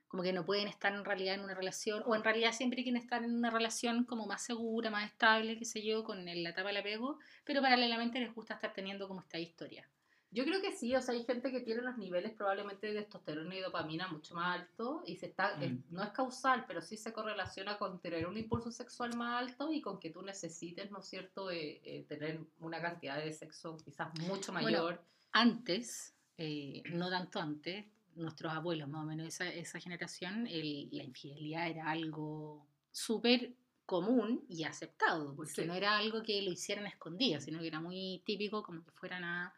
como 0.07 0.23
que 0.23 0.33
no 0.33 0.45
pueden 0.45 0.67
estar 0.67 0.93
en 0.93 1.03
realidad 1.03 1.35
en 1.35 1.41
una 1.41 1.53
relación, 1.55 2.03
o 2.05 2.15
en 2.15 2.23
realidad 2.23 2.51
siempre 2.53 2.83
quieren 2.83 3.01
estar 3.01 3.23
en 3.23 3.33
una 3.35 3.49
relación 3.49 4.03
como 4.05 4.25
más 4.25 4.43
segura, 4.43 4.89
más 4.89 5.09
estable, 5.09 5.57
qué 5.57 5.65
sé 5.65 5.81
yo, 5.83 6.03
con 6.03 6.27
el- 6.27 6.43
la 6.43 6.49
etapa 6.51 6.67
del 6.69 6.77
apego, 6.77 7.19
pero 7.43 7.61
paralelamente 7.61 8.19
les 8.19 8.33
gusta 8.33 8.53
estar 8.55 8.73
teniendo 8.73 9.07
como 9.07 9.21
esta 9.21 9.39
historia. 9.39 9.87
Yo 10.31 10.43
creo 10.43 10.61
que 10.61 10.73
sí, 10.73 10.93
o 10.93 11.01
sea, 11.01 11.13
hay 11.13 11.23
gente 11.23 11.49
que 11.49 11.61
tiene 11.61 11.81
los 11.81 11.97
niveles 11.97 12.33
probablemente 12.33 12.87
de 12.87 13.01
testosterona 13.01 13.55
y 13.55 13.61
dopamina 13.61 14.09
mucho 14.09 14.35
más 14.35 14.59
altos 14.59 15.01
y 15.05 15.15
se 15.15 15.27
está, 15.27 15.51
es- 15.61 15.71
Mm. 15.71 15.83
no 15.91 16.03
es 16.03 16.09
causal, 16.09 16.65
pero 16.67 16.81
sí 16.81 16.97
se 16.97 17.13
correlaciona 17.13 17.77
con 17.77 17.99
tener 18.01 18.27
un 18.27 18.37
impulso 18.37 18.69
sexual 18.69 19.15
más 19.15 19.41
alto 19.41 19.71
y 19.71 19.79
con 19.81 19.97
que 19.97 20.09
tú 20.09 20.21
necesites, 20.23 20.91
¿no 20.91 20.99
es 20.99 21.05
cierto?, 21.05 21.51
eh, 21.51 21.79
eh, 21.85 22.03
tener 22.09 22.41
una 22.59 22.81
cantidad 22.81 23.17
de 23.17 23.31
sexo 23.31 23.77
quizás 23.77 24.13
mucho 24.19 24.51
Bueno, 24.51 24.65
mayor. 24.79 25.01
Antes, 25.31 26.13
eh, 26.37 26.83
no 26.91 27.09
tanto 27.09 27.39
antes, 27.39 27.85
nuestros 28.15 28.53
abuelos, 28.53 28.87
más 28.89 29.03
o 29.03 29.05
menos 29.05 29.27
esa, 29.27 29.47
esa 29.47 29.79
generación, 29.79 30.47
el- 30.47 30.89
la 30.91 31.03
infidelidad 31.03 31.67
era 31.69 31.89
algo 31.91 32.65
súper 32.91 33.53
común 33.85 34.43
y 34.49 34.63
aceptado, 34.63 35.35
porque 35.35 35.51
Sí. 35.61 35.65
no 35.65 35.73
era 35.75 35.97
algo 35.97 36.23
que 36.23 36.41
lo 36.41 36.51
hicieran 36.51 36.87
escondidas, 36.87 37.43
sino 37.43 37.59
que 37.59 37.67
era 37.67 37.79
muy 37.79 38.21
típico 38.25 38.63
como 38.63 38.83
que 38.83 38.91
fueran 38.91 39.23
a 39.23 39.53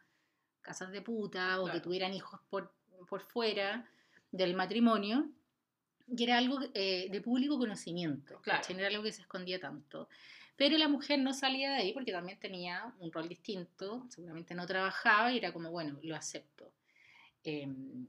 casas 0.60 0.90
de 0.92 1.00
puta 1.00 1.60
o 1.62 1.70
que 1.70 1.80
tuvieran 1.80 2.12
hijos 2.12 2.40
por, 2.50 2.74
por 3.08 3.22
fuera 3.22 3.88
del 4.32 4.54
matrimonio, 4.54 5.30
y 6.10 6.24
era 6.24 6.38
algo 6.38 6.58
eh, 6.74 7.08
de 7.10 7.20
público 7.20 7.58
conocimiento, 7.58 8.40
Claro. 8.42 8.62
no 8.70 8.78
era 8.78 8.88
algo 8.88 9.02
que 9.02 9.12
se 9.12 9.22
escondía 9.22 9.58
tanto. 9.60 10.08
Pero 10.56 10.76
la 10.76 10.88
mujer 10.88 11.20
no 11.20 11.32
salía 11.32 11.70
de 11.70 11.76
ahí 11.76 11.92
porque 11.92 12.12
también 12.12 12.38
tenía 12.40 12.92
un 12.98 13.12
rol 13.12 13.28
distinto, 13.28 14.06
seguramente 14.10 14.54
no 14.54 14.66
trabajaba 14.66 15.32
y 15.32 15.38
era 15.38 15.52
como, 15.52 15.70
bueno, 15.70 15.98
lo 16.02 16.16
acepto. 16.16 16.72
Em, 17.44 18.06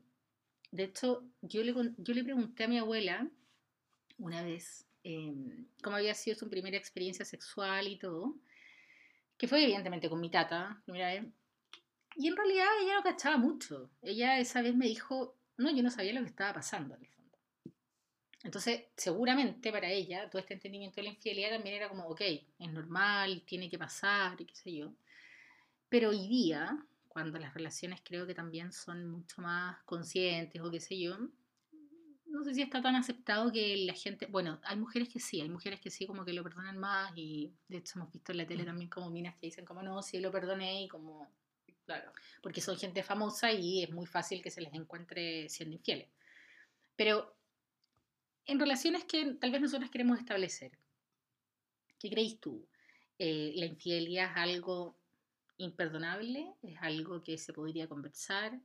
de 0.72 0.84
hecho, 0.84 1.24
yo 1.42 1.64
le, 1.64 2.24
pregunté 2.24 2.64
a 2.64 2.68
mi 2.68 2.78
abuela 2.78 3.28
una 4.18 4.44
vez 4.44 4.86
em, 5.04 5.68
cómo 5.82 5.96
había 5.96 6.14
sido 6.14 6.38
su 6.38 6.50
primera 6.50 6.78
experiencia 6.78 7.26
sexual 7.26 7.88
y 7.88 7.98
todo, 7.98 8.36
que 9.38 9.48
fue 9.48 9.64
evidentemente 9.64 10.10
con 10.10 10.20
mi 10.20 10.30
tata, 10.30 10.82
primera 10.86 11.08
vez. 11.08 11.26
Y 12.16 12.28
en 12.28 12.36
realidad 12.36 12.68
ella 12.82 12.96
no 12.96 13.04
cachaba 13.04 13.38
mucho. 13.38 13.90
Ella 14.02 14.40
esa 14.40 14.62
vez 14.62 14.76
me 14.76 14.88
dijo, 14.88 15.38
no, 15.58 15.72
yo 15.72 15.82
no 15.82 15.90
sabía 15.90 16.14
lo 16.14 16.22
que 16.22 16.28
estaba 16.28 16.54
pasando 16.54 16.96
en 16.96 17.02
el 17.02 17.08
fondo. 17.08 17.38
Entonces, 18.44 18.84
seguramente 18.96 19.72
para 19.72 19.90
ella, 19.90 20.30
todo 20.30 20.40
este 20.40 20.54
entendimiento 20.54 20.98
de 20.98 21.04
la 21.04 21.10
infidelidad 21.10 21.52
también 21.52 21.76
era 21.76 21.90
como, 21.90 22.08
ok, 22.08 22.22
es 22.22 22.72
normal, 22.72 23.44
tiene 23.46 23.70
que 23.70 23.78
pasar, 23.78 24.40
y 24.40 24.46
qué 24.46 24.56
sé 24.56 24.74
yo. 24.74 24.94
Pero 25.90 26.10
hoy 26.10 26.28
día, 26.28 26.78
cuando 27.20 27.38
las 27.38 27.54
relaciones 27.54 28.00
creo 28.02 28.26
que 28.26 28.34
también 28.34 28.72
son 28.72 29.10
mucho 29.10 29.42
más 29.42 29.84
conscientes 29.84 30.62
o 30.62 30.72
qué 30.72 30.80
sé 30.80 30.98
yo, 30.98 31.18
no 32.26 32.44
sé 32.46 32.54
si 32.54 32.62
está 32.62 32.82
tan 32.82 32.96
aceptado 32.96 33.52
que 33.52 33.76
la 33.86 33.94
gente, 33.94 34.26
bueno, 34.28 34.62
hay 34.64 34.78
mujeres 34.78 35.10
que 35.10 35.20
sí, 35.20 35.42
hay 35.42 35.50
mujeres 35.50 35.82
que 35.82 35.90
sí 35.90 36.08
como 36.08 36.24
que 36.24 36.32
lo 36.32 36.44
perdonan 36.44 36.78
más 36.78 37.12
y 37.18 37.54
de 37.68 37.80
hecho 37.80 38.00
hemos 38.00 38.14
visto 38.14 38.32
en 38.32 38.38
la 38.38 38.48
tele 38.48 38.64
también 38.64 38.90
como 38.90 39.10
minas 39.10 39.36
que 39.36 39.48
dicen 39.48 39.66
como 39.66 39.84
no, 39.84 40.02
sí 40.02 40.22
lo 40.22 40.32
perdoné 40.32 40.84
y 40.84 40.88
como, 40.88 41.30
Claro. 41.86 42.14
porque 42.42 42.62
son 42.62 42.78
gente 42.78 43.04
famosa 43.04 43.52
y 43.52 43.84
es 43.84 43.92
muy 43.92 44.06
fácil 44.06 44.42
que 44.42 44.52
se 44.52 44.62
les 44.62 44.74
encuentre 44.74 45.50
siendo 45.50 45.76
infieles. 45.76 46.08
Pero 46.96 47.36
en 48.46 48.60
relaciones 48.62 49.04
que 49.04 49.34
tal 49.34 49.52
vez 49.52 49.60
nosotros 49.60 49.92
queremos 49.92 50.20
establecer, 50.20 50.72
¿qué 52.00 52.10
crees 52.10 52.40
tú? 52.40 52.66
Eh, 53.18 53.52
¿La 53.56 53.66
infidelidad 53.66 54.32
es 54.32 54.38
algo 54.38 54.99
imperdonable? 55.60 56.56
¿Es 56.64 56.78
algo 56.82 57.22
que 57.22 57.38
se 57.38 57.54
podría 57.54 57.88
conversar? 57.88 58.60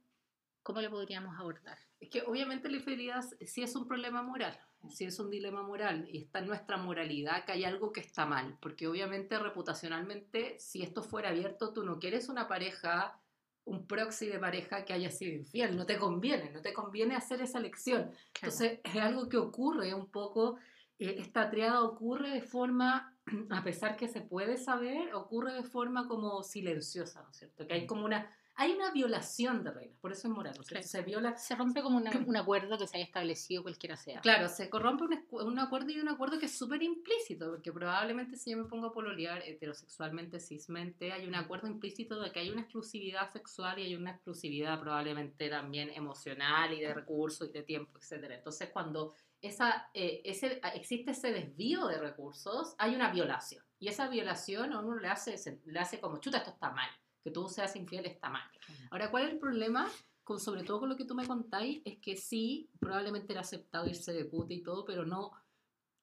¿Cómo 0.63 0.81
lo 0.81 0.91
podríamos 0.91 1.39
abordar? 1.39 1.79
Es 2.01 2.09
que 2.09 2.23
obviamente 2.23 2.71
la 2.71 2.79
infidelidad 2.79 3.23
sí 3.45 3.63
es 3.63 3.77
un 3.77 3.87
problema 3.87 4.23
moral, 4.23 4.59
sí 4.89 5.05
es 5.05 5.19
un 5.19 5.29
dilema 5.29 5.63
moral 5.63 6.09
y 6.11 6.23
está 6.23 6.39
en 6.39 6.47
nuestra 6.47 6.79
moralidad 6.79 7.45
que 7.45 7.53
hay 7.53 7.65
algo 7.65 7.93
que 7.93 8.01
está 8.01 8.25
mal, 8.25 8.57
porque 8.63 8.87
obviamente 8.87 9.39
reputacionalmente 9.39 10.59
si 10.59 10.83
esto 10.83 11.03
fuera 11.03 11.29
abierto 11.29 11.75
tú 11.75 11.85
no 11.85 11.99
quieres 11.99 12.31
una 12.31 12.49
pareja, 12.49 13.21
un 13.65 13.87
proxy 13.87 14.27
de 14.27 14.39
pareja 14.39 14.85
que 14.85 14.95
haya 14.95 15.11
sido 15.11 15.33
infiel, 15.33 15.77
no 15.77 15.85
te 15.85 15.99
conviene, 15.99 16.51
no 16.51 16.63
te 16.63 16.73
conviene 16.73 17.15
hacer 17.15 17.43
esa 17.43 17.59
elección. 17.59 18.11
Entonces 18.35 18.81
es 18.83 18.97
algo 18.97 19.29
que 19.29 19.37
ocurre 19.37 19.93
un 19.93 20.11
poco, 20.11 20.57
eh, 20.99 21.17
esta 21.19 21.51
triada 21.51 21.83
ocurre 21.83 22.31
de 22.31 22.43
forma, 22.43 23.17
a 23.51 23.63
pesar 23.65 23.97
que 23.97 24.09
se 24.09 24.21
puede 24.21 24.57
saber, 24.57 25.15
ocurre 25.15 25.53
de 25.55 25.63
forma 25.65 26.07
como 26.09 26.43
silenciosa, 26.43 27.23
¿no 27.23 27.31
es 27.31 27.37
cierto? 27.37 27.67
Que 27.67 27.75
hay 27.75 27.87
como 27.87 28.05
una, 28.05 28.31
hay 28.57 28.71
una 28.73 28.93
violación 28.93 29.65
de 29.65 29.73
reglas, 29.73 29.99
por 30.01 30.13
eso 30.13 30.29
es 30.29 30.35
moral, 30.35 30.53
¿no 30.57 30.61
es 30.63 30.69
cierto? 30.69 30.87
Se 30.87 31.03
viola 31.03 31.37
se 31.37 31.57
rompe 31.57 31.83
como 31.83 31.97
una- 31.97 32.11
un 32.27 32.37
acuerdo 32.37 32.79
que 32.79 32.87
se 32.87 32.97
haya 32.97 33.07
establecido 33.07 33.63
cualquiera 33.65 33.97
sea. 33.97 34.21
Claro, 34.21 34.49
se 34.49 34.71
corrompe 34.71 35.05
un, 35.05 35.25
un 35.49 35.59
acuerdo 35.59 35.91
y 35.91 35.99
un 35.99 36.09
acuerdo 36.09 36.39
que 36.39 36.47
es 36.47 36.57
súper 36.57 36.83
implícito, 36.83 37.51
porque 37.51 37.73
probablemente 37.73 38.37
si 38.37 38.53
yo 38.53 38.59
me 38.59 38.65
pongo 38.65 38.87
a 38.89 38.93
pololear 38.93 39.43
heterosexualmente, 39.43 40.39
cismente, 40.39 41.11
hay 41.11 41.27
un 41.27 41.35
acuerdo 41.35 41.67
implícito 41.67 42.21
de 42.21 42.31
que 42.31 42.39
hay 42.41 42.51
una 42.51 42.61
exclusividad 42.63 43.33
sexual 43.33 43.79
y 43.81 43.83
hay 43.83 43.97
una 43.97 44.13
exclusividad 44.13 44.79
probablemente 44.81 45.49
también 45.51 45.91
emocional 45.91 46.73
y 46.73 46.81
de 46.81 46.95
recursos 46.95 47.49
y 47.49 47.53
de 47.53 47.63
tiempo, 47.65 47.99
etcétera. 47.99 48.37
Entonces, 48.37 48.71
cuando 48.73 49.15
esa, 49.41 49.91
eh, 49.95 50.23
ese, 50.25 50.61
existe 50.75 51.11
ese 51.11 51.33
desvío 51.33 51.87
de 51.87 51.99
recursos, 51.99 52.75
hay 52.79 52.95
una 52.95 53.11
violación. 53.13 53.65
Y 53.79 53.89
esa 53.89 54.09
violación 54.09 54.73
a 54.73 54.81
uno 54.81 54.97
le 54.97 55.09
hace, 55.09 55.37
se- 55.37 55.61
le 55.67 55.79
hace 55.79 56.01
como, 56.01 56.19
chuta, 56.19 56.39
esto 56.39 56.51
está 56.51 56.71
mal. 56.71 56.89
Que 57.23 57.31
tú 57.31 57.49
seas 57.49 57.77
infiel 57.77 58.07
está 58.07 58.29
mal. 58.31 58.49
Ahora, 58.91 59.11
¿cuál 59.11 59.25
es 59.25 59.33
el 59.33 59.39
problema? 59.39 59.91
Con, 60.23 60.41
sobre 60.41 60.63
todo 60.65 60.81
con 60.81 60.89
lo 60.89 60.97
que 60.97 61.05
tú 61.05 61.15
me 61.15 61.27
contáis, 61.27 61.83
es 61.85 61.99
que 61.99 62.17
sí, 62.17 62.71
probablemente 62.79 63.33
era 63.33 63.43
aceptado 63.43 63.87
irse 63.87 64.13
de 64.13 64.25
puta 64.25 64.55
y 64.55 64.63
todo, 64.63 64.85
pero 64.85 65.05
no, 65.05 65.33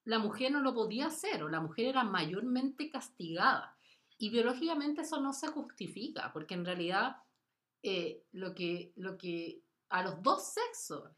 la 0.04 0.18
mujer 0.20 0.52
no 0.52 0.60
lo 0.60 0.74
podía 0.74 1.06
hacer, 1.06 1.42
o 1.42 1.48
la 1.48 1.60
mujer 1.60 1.86
era 1.86 2.04
mayormente 2.04 2.88
castigada. 2.90 3.76
Y 4.18 4.30
biológicamente 4.30 5.00
eso 5.02 5.20
no 5.20 5.32
se 5.32 5.48
justifica, 5.48 6.32
porque 6.32 6.54
en 6.54 6.64
realidad 6.64 7.16
eh, 7.82 8.22
lo, 8.30 8.54
que, 8.54 8.92
lo 8.94 9.16
que 9.18 9.62
a 9.88 10.02
los 10.04 10.22
dos 10.22 10.52
sexos 10.54 11.10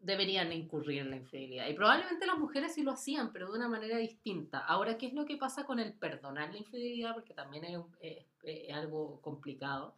deberían 0.00 0.52
incurrir 0.52 1.00
en 1.00 1.10
la 1.10 1.16
infidelidad. 1.16 1.68
Y 1.68 1.74
probablemente 1.74 2.26
las 2.26 2.38
mujeres 2.38 2.74
sí 2.74 2.82
lo 2.82 2.92
hacían, 2.92 3.32
pero 3.32 3.50
de 3.50 3.58
una 3.58 3.68
manera 3.68 3.98
distinta. 3.98 4.58
Ahora, 4.60 4.96
¿qué 4.98 5.06
es 5.06 5.12
lo 5.12 5.26
que 5.26 5.36
pasa 5.36 5.64
con 5.64 5.78
el 5.78 5.92
perdonar 5.92 6.50
la 6.52 6.58
infidelidad? 6.58 7.14
Porque 7.14 7.34
también 7.34 7.64
es, 8.00 8.72
algo 8.72 9.20
complicado. 9.20 9.96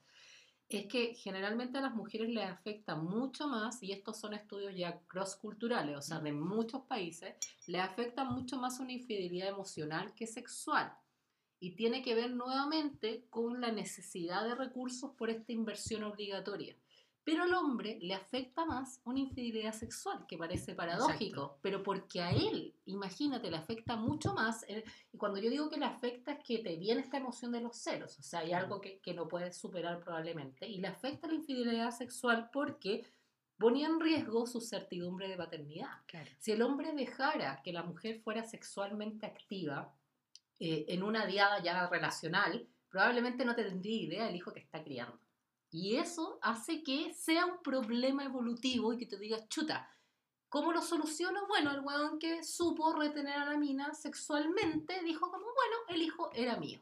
Es 0.69 0.87
que 0.87 1.15
generalmente 1.15 1.79
a 1.79 1.83
las 1.83 1.95
mujeres 1.95 2.31
les 2.31 2.45
afecta 2.45 2.97
mucho 2.97 3.47
más, 3.49 3.83
y 3.83 3.93
estos 3.93 4.19
son 4.19 4.35
estudios 4.35 4.75
ya 4.75 4.99
cross-culturales, 5.07 5.97
o 5.97 6.03
sea, 6.03 6.21
de 6.21 6.33
muchos 6.33 6.83
países, 6.83 7.35
les 7.67 7.83
afecta 7.83 8.25
mucho 8.25 8.59
más 8.59 8.81
una 8.81 8.93
infidelidad 8.93 9.49
emocional 9.49 10.15
que 10.15 10.27
sexual. 10.27 10.93
Y 11.61 11.77
tiene 11.77 12.03
que 12.03 12.15
ver 12.15 12.31
nuevamente 12.33 13.27
con 13.31 13.61
la 13.61 13.71
necesidad 13.71 14.45
de 14.45 14.55
recursos 14.55 15.13
por 15.13 15.31
esta 15.31 15.53
inversión 15.53 16.03
obligatoria. 16.05 16.77
Pero 17.25 17.45
al 17.45 17.55
hombre 17.55 17.99
le 18.03 18.15
afecta 18.15 18.67
más 18.67 19.01
una 19.05 19.19
infidelidad 19.19 19.73
sexual, 19.73 20.27
que 20.29 20.37
parece 20.37 20.75
paradójico, 20.75 21.59
pero 21.63 21.83
porque 21.83 22.21
a 22.21 22.31
él, 22.31 22.75
imagínate, 22.85 23.51
le 23.51 23.57
afecta 23.57 23.97
mucho 23.97 24.35
más. 24.35 24.65
Y 25.11 25.17
cuando 25.17 25.41
yo 25.41 25.49
digo 25.49 25.71
que 25.71 25.79
le 25.79 25.87
afecta 25.87 26.33
es 26.33 26.45
que 26.45 26.59
te 26.59 26.77
viene 26.77 27.01
esta 27.01 27.17
emoción 27.17 27.53
de 27.53 27.63
los 27.63 27.77
celos, 27.79 28.19
o 28.19 28.23
sea, 28.23 28.41
hay 28.41 28.53
algo 28.53 28.81
que, 28.81 28.99
que 28.99 29.15
no 29.15 29.27
puedes 29.27 29.57
superar 29.57 30.01
probablemente, 30.01 30.69
y 30.69 30.79
le 30.79 30.89
afecta 30.89 31.27
la 31.27 31.35
infidelidad 31.35 31.93
sexual 31.93 32.51
porque 32.53 33.07
ponía 33.59 33.87
en 33.87 34.01
riesgo 34.01 34.47
su 34.47 34.61
certidumbre 34.61 35.29
de 35.29 35.37
paternidad. 35.37 36.03
Claro. 36.07 36.31
Si 36.39 36.53
el 36.53 36.63
hombre 36.63 36.93
dejara 36.93 37.63
que 37.63 37.73
la 37.73 37.83
mujer 37.83 38.21
fuera 38.21 38.45
sexualmente 38.45 39.25
activa 39.25 39.95
eh, 40.59 40.85
en 40.89 41.03
una 41.03 41.27
diada 41.27 41.63
ya 41.63 41.89
relacional, 41.89 42.69
probablemente 42.89 43.45
no 43.45 43.55
tendría 43.55 44.03
idea 44.03 44.27
del 44.27 44.37
hijo 44.37 44.53
que 44.53 44.61
está 44.61 44.83
criando. 44.83 45.19
Y 45.75 45.97
eso 45.97 46.39
hace 46.41 46.85
que 46.85 47.13
sea 47.15 47.47
un 47.47 47.61
problema 47.61 48.23
evolutivo 48.23 48.93
y 48.93 48.97
que 48.97 49.07
te 49.07 49.19
digas, 49.19 49.49
chuta, 49.49 49.91
¿cómo 50.49 50.73
lo 50.73 50.81
soluciono? 50.81 51.49
Bueno, 51.49 51.73
el 51.73 51.81
weón 51.81 52.21
que 52.21 52.45
supo 52.45 52.93
retener 52.93 53.35
a 53.39 53.45
la 53.45 53.57
mina 53.57 53.93
sexualmente 53.93 55.03
dijo 55.03 55.29
como, 55.33 55.43
bueno, 55.47 55.77
el 55.89 56.01
hijo 56.01 56.31
era 56.33 56.55
mío. 56.59 56.79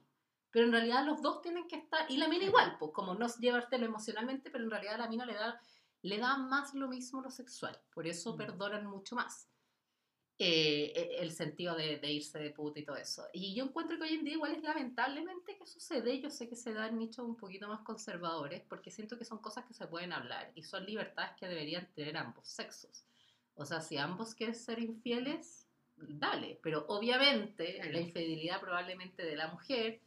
Pero 0.51 0.67
en 0.67 0.73
realidad 0.73 1.07
los 1.07 1.23
dos 1.23 1.41
tienen 1.41 1.67
que 1.69 1.77
estar, 1.77 2.05
y 2.11 2.19
la 2.19 2.29
mina 2.29 2.45
igual, 2.45 2.77
pues 2.79 2.93
como 2.93 3.15
no 3.15 3.27
llevártelo 3.41 3.87
emocionalmente, 3.87 4.51
pero 4.51 4.65
en 4.65 4.71
realidad 4.71 4.97
a 4.97 4.99
la 4.99 5.09
mina 5.09 5.25
le 5.25 5.37
da, 5.37 5.59
le 6.03 6.19
da 6.19 6.37
más 6.37 6.75
lo 6.75 6.87
mismo 6.87 7.23
lo 7.23 7.31
sexual. 7.31 7.81
Por 7.95 8.07
eso 8.07 8.35
Mm. 8.35 8.37
perdonan 8.37 8.85
mucho 8.85 9.17
más 9.17 9.49
eh, 10.39 10.93
e- 10.95 11.23
el 11.23 11.31
sentido 11.31 11.75
de, 11.77 11.99
de 11.99 12.13
irse 12.13 12.39
de 12.39 12.51
puta 12.51 12.81
y 12.81 12.85
todo 12.85 12.97
eso. 12.97 13.25
Y 13.33 13.55
yo 13.55 13.65
encuentro 13.65 13.97
que 13.97 14.05
hoy 14.05 14.15
en 14.15 14.25
día 14.25 14.35
igual 14.35 14.53
es 14.55 14.63
lamentablemente 14.63 15.57
que 15.57 15.67
sucede. 15.67 16.21
Yo 16.21 16.31
sé 16.31 16.49
que 16.49 16.57
se 16.57 16.73
da 16.73 16.89
en 16.89 16.99
nichos 16.99 17.27
un 17.27 17.37
poquito 17.37 17.69
más 17.69 17.81
conservadores 17.81 18.63
porque 18.69 18.91
siento 18.91 19.19
que 19.19 19.25
son 19.25 19.39
cosas 19.39 19.65
que 19.67 19.75
se 19.75 19.87
pueden 19.87 20.13
hablar 20.13 20.51
y 20.55 20.63
son 20.63 20.85
libertades 20.87 21.33
que 21.39 21.47
deberían 21.49 21.93
tener 21.95 22.17
ambos 22.17 22.49
sexos. 22.49 23.05
O 23.55 23.65
sea, 23.65 23.81
si 23.81 23.99
ambos 23.99 24.35
quieren 24.35 24.55
ser 24.55 24.79
infieles, 24.81 25.69
dale. 25.97 26.59
Pero 26.63 26.87
obviamente 26.89 27.79
la 27.93 28.01
infidelidad 28.01 28.61
probablemente 28.61 29.25
de 29.25 29.37
la 29.37 29.49
mujer 29.49 30.01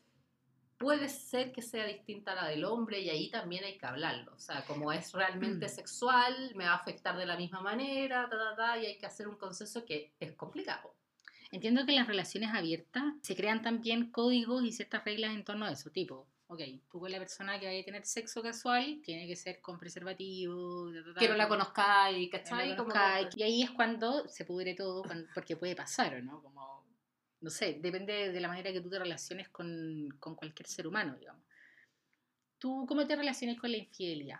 puede 0.77 1.07
ser 1.09 1.51
que 1.51 1.61
sea 1.61 1.85
distinta 1.85 2.33
a 2.33 2.35
la 2.35 2.47
del 2.47 2.65
hombre 2.65 2.99
y 2.99 3.09
ahí 3.09 3.29
también 3.31 3.63
hay 3.63 3.77
que 3.77 3.85
hablarlo. 3.85 4.33
O 4.35 4.39
sea, 4.39 4.63
como 4.65 4.91
es 4.91 5.13
realmente 5.13 5.65
Mm. 5.67 5.69
sexual, 5.69 6.51
me 6.55 6.65
va 6.65 6.71
a 6.71 6.75
afectar 6.77 7.17
de 7.17 7.25
la 7.25 7.37
misma 7.37 7.61
manera, 7.61 8.27
ta, 8.29 8.37
ta, 8.37 8.55
ta, 8.55 8.77
y 8.77 8.85
hay 8.85 8.97
que 8.97 9.05
hacer 9.05 9.27
un 9.27 9.37
consenso 9.37 9.85
que 9.85 10.13
es 10.19 10.33
complicado. 10.33 10.93
Entiendo 11.51 11.85
que 11.85 11.91
en 11.91 11.97
las 11.99 12.07
relaciones 12.07 12.49
abiertas 12.53 13.03
se 13.21 13.35
crean 13.35 13.61
también 13.61 14.11
códigos 14.11 14.63
y 14.63 14.71
ciertas 14.71 15.05
reglas 15.05 15.33
en 15.33 15.43
torno 15.45 15.65
a 15.65 15.71
eso, 15.71 15.89
tipo, 15.91 16.27
ok, 16.47 16.59
tú 16.91 16.99
con 16.99 17.11
la 17.11 17.19
persona 17.19 17.57
que 17.59 17.67
vaya 17.67 17.79
a 17.81 17.85
tener 17.85 18.05
sexo 18.05 18.41
casual 18.43 18.99
tiene 19.03 19.25
que 19.27 19.35
ser 19.37 19.61
con 19.61 19.79
preservativo, 19.79 20.91
ta, 20.91 21.03
ta, 21.05 21.13
ta, 21.13 21.19
Que 21.19 21.29
no 21.29 21.35
la 21.35 21.47
conozcáis, 21.47 22.29
que 22.29 22.37
no 22.37 22.43
la 22.43 22.43
¿cachai? 22.43 22.75
Como- 22.75 22.89
conozcáis, 22.89 23.27
y 23.37 23.43
ahí 23.43 23.61
es 23.63 23.71
cuando 23.71 24.27
se 24.27 24.43
pudre 24.43 24.73
todo, 24.75 25.03
porque 25.33 25.55
puede 25.55 25.75
pasar, 25.75 26.15
¿o 26.15 26.21
no? 26.21 26.41
Como, 26.41 26.74
no 27.41 27.49
sé, 27.49 27.77
depende 27.81 28.31
de 28.31 28.39
la 28.39 28.47
manera 28.47 28.71
que 28.71 28.81
tú 28.81 28.89
te 28.89 28.99
relaciones 28.99 29.49
con, 29.49 30.09
con 30.19 30.35
cualquier 30.35 30.67
ser 30.67 30.87
humano, 30.87 31.15
digamos. 31.17 31.43
¿Tú 32.57 32.85
cómo 32.87 33.05
te 33.05 33.15
relacionas 33.15 33.59
con 33.59 33.71
la 33.71 33.77
infidelidad? 33.77 34.39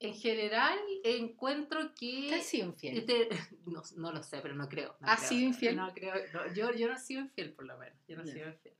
En 0.00 0.14
general, 0.14 0.78
encuentro 1.04 1.94
que... 1.94 2.26
¿Te 2.28 2.34
has 2.34 2.46
sido 2.46 2.66
infiel? 2.66 2.98
Este- 2.98 3.28
no, 3.66 3.82
no 3.96 4.12
lo 4.12 4.22
sé, 4.22 4.40
pero 4.42 4.54
no 4.54 4.68
creo. 4.68 4.96
no 5.00 5.08
¿Has 5.08 5.20
creo. 5.20 5.28
sido 5.30 5.42
infiel? 5.48 5.76
No 5.76 5.92
creo. 5.94 6.14
no, 6.34 6.52
yo, 6.52 6.72
yo 6.74 6.88
no 6.88 6.94
he 6.94 6.98
sido 6.98 7.20
infiel, 7.22 7.52
por 7.52 7.64
lo 7.64 7.78
menos. 7.78 7.98
Yo 8.06 8.16
no 8.16 8.24
he 8.24 8.26
sido 8.26 8.48
infiel. 8.48 8.74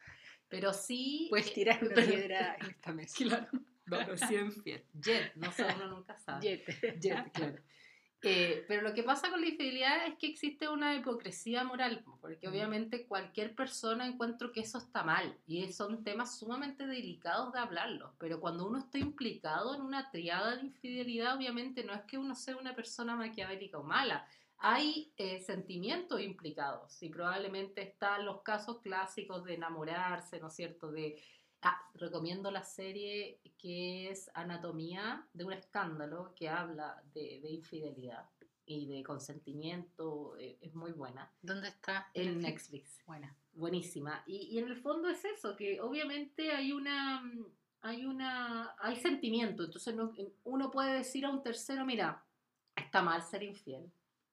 Pero 0.49 0.73
sí. 0.75 1.29
Puedes 1.31 1.53
tirar 1.55 1.83
una 1.83 1.95
pero- 1.95 2.07
piedra 2.09 2.57
en 2.61 2.67
esta 2.71 2.93
mesa. 2.93 3.17
Claro. 3.25 3.49
No, 3.87 4.07
no 4.07 4.15
he 4.15 4.19
sido 4.19 4.45
infiel. 4.47 4.83
Jet, 4.95 5.35
no 5.37 5.53
sé, 5.53 5.63
uno 5.77 5.89
nunca 5.89 6.17
sabe. 6.19 6.41
Jet. 6.65 6.99
Jet, 7.01 7.33
claro. 7.33 7.63
Eh, 8.27 8.65
pero 8.67 8.83
lo 8.83 8.95
que 8.95 9.03
pasa 9.03 9.31
con 9.31 9.41
la 9.41 9.49
infidelidad 9.49 10.07
es 10.07 10.17
que 10.19 10.27
existe 10.29 10.69
una 10.69 10.95
hipocresía 10.97 11.63
moral, 11.65 12.03
po, 12.03 12.19
porque 12.21 12.49
Mm. 12.49 12.51
obviamente 12.51 13.07
cualquier 13.07 13.55
persona 13.55 14.07
encuentro 14.07 14.51
que 14.51 14.61
eso 14.61 14.79
está 14.79 15.03
mal 15.03 15.39
y 15.47 15.71
son 15.73 16.03
temas 16.05 16.39
sumamente 16.39 16.87
delicados 16.87 17.53
de 17.53 17.59
hablarlos, 17.59 18.13
pero 18.19 18.41
cuando 18.41 18.67
uno 18.67 18.79
está 18.79 18.99
implicado 18.99 19.75
en 19.75 19.83
una 19.83 20.11
triada 20.11 20.57
de 20.57 20.63
infidelidad, 20.67 21.37
obviamente 21.37 21.85
no 21.85 21.93
es 21.93 22.03
que 22.03 22.17
uno 22.19 22.35
sea 22.35 22.57
una 22.57 22.75
persona 22.75 23.15
maquiavélica 23.15 23.79
o 23.79 23.83
mala, 23.85 24.27
hay 24.59 25.13
eh, 25.19 25.41
sentimientos 25.41 26.21
implicados 26.23 27.03
y 27.03 27.11
probablemente 27.11 27.83
están 27.83 28.25
los 28.25 28.41
casos 28.43 28.81
clásicos 28.81 29.45
de 29.45 29.55
enamorarse, 29.55 30.41
¿no 30.41 30.47
es 30.49 30.55
cierto? 30.55 30.91
De, 30.91 31.21
ah, 31.65 31.91
recomiendo 31.95 32.51
la 32.51 32.63
serie 32.63 33.41
que 33.59 34.11
es 34.11 34.31
Anatomía 34.35 35.27
de 35.33 35.45
un 35.45 35.53
escándalo 35.53 36.33
que 36.37 36.49
habla 36.49 37.03
de, 37.15 37.41
de 37.41 37.51
infidelidad 37.51 38.29
y 38.67 38.87
de 38.87 39.03
consentimiento, 39.03 40.37
eh, 40.39 40.57
es 40.61 40.75
muy 40.75 40.93
buena, 40.93 41.31
¿Dónde 41.43 41.69
está? 41.69 42.09
en 42.15 42.41
Netflix 42.41 43.03
Buena. 43.07 43.37
buenísima. 43.53 44.23
Y, 44.27 44.37
y 44.53 44.59
en 44.59 44.69
el 44.69 44.77
fondo 44.77 45.09
es 45.09 45.25
eso, 45.25 45.55
que 45.57 45.81
obviamente 45.81 46.51
hay 46.53 46.73
una 46.73 47.23
hay 47.83 48.07
una 48.07 48.75
hay 48.79 48.97
sentimiento, 48.97 49.65
entonces 49.65 49.95
no- 49.95 50.15
uno 50.45 50.71
puede 50.71 50.95
decir 50.95 51.27
a 51.27 51.31
un 51.31 51.43
tercero, 51.43 51.85
mira, 51.85 52.25
está 52.75 53.03
mal 53.03 53.23
ser 53.23 53.43
infiel. 53.43 53.91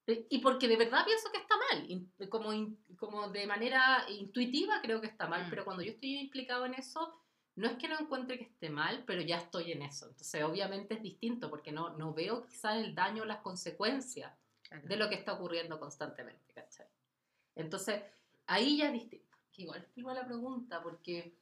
Eh, 0.08 0.26
Y 0.30 0.40
porque 0.40 0.68
de 0.70 0.78
verdad 0.78 1.04
pienso 1.06 1.30
que 1.32 1.38
está 1.40 1.56
mal, 1.70 2.30
como, 2.30 2.50
como 2.98 3.28
de 3.30 3.46
manera 3.48 4.06
intuitiva 4.10 4.80
creo 4.82 5.02
que 5.02 5.08
está 5.08 5.28
mal, 5.28 5.46
Mm. 5.46 5.50
pero 5.50 5.66
cuando 5.66 5.84
yo 5.84 5.92
estoy 5.92 6.18
implicado 6.20 6.66
en 6.66 6.76
eso, 6.76 7.14
no 7.56 7.68
es 7.68 7.78
que 7.78 7.88
no 7.88 8.00
encuentre 8.00 8.38
que 8.38 8.46
esté 8.46 8.70
mal, 8.70 9.04
pero 9.06 9.22
ya 9.22 9.38
estoy 9.38 9.72
en 9.72 9.82
eso. 9.82 10.08
Entonces 10.08 10.44
obviamente 10.44 10.94
es 10.96 11.02
distinto 11.02 11.50
porque 11.50 11.72
no, 11.72 11.90
no 11.98 12.14
veo 12.14 12.44
quizás 12.46 12.78
el 12.78 12.96
daño 12.96 13.24
o 13.24 13.26
las 13.26 13.42
consecuencias 13.42 14.32
Claro. 14.64 14.88
de 14.88 14.96
lo 14.96 15.10
que 15.10 15.16
está 15.16 15.34
ocurriendo 15.34 15.78
constantemente, 15.78 16.54
¿cachai? 16.54 16.86
Entonces, 17.56 18.02
ahí 18.48 18.78
ya 18.78 18.88
es 18.88 18.94
distinto. 18.94 19.38
Que 19.52 19.64
igual 19.64 19.82
explico 19.82 20.14
la 20.14 20.26
pregunta, 20.26 20.82
porque 20.82 21.36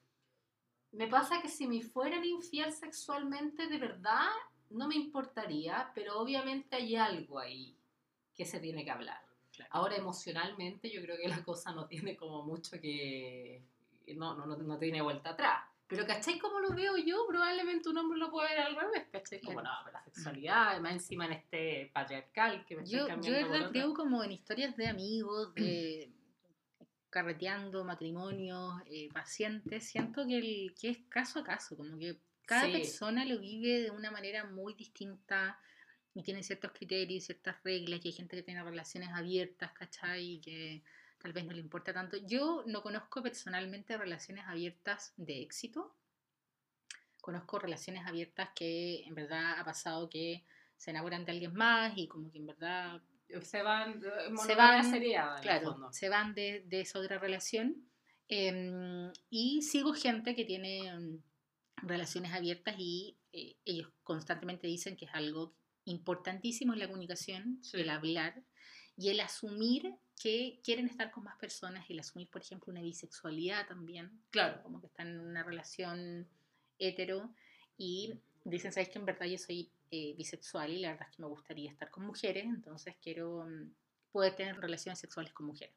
me 0.94 1.08
pasa 1.08 1.40
que 1.40 1.48
si 1.48 1.68
me 1.68 1.84
fueran 1.84 2.26
infiel 2.26 2.72
sexualmente, 2.74 3.68
de 3.68 3.78
verdad, 3.78 4.30
no 4.72 4.88
me 4.88 4.96
importaría, 4.96 5.92
pero 5.94 6.20
obviamente 6.20 6.76
hay 6.76 6.96
algo 6.96 7.38
ahí 7.38 7.78
que 8.34 8.46
se 8.46 8.60
tiene 8.60 8.84
que 8.84 8.90
hablar. 8.90 9.22
Claro. 9.52 9.70
Ahora, 9.74 9.96
emocionalmente, 9.96 10.90
yo 10.90 11.00
creo 11.04 11.18
que 11.18 11.28
la 11.28 11.44
cosa 11.44 11.72
no 11.72 11.86
tiene 11.86 12.18
como 12.18 12.44
mucho 12.44 12.82
que... 12.82 13.62
No, 14.16 14.34
no, 14.36 14.48
no, 14.48 14.58
no 14.58 14.80
tiene 14.80 15.04
vuelta 15.04 15.32
atrás. 15.32 15.69
Pero, 15.90 16.06
¿cachai? 16.06 16.38
Como 16.40 16.60
lo 16.60 16.70
veo 16.76 16.98
yo, 16.98 17.26
probablemente 17.28 17.90
un 17.90 17.98
hombre 17.98 18.20
lo 18.20 18.30
puede 18.30 18.50
ver 18.50 18.60
al 18.60 18.76
revés, 18.76 19.08
¿cachai? 19.12 19.42
Como, 19.42 19.62
no, 19.62 19.70
pero 19.84 19.98
la 19.98 20.04
sexualidad, 20.04 20.80
más 20.82 20.94
encima 20.94 21.26
en 21.26 21.34
este 21.34 21.90
patriarcal 21.94 22.64
que 22.66 22.76
me 22.76 22.84
estoy 22.84 23.00
Yo, 23.00 23.08
yo 23.08 23.08
de 23.08 23.10
cambiando 23.16 23.50
verdad 23.50 23.60
otra. 23.70 23.72
creo 23.72 23.94
como 23.96 24.24
en 24.24 24.32
historias 24.32 24.78
de 24.78 24.88
amigos, 24.88 25.54
de 25.56 26.12
carreteando, 27.10 27.84
matrimonios, 27.84 28.74
eh, 28.86 29.10
pacientes, 29.12 29.84
siento 29.84 30.28
que, 30.28 30.38
el, 30.38 30.76
que 30.80 30.90
es 30.92 30.98
caso 31.10 31.40
a 31.40 31.44
caso, 31.44 31.76
como 31.76 31.98
que 31.98 32.20
cada 32.46 32.66
Sí. 32.68 32.72
persona 32.72 33.26
lo 33.26 33.40
vive 33.40 33.82
de 33.82 33.92
una 33.92 34.12
manera 34.12 34.46
muy 34.46 34.74
distinta 34.76 35.60
y 36.14 36.22
tiene 36.24 36.44
ciertos 36.44 36.72
criterios, 36.72 37.24
ciertas 37.26 37.56
reglas, 37.64 38.04
y 38.04 38.10
hay 38.10 38.14
gente 38.14 38.36
que 38.36 38.44
tiene 38.44 38.64
relaciones 38.64 39.10
abiertas, 39.14 39.72
¿cachai? 39.74 40.34
Y 40.36 40.40
que 40.42 40.84
tal 41.20 41.34
vez 41.34 41.46
no 41.46 41.54
le 41.54 41.60
importa 41.60 41.94
tanto. 41.94 42.18
Yo 42.18 42.64
no 42.66 42.82
conozco 42.82 43.22
personalmente 43.22 43.98
relaciones 43.98 44.46
abiertas 44.48 45.14
de 45.18 45.42
éxito. 45.42 45.96
Conozco 47.22 47.60
relaciones 47.60 48.06
abiertas 48.08 48.50
que 48.56 49.04
en 49.04 49.14
verdad 49.14 49.60
ha 49.60 49.66
pasado 49.66 50.10
que 50.10 50.44
se 50.78 50.92
enamoran 50.92 51.26
de 51.26 51.34
alguien 51.34 51.54
más 51.54 51.94
y 51.98 52.08
como 52.08 52.32
que 52.32 52.38
en 52.38 52.48
verdad 52.48 53.02
Se 53.42 53.62
van, 53.62 54.02
eh, 54.04 54.38
Se 54.46 54.56
van, 54.56 54.90
seriada, 54.90 55.40
claro, 55.42 55.90
se 55.92 56.10
van 56.10 56.34
de, 56.34 56.64
de 56.66 56.82
esa 56.82 57.00
otra 57.00 57.20
relación. 57.20 57.86
Em, 58.30 59.12
y 59.30 59.62
sigo 59.64 59.94
gente 59.94 60.36
que 60.36 60.46
tiene 60.46 60.88
em, 60.88 61.22
relaciones 61.78 62.32
abiertas 62.32 62.76
y 62.78 63.18
eh, 63.34 63.58
ellos 63.66 63.90
constantemente 64.04 64.68
dicen 64.68 64.96
que 64.96 65.06
es 65.06 65.12
algo 65.14 65.54
importantísimo 65.86 66.74
en 66.74 66.80
la 66.80 66.88
comunicación, 66.88 67.60
Sí. 67.62 67.82
el 67.82 67.90
hablar 67.90 68.42
y 69.00 69.08
el 69.10 69.22
asumir 69.22 69.96
que 70.22 70.60
quieren 70.62 70.86
estar 70.86 71.10
con 71.10 71.24
más 71.24 71.38
personas, 71.38 71.90
el 71.90 72.00
asumir, 72.00 72.30
por 72.30 72.42
ejemplo, 72.42 72.70
una 72.70 72.82
bisexualidad 72.82 73.66
también, 73.66 74.22
Claro. 74.30 74.62
como 74.62 74.82
que 74.82 74.88
están 74.88 75.08
en 75.08 75.22
una 75.22 75.42
relación 75.42 76.28
hetero 76.78 77.34
y 77.78 78.20
dicen, 78.44 78.74
¿sabes 78.74 78.90
que 78.90 79.00
en 79.00 79.06
verdad 79.06 79.26
yo 79.26 79.38
soy 79.38 79.72
eh, 79.90 80.14
bisexual 80.18 80.72
y 80.72 80.80
la 80.80 80.90
verdad 80.92 81.08
es 81.10 81.16
que 81.16 81.22
me 81.22 81.30
gustaría 81.30 81.72
estar 81.72 81.90
con 81.90 82.06
mujeres, 82.06 82.44
entonces 82.44 82.98
quiero 83.02 83.46
mm, 83.48 83.72
poder 84.12 84.36
tener 84.36 84.60
relaciones 84.60 85.00
sexuales 85.00 85.32
con 85.32 85.46
mujeres? 85.46 85.74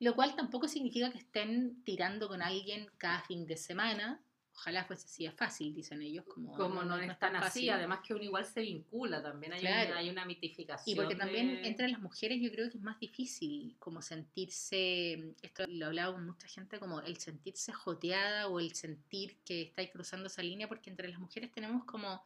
Lo 0.00 0.16
cual 0.16 0.34
tampoco 0.34 0.66
significa 0.66 1.12
que 1.12 1.18
estén 1.18 1.84
tirando 1.84 2.26
con 2.26 2.42
alguien 2.42 2.90
cada 2.98 3.22
fin 3.22 3.46
de 3.46 3.56
semana. 3.56 4.20
Ojalá 4.52 4.84
fuese 4.84 5.06
así 5.06 5.24
de 5.24 5.32
fácil, 5.32 5.74
dicen 5.74 6.02
ellos. 6.02 6.24
Como, 6.26 6.52
Como 6.52 6.82
no, 6.82 6.98
es 6.98 7.18
tan 7.18 7.36
así, 7.36 7.44
fácil. 7.44 7.70
además 7.70 8.00
que 8.06 8.12
uno 8.14 8.24
igual 8.24 8.44
se 8.44 8.60
vincula 8.60 9.22
también, 9.22 9.52
hay, 9.52 9.60
Claro. 9.60 9.90
una, 9.90 9.98
hay 9.98 10.10
una 10.10 10.24
mitificación. 10.26 10.92
Y 10.92 10.96
porque 10.96 11.14
también 11.14 11.64
entre 11.64 11.88
las 11.88 12.00
mujeres 12.00 12.40
yo 12.42 12.50
creo 12.50 12.70
que 12.70 12.76
es 12.76 12.82
más 12.82 12.98
difícil 13.00 13.76
como 13.78 14.02
sentirse, 14.02 15.34
esto 15.40 15.64
lo 15.66 15.84
he 15.84 15.88
hablado 15.88 16.14
con 16.14 16.26
mucha 16.26 16.46
gente, 16.48 16.78
como 16.78 17.00
el 17.00 17.16
sentirse 17.18 17.72
joteada 17.72 18.48
o 18.48 18.60
el 18.60 18.74
sentir 18.74 19.38
que 19.44 19.62
estáis 19.62 19.90
cruzando 19.90 20.26
esa 20.26 20.42
línea, 20.42 20.68
porque 20.68 20.90
entre 20.90 21.08
las 21.08 21.18
mujeres 21.20 21.50
tenemos 21.52 21.84
como, 21.84 22.22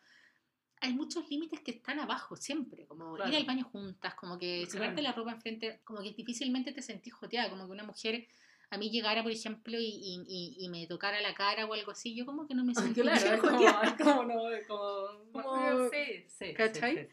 hay 0.81 0.93
muchos 0.93 1.29
límites 1.31 1.61
que 1.61 1.71
están 1.71 2.01
abajo 2.01 2.37
siempre, 2.37 2.87
como 2.87 3.15
Claro. 3.15 3.31
ir 3.31 3.37
al 3.37 3.45
baño 3.45 3.65
juntas, 3.65 4.15
como 4.15 4.39
que 4.39 4.65
Claro. 4.65 4.71
sacarte 4.73 5.03
la 5.03 5.13
ropa 5.13 5.33
enfrente, 5.33 5.81
como 5.85 6.03
que 6.03 6.13
difícilmente 6.13 6.73
te 6.73 6.83
sentís 6.83 7.15
joteada, 7.15 7.49
como 7.51 7.67
que 7.67 7.73
una 7.73 7.85
mujer 7.85 8.27
a 8.75 8.79
mí 8.79 8.91
llegara, 8.91 9.23
por 9.23 9.33
ejemplo, 9.33 9.79
y, 9.79 9.85
y- 10.29 10.57
y- 10.59 10.69
me 10.69 10.87
tocara 10.87 11.21
la 11.21 11.35
cara 11.35 11.65
o 11.67 11.73
algo 11.73 11.91
así, 11.93 12.15
yo 12.15 12.27
como 12.27 12.47
que 12.47 12.55
no 12.55 12.65
me 12.65 12.73
Ah, 12.77 12.83
sentiría 12.83 13.13
Claro, 13.13 13.35
es 13.35 13.41
como, 13.41 14.25
no, 14.25 14.43
como, 14.69 15.33
Como- 15.33 15.89
sí, 15.91 16.25
sí, 16.29 16.47
sí, 16.49 16.55
¿Cachai? 16.55 16.97
sí, 16.97 17.03
sí. 17.03 17.09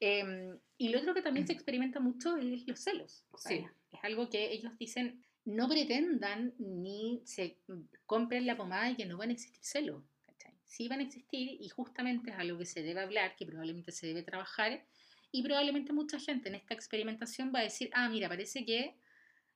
Eh, 0.00 0.58
y 0.78 0.88
lo 0.88 0.98
otro 0.98 1.14
que 1.14 1.22
también 1.22 1.46
se 1.46 1.52
experimenta 1.52 2.00
mucho 2.00 2.36
es 2.36 2.66
los 2.66 2.80
celos. 2.80 3.24
O 3.30 3.38
sea, 3.38 3.56
Sí. 3.56 3.64
Es 3.92 4.00
algo 4.04 4.28
que 4.30 4.52
ellos 4.52 4.76
dicen, 4.78 5.22
no 5.44 5.68
pretendan 5.68 6.54
ni 6.58 7.20
se 7.24 7.58
compren 8.06 8.46
la 8.46 8.56
pomada 8.56 8.90
y 8.90 8.96
que 8.96 9.04
no 9.06 9.16
van 9.18 9.28
a 9.30 9.32
existir 9.34 9.62
celos. 9.62 10.02
¿cachai? 10.26 10.54
Sí 10.64 10.88
van 10.88 11.00
a 11.00 11.02
existir 11.02 11.58
y 11.60 11.68
justamente 11.68 12.30
es 12.30 12.36
algo 12.38 12.58
que 12.58 12.64
se 12.64 12.82
debe 12.82 13.00
hablar, 13.00 13.36
que 13.36 13.44
probablemente 13.46 13.92
se 13.92 14.06
debe 14.06 14.22
trabajar 14.22 14.82
y 15.30 15.42
probablemente 15.42 15.92
mucha 15.92 16.18
gente 16.18 16.48
en 16.48 16.54
esta 16.56 16.74
experimentación 16.74 17.52
va 17.54 17.60
a 17.60 17.64
decir, 17.64 17.90
ah, 17.92 18.08
mira, 18.08 18.28
parece 18.28 18.64
que 18.64 18.94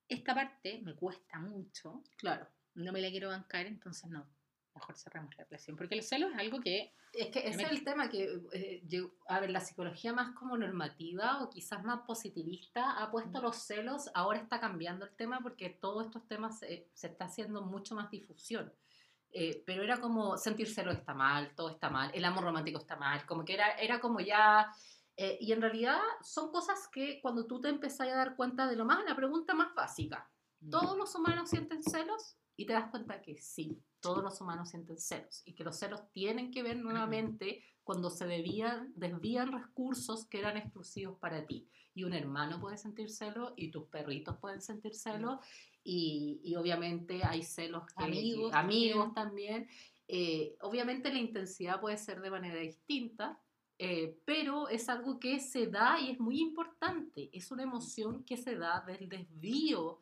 esta 0.09 0.35
parte 0.35 0.81
me 0.83 0.95
cuesta 0.95 1.38
mucho, 1.38 2.03
Claro. 2.16 2.47
no 2.75 2.92
me 2.92 3.01
la 3.01 3.11
quiero 3.11 3.29
bancar, 3.29 3.66
entonces 3.66 4.09
no, 4.11 4.27
mejor 4.75 4.97
cerramos 4.97 5.37
la 5.37 5.45
relación. 5.45 5.77
Porque 5.77 5.97
los 5.97 6.07
celos 6.07 6.33
es 6.33 6.38
algo 6.38 6.61
que 6.61 6.92
Es 7.12 7.29
que 7.29 7.49
ese 7.49 7.62
es 7.62 7.71
el 7.71 7.83
tema 7.83 8.11
que, 8.11 8.42
eh, 8.53 8.83
yo- 8.87 9.11
a 9.29 9.40
ver, 9.40 9.49
la 9.51 9.61
psicología 9.61 10.12
más 10.12 10.35
como 10.35 10.59
normativa 10.59 11.42
o 11.42 11.49
quizás 11.49 11.83
más 11.83 12.01
positivista 12.01 13.03
ha 13.03 13.11
puesto 13.11 13.38
Mm. 13.38 13.42
los 13.42 13.57
celos, 13.57 14.11
ahora 14.14 14.38
está 14.38 14.61
cambiando 14.61 15.07
el 15.07 15.12
tema 15.16 15.40
porque 15.40 15.71
todos 15.71 16.05
estos 16.05 16.27
temas 16.29 16.62
eh, 16.62 16.90
se 16.92 17.07
está 17.07 17.25
haciendo 17.25 17.62
mucho 17.62 17.95
más 17.95 18.11
difusión. 18.11 18.71
Eh, 19.33 19.62
pero 19.66 19.83
era 19.83 19.99
como 19.99 20.37
sentir 20.38 20.69
celos 20.69 20.95
está 20.97 21.12
mal, 21.14 21.55
todo 21.55 21.71
está 21.71 21.88
mal, 21.90 22.11
el 22.14 22.25
amor 22.25 22.45
romántico 22.45 22.79
está 22.79 22.97
mal, 22.97 23.25
como 23.27 23.45
que 23.45 23.55
era, 23.55 23.71
era 23.79 23.99
como 24.01 24.21
ya... 24.21 24.71
eh, 25.16 25.38
y 25.40 25.52
en 25.52 25.62
realidad 25.62 25.98
son 26.22 26.50
cosas 26.50 26.88
que 26.92 27.20
cuando 27.22 27.46
tú 27.46 27.61
te 27.61 27.68
empezás 27.68 28.09
a 28.09 28.14
dar 28.16 28.37
cuenta 28.37 28.66
de 28.66 28.76
lo 28.76 28.85
más, 28.85 29.05
la 29.05 29.16
pregunta 29.16 29.55
más 29.55 29.74
básica, 29.74 30.31
¿todos 30.70 30.96
los 30.96 31.14
humanos 31.14 31.50
sienten 31.50 31.83
celos? 31.83 32.37
Y 32.59 32.66
te 32.66 32.72
das 32.72 32.90
cuenta 32.90 33.20
que 33.20 33.37
sí, 33.37 33.83
todos 34.00 34.22
los 34.22 34.40
humanos 34.40 34.70
sienten 34.70 34.98
celos 34.98 35.42
y 35.44 35.55
que 35.55 35.64
los 35.64 35.76
celos 35.79 36.00
tienen 36.12 36.50
que 36.50 36.62
ver 36.62 36.76
nuevamente 36.76 37.62
cuando 37.83 38.11
se 38.11 38.26
debían, 38.26 38.92
desvían 38.96 39.52
recursos 39.52 40.26
que 40.26 40.40
eran 40.40 40.57
exclusivos 40.57 41.18
para 41.18 41.46
ti. 41.46 41.68
Y 41.94 42.05
un 42.05 42.12
hermano 42.12 42.61
puede 42.61 42.76
sentir 42.76 43.11
celos 43.11 43.52
y 43.57 43.70
tus 43.70 43.85
perritos 43.88 44.37
pueden 44.38 44.61
sentir 44.61 44.94
celos 44.94 45.38
y, 45.83 46.40
y 46.42 46.57
obviamente 46.57 47.22
hay 47.24 47.42
celos 47.42 47.85
que, 47.96 48.05
Amigos 48.05 48.52
amigos 48.52 49.14
también. 49.14 49.68
Eh, 50.09 50.57
obviamente 50.61 51.12
la 51.12 51.18
intensidad 51.18 51.81
puede 51.81 51.96
ser 51.96 52.20
de 52.20 52.31
manera 52.31 52.61
distinta, 52.61 53.40
eh, 53.79 54.19
pero 54.25 54.69
es 54.69 54.89
algo 54.89 55.19
que 55.21 55.39
se 55.41 55.67
da 55.67 56.01
y 56.01 56.11
es 56.11 56.21
muy 56.21 56.41
importante. 56.41 57.31
Es 57.33 57.51
una 57.51 57.62
emoción 57.62 58.25
que 58.25 58.37
se 58.37 58.57
da 58.57 58.81
del 58.81 59.09
desvío 59.09 60.01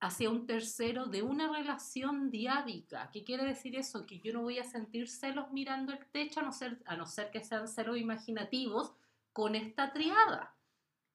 hacia 0.00 0.30
un 0.30 0.46
tercero 0.46 1.06
de 1.06 1.22
una 1.22 1.52
relación 1.52 2.28
diádica. 2.30 3.10
¿Qué 3.12 3.22
quiere 3.22 3.44
decir 3.44 3.76
eso? 3.76 4.04
Que 4.04 4.18
yo 4.18 4.32
no 4.32 4.42
voy 4.42 4.58
a 4.58 4.64
sentir 4.64 5.08
celos 5.08 5.52
mirando 5.52 5.92
el 5.92 6.04
techo 6.10 6.40
a 6.40 6.42
no 6.42 6.52
ser, 6.52 6.82
a 6.86 6.96
no 6.96 7.06
ser 7.06 7.30
que 7.30 7.44
sean 7.44 7.68
celos 7.68 7.96
imaginativos 7.96 8.92
con 9.32 9.54
esta 9.54 9.92
triada. 9.92 10.56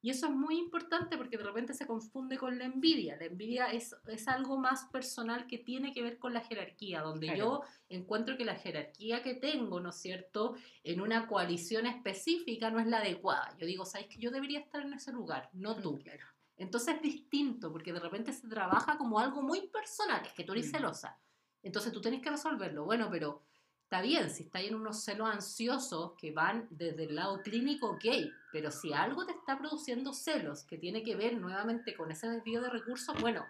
Y 0.01 0.11
eso 0.11 0.27
es 0.27 0.31
muy 0.31 0.57
importante 0.57 1.17
porque 1.17 1.37
de 1.37 1.43
repente 1.43 1.73
se 1.73 1.87
confunde 1.87 2.37
con 2.37 2.57
la 2.57 2.65
envidia. 2.65 3.17
La 3.17 3.25
envidia 3.25 3.71
es, 3.71 3.95
es 4.07 4.27
algo 4.27 4.57
más 4.57 4.85
personal 4.91 5.47
que 5.47 5.57
tiene 5.57 5.91
que 5.93 6.03
ver 6.03 6.19
con 6.19 6.33
la 6.33 6.41
jerarquía, 6.41 7.01
donde 7.01 7.27
Claro. 7.27 7.39
yo 7.39 7.61
encuentro 7.89 8.37
que 8.37 8.45
la 8.45 8.55
jerarquía 8.55 9.23
que 9.23 9.33
tengo, 9.33 9.79
¿no 9.79 9.89
es 9.89 9.95
cierto?, 9.95 10.55
en 10.83 11.01
una 11.01 11.27
coalición 11.27 11.87
específica 11.87 12.69
no 12.69 12.79
es 12.79 12.87
la 12.87 12.99
adecuada. 12.99 13.55
Yo 13.57 13.65
digo, 13.65 13.85
¿sabes 13.85 14.07
que 14.07 14.19
yo 14.19 14.29
debería 14.31 14.59
estar 14.59 14.83
en 14.83 14.93
ese 14.93 15.11
lugar, 15.11 15.49
no 15.53 15.75
tú? 15.75 15.97
Claro. 15.99 16.25
Entonces 16.57 16.95
es 16.95 17.01
distinto, 17.01 17.71
porque 17.71 17.93
de 17.93 17.99
repente 17.99 18.33
se 18.33 18.47
trabaja 18.47 18.97
como 18.97 19.19
algo 19.19 19.41
muy 19.41 19.67
personal, 19.67 20.21
es 20.25 20.33
que 20.33 20.43
tú 20.43 20.53
eres 20.53 20.71
celosa. 20.71 21.19
Entonces 21.63 21.91
tú 21.91 22.01
tienes 22.01 22.21
que 22.21 22.29
resolverlo. 22.29 22.85
Bueno, 22.85 23.09
pero 23.11 23.41
está 23.87 24.01
bien, 24.01 24.29
si 24.29 24.43
está 24.43 24.59
en 24.59 24.75
unos 24.75 25.01
celos 25.01 25.29
ansiosos 25.29 26.11
que 26.19 26.31
van 26.31 26.67
desde 26.69 27.05
el 27.05 27.15
lado 27.15 27.41
clínico, 27.41 27.91
ok, 27.91 28.03
pero 28.51 28.69
si 28.69 28.91
algo 28.91 29.25
te 29.25 29.31
está 29.31 29.57
produciendo 29.57 30.11
celos 30.13 30.65
que 30.65 30.77
tiene 30.77 31.03
que 31.03 31.15
ver 31.15 31.37
nuevamente 31.37 31.95
con 31.95 32.11
ese 32.11 32.27
desvío 32.27 32.61
de 32.61 32.69
recursos, 32.69 33.15
bueno, 33.21 33.45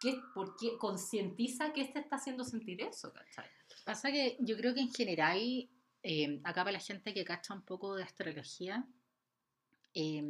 ¿qué, 0.00 0.20
¿por 0.34 0.56
qué 0.56 0.76
concientiza 0.78 1.72
qué 1.72 1.84
te 1.84 2.00
está 2.00 2.16
haciendo 2.16 2.42
sentir 2.42 2.82
eso? 2.82 3.12
¿cachai? 3.12 3.44
Pasa 3.84 4.10
que 4.10 4.36
yo 4.40 4.56
creo 4.56 4.74
que 4.74 4.80
en 4.80 4.92
general, 4.92 5.38
eh, 6.02 6.40
acá 6.42 6.64
para 6.64 6.72
la 6.72 6.80
gente 6.80 7.14
que 7.14 7.24
cacha 7.24 7.54
un 7.54 7.62
poco 7.62 7.94
de 7.94 8.02
astrología, 8.02 8.84
eh, 9.94 10.24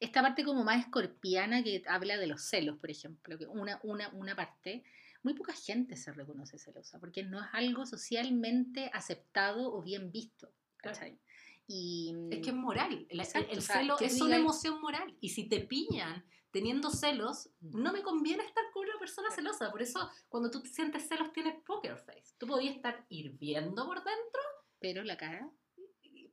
esta 0.00 0.22
parte 0.22 0.42
como 0.42 0.64
más 0.64 0.80
escorpiana 0.80 1.62
que 1.62 1.84
habla 1.86 2.16
de 2.16 2.26
los 2.26 2.42
celos, 2.42 2.78
por 2.78 2.90
ejemplo, 2.90 3.38
que 3.38 3.46
una, 3.46 3.78
una, 3.84 4.08
una 4.08 4.34
parte, 4.34 4.82
muy 5.24 5.34
poca 5.34 5.52
gente 5.54 5.96
se 5.96 6.12
reconoce 6.12 6.58
celosa, 6.58 7.00
porque 7.00 7.24
no 7.24 7.40
es 7.40 7.46
algo 7.52 7.84
socialmente 7.86 8.90
aceptado 8.92 9.72
o 9.74 9.82
bien 9.82 10.12
visto. 10.12 10.52
¿cachai? 10.76 11.18
Y, 11.66 12.14
Es 12.30 12.40
que 12.42 12.50
es 12.50 12.54
moral. 12.54 13.06
El, 13.08 13.20
Exacto, 13.20 13.50
el 13.50 13.58
o 13.58 13.62
sea, 13.62 13.76
celo 13.78 13.98
es 13.98 14.14
diga- 14.16 14.26
una 14.26 14.36
emoción 14.36 14.80
moral. 14.82 15.16
Y 15.20 15.30
si 15.30 15.48
te 15.48 15.60
pillan 15.60 16.22
teniendo 16.50 16.90
celos, 16.90 17.48
Mm. 17.60 17.82
no 17.82 17.92
me 17.92 18.02
conviene 18.02 18.44
estar 18.44 18.64
con 18.72 18.84
una 18.86 18.98
persona 18.98 19.30
celosa. 19.30 19.70
Por 19.72 19.80
eso, 19.80 20.10
cuando 20.28 20.50
tú 20.50 20.62
te 20.62 20.68
sientes 20.68 21.08
celos, 21.08 21.32
tienes 21.32 21.54
poker 21.64 21.96
face. 21.96 22.34
Tú 22.38 22.46
podías 22.46 22.76
estar 22.76 23.04
hirviendo 23.08 23.86
por 23.86 23.96
dentro 23.96 24.40
pero 24.78 25.02
la 25.02 25.16
cara, 25.16 25.50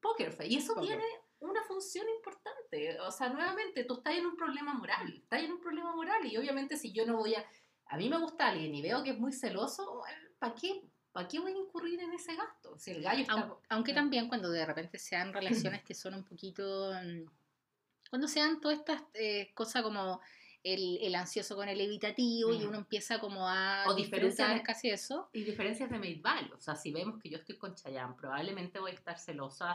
poker 0.02 0.32
face. 0.34 0.50
Y 0.50 0.58
eso 0.58 0.74
Poker. 0.76 0.90
tiene 0.90 1.04
una 1.40 1.64
función 1.64 2.06
importante. 2.10 3.00
O 3.00 3.12
sea, 3.12 3.30
nuevamente, 3.30 3.86
tú 3.86 3.94
estás 3.96 4.16
en 4.16 4.26
un 4.26 4.36
problema 4.36 4.74
moral. 4.74 5.14
Estás 5.16 5.44
en 5.44 5.54
un 5.54 5.62
problema 5.62 5.96
moral. 5.96 6.26
Y 6.26 6.36
obviamente, 6.38 6.76
si 6.78 6.92
yo 6.92 7.06
no 7.06 7.16
voy 7.18 7.36
a. 7.36 7.46
A 7.92 7.98
mí 7.98 8.10
me 8.10 8.18
gusta 8.18 8.48
alguien 8.48 8.74
y 8.74 8.82
veo 8.82 9.04
que 9.04 9.12
es 9.12 9.20
muy 9.20 9.34
celoso, 9.34 10.02
¿para 10.40 10.56
qué? 10.56 10.82
¿Para 11.12 11.28
qué 11.28 11.40
voy 11.40 11.52
a 11.52 11.58
incurrir 11.58 12.00
en 12.00 12.14
ese 12.14 12.36
gasto? 12.36 12.78
Si 12.80 12.92
el 12.92 13.04
gallo 13.04 13.22
está. 13.22 13.34
Aun- 13.34 13.58
aunque 13.70 13.94
también 13.94 14.30
cuando 14.30 14.50
de 14.50 14.66
repente 14.66 14.98
sean 14.98 15.34
relaciones 15.34 15.84
que 15.84 15.94
son 15.94 16.14
un 16.14 16.24
poquito, 16.24 16.92
mm, 16.94 17.26
cuando 18.10 18.28
sean 18.30 18.62
todas 18.62 18.80
estas 18.80 19.02
eh, 19.14 19.52
cosas 19.54 19.84
como 19.84 20.22
el, 20.64 21.00
el 21.02 21.16
ansioso 21.16 21.56
con 21.58 21.68
el 21.68 21.82
evitativo 21.82 22.54
y 22.54 22.60
Mm. 22.60 22.68
uno 22.70 22.78
empieza 22.78 23.20
como 23.20 23.46
a 23.50 23.84
O 23.88 23.94
diferencias 23.94 24.62
casi 24.62 24.90
eso, 24.90 25.30
Y 25.34 25.44
diferencias 25.44 25.90
de 25.90 25.98
made 25.98 26.22
value. 26.22 26.54
O 26.56 26.62
sea, 26.62 26.76
si 26.76 26.94
vemos 26.94 27.20
que 27.22 27.30
yo 27.30 27.40
estoy 27.40 27.58
con 27.58 27.76
Chayanne, 27.76 28.16
probablemente 28.16 28.80
voy 28.80 28.92
a 28.92 28.94
estar 28.94 29.18
celosa 29.20 29.74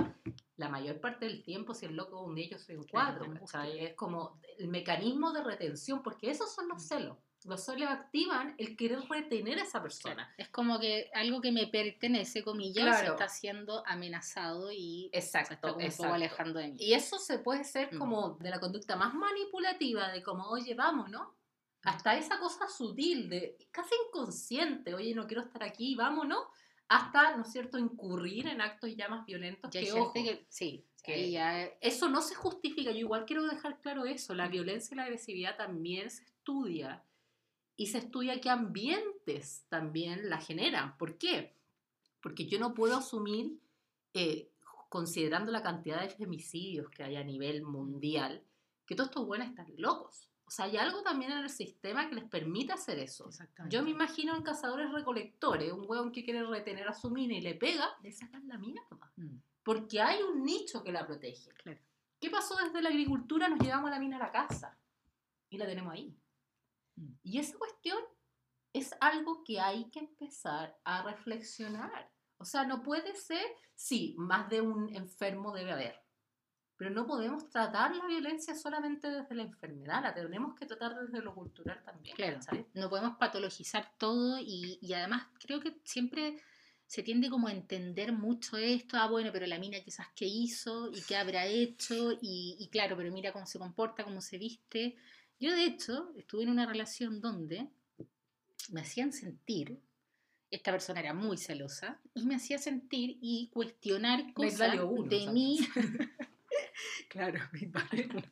la 0.57 0.69
mayor 0.71 1.01
parte 1.01 1.27
del 1.27 1.43
tiempo 1.43 1.75
si 1.75 1.85
el 1.85 1.97
loco 1.97 2.23
un 2.23 2.35
día 2.35 2.49
yo 2.51 2.59
soy 2.59 2.77
un 2.77 2.85
Claro, 2.85 3.27
gusta. 3.27 3.59
¿cachai? 3.61 3.85
Es 3.85 3.95
como 3.95 4.41
el 4.59 4.69
mecanismo 4.69 5.33
de 5.33 5.43
retención, 5.45 6.03
porque 6.03 6.31
esos 6.31 6.55
son 6.55 6.69
los 6.69 6.83
celos. 6.87 7.19
Los 7.47 7.65
celos 7.65 7.89
activan 7.89 8.55
el 8.59 8.77
querer 8.77 9.01
retener 9.09 9.59
a 9.59 9.63
esa 9.63 9.81
persona. 9.81 10.35
es 10.37 10.49
como 10.49 10.79
que 10.81 11.11
algo 11.15 11.41
que 11.41 11.53
me 11.53 11.67
pertenece, 11.69 12.43
comillas, 12.43 12.85
Claro. 12.85 13.13
está 13.13 13.29
siendo 13.29 13.87
amenazado 13.87 14.73
y 14.73 15.09
se 15.13 15.19
Exacto, 15.19 15.55
está 15.55 15.69
como 15.69 15.75
un 15.75 15.81
poco 15.83 15.87
exacto. 15.93 16.15
alejando 16.15 16.59
de 16.59 16.69
mí. 16.69 16.77
Y 16.81 16.95
eso 16.95 17.19
se 17.19 17.39
puede 17.39 17.65
ser 17.65 17.95
Mm. 17.95 17.99
como 17.99 18.31
de 18.41 18.51
la 18.51 18.59
conducta 18.61 18.97
más 18.97 19.15
manipulativa, 19.15 20.11
de 20.11 20.23
como, 20.23 20.45
oye, 20.49 20.75
vamos, 20.75 21.09
¿no? 21.09 21.35
Hasta 21.83 22.17
esa 22.19 22.41
cosa 22.41 22.67
sutil, 22.69 23.29
de 23.29 23.57
casi 23.71 23.95
inconsciente, 24.09 24.93
oye, 24.95 25.15
no 25.15 25.27
quiero 25.27 25.43
estar 25.43 25.63
aquí, 25.63 25.95
vamos, 25.95 26.27
¿no? 26.27 26.49
Hasta, 26.89 27.37
¿no 27.37 27.43
es 27.43 27.53
cierto?, 27.53 27.79
incurrir 27.79 28.47
en 28.49 28.61
actos 28.61 28.95
ya 28.97 29.09
más 29.09 29.25
violentos 29.25 29.73
Y 29.75 29.79
hay 29.79 29.85
que, 29.85 29.93
ojo, 29.93 30.13
que, 30.13 30.47
sí, 30.49 30.85
que- 31.03 31.31
ya 31.31 31.65
eso 31.81 32.09
no 32.09 32.23
se 32.23 32.35
justifica. 32.35 32.91
Yo 32.91 32.99
igual 32.99 33.25
quiero 33.25 33.45
dejar 33.47 33.81
claro 33.81 34.05
eso. 34.05 34.35
La 34.35 34.49
violencia 34.49 34.95
y 34.95 34.97
la 34.97 35.05
agresividad 35.05 35.57
también 35.57 36.11
se 36.11 36.25
estudia. 36.25 37.05
Y 37.77 37.87
se 37.89 37.99
estudia 37.99 38.41
qué 38.41 38.51
ambientes 38.51 39.65
también 39.69 40.31
la 40.31 40.41
generan. 40.41 40.97
¿Por 40.97 41.19
qué? 41.19 41.55
Porque 42.23 42.47
yo 42.47 42.59
no 42.59 42.75
puedo 42.75 42.97
asumir, 42.97 43.59
eh, 44.15 44.51
considerando 44.89 45.53
la 45.53 45.63
cantidad 45.63 46.01
de 46.01 46.09
femicidios 46.09 46.89
que 46.91 47.05
hay 47.05 47.17
a 47.17 47.25
nivel 47.25 47.63
mundial, 47.63 48.43
que 48.87 48.95
todos 48.95 49.11
estos 49.11 49.27
buenos 49.27 49.49
están 49.49 49.67
locos. 49.77 50.31
O 50.47 50.51
sea, 50.51 50.67
hay 50.67 50.77
algo 50.77 51.03
también 51.03 51.33
en 51.33 51.39
el 51.39 51.51
sistema 51.51 52.09
que 52.09 52.15
les 52.15 52.25
permite 52.25 52.73
hacer 52.73 52.99
eso. 53.01 53.29
Exactamente. 53.29 53.75
Yo 53.75 53.83
me 53.83 53.91
imagino 53.91 54.35
en 54.37 54.43
cazadores 54.43 54.93
recolectores, 54.93 55.73
un 55.73 55.85
hueón 55.89 56.13
que 56.13 56.25
quiere 56.25 56.45
retener 56.45 56.89
a 56.89 56.95
su 56.95 57.11
mina 57.11 57.35
y 57.35 57.41
le 57.41 57.55
pega, 57.55 57.89
le 58.03 58.13
sacan 58.13 58.47
la 58.47 58.57
mierda 58.57 58.87
Mm, 59.17 59.39
porque 59.63 60.01
hay 60.01 60.23
un 60.23 60.45
nicho 60.45 60.85
que 60.85 60.93
la 60.93 61.07
protege. 61.07 61.51
Claro. 61.63 61.81
¿Qué 62.21 62.31
pasó 62.31 62.55
desde 62.57 62.83
la 62.83 62.91
agricultura? 62.91 63.49
Nos 63.49 63.61
llevamos 63.61 63.91
la 63.91 63.99
mina 63.99 64.17
a 64.17 64.21
la 64.21 64.31
casa 64.31 64.79
y 65.51 65.59
la 65.59 65.67
tenemos 65.67 65.93
ahí. 65.93 66.15
Mm. 66.97 67.13
Y 67.23 67.39
esa 67.39 67.57
cuestión 67.59 67.99
es 68.73 68.95
algo 69.01 69.43
que 69.45 69.61
hay 69.61 69.91
que 69.91 70.01
empezar 70.01 70.79
a 70.85 71.03
reflexionar. 71.03 72.11
O 72.39 72.45
sea, 72.45 72.65
no 72.65 72.83
puede 72.83 73.15
ser, 73.15 73.47
sí, 73.75 74.15
más 74.19 74.49
de 74.51 74.61
un 74.61 74.95
enfermo 74.95 75.55
debe 75.55 75.73
haber, 75.73 75.99
pero 76.77 76.91
no 76.91 77.07
podemos 77.07 77.49
tratar 77.49 77.97
la 77.97 78.07
violencia 78.07 78.55
solamente 78.55 79.09
desde 79.09 79.35
la 79.35 79.45
enfermedad, 79.45 80.03
la 80.03 80.15
tenemos 80.15 80.55
que 80.55 80.67
tratar 80.67 80.95
desde 80.95 81.23
lo 81.23 81.35
cultural 81.35 81.83
también. 81.83 82.15
Claro. 82.15 82.39
no 82.75 82.91
podemos 82.91 83.17
patologizar 83.17 83.95
todo 83.97 84.39
y, 84.39 84.79
y 84.83 84.93
además 84.93 85.27
creo 85.41 85.61
que 85.61 85.81
siempre 85.85 86.39
se 86.87 87.03
tiende 87.03 87.31
como 87.31 87.49
a 87.49 87.53
entender 87.53 88.13
mucho 88.13 88.57
esto, 88.57 88.97
ah 88.99 89.09
bueno, 89.09 89.31
pero 89.33 89.47
la 89.47 89.59
mina 89.59 89.81
quizás 89.81 90.07
qué 90.15 90.27
hizo 90.27 90.91
y 90.93 91.01
qué 91.03 91.17
habrá 91.17 91.47
hecho 91.47 92.13
y, 92.13 92.57
y 92.61 92.69
claro, 92.69 92.97
pero 92.97 93.11
mira 93.11 93.33
cómo 93.33 93.47
se 93.47 93.59
comporta, 93.59 94.05
cómo 94.05 94.21
se 94.21 94.39
viste. 94.39 94.97
Yo 95.39 95.53
de 95.55 95.65
hecho 95.65 96.13
estuve 96.17 96.45
en 96.45 96.51
una 96.51 96.67
relación 96.67 97.21
donde 97.21 97.69
me 98.71 98.81
hacían 98.81 99.13
sentir, 99.13 99.79
esta 100.51 100.71
persona 100.71 101.01
era 101.01 101.13
muy 101.13 101.37
celosa, 101.37 102.01
y 102.15 102.25
me 102.25 102.37
hacía 102.37 102.59
sentir 102.59 103.19
y 103.21 103.51
cuestionar 103.53 104.33
cosas 104.33 104.79
uno, 104.81 105.09
de 105.09 105.21
¿sabes? 105.21 105.33
mí. 105.35 105.59
claro, 107.09 107.41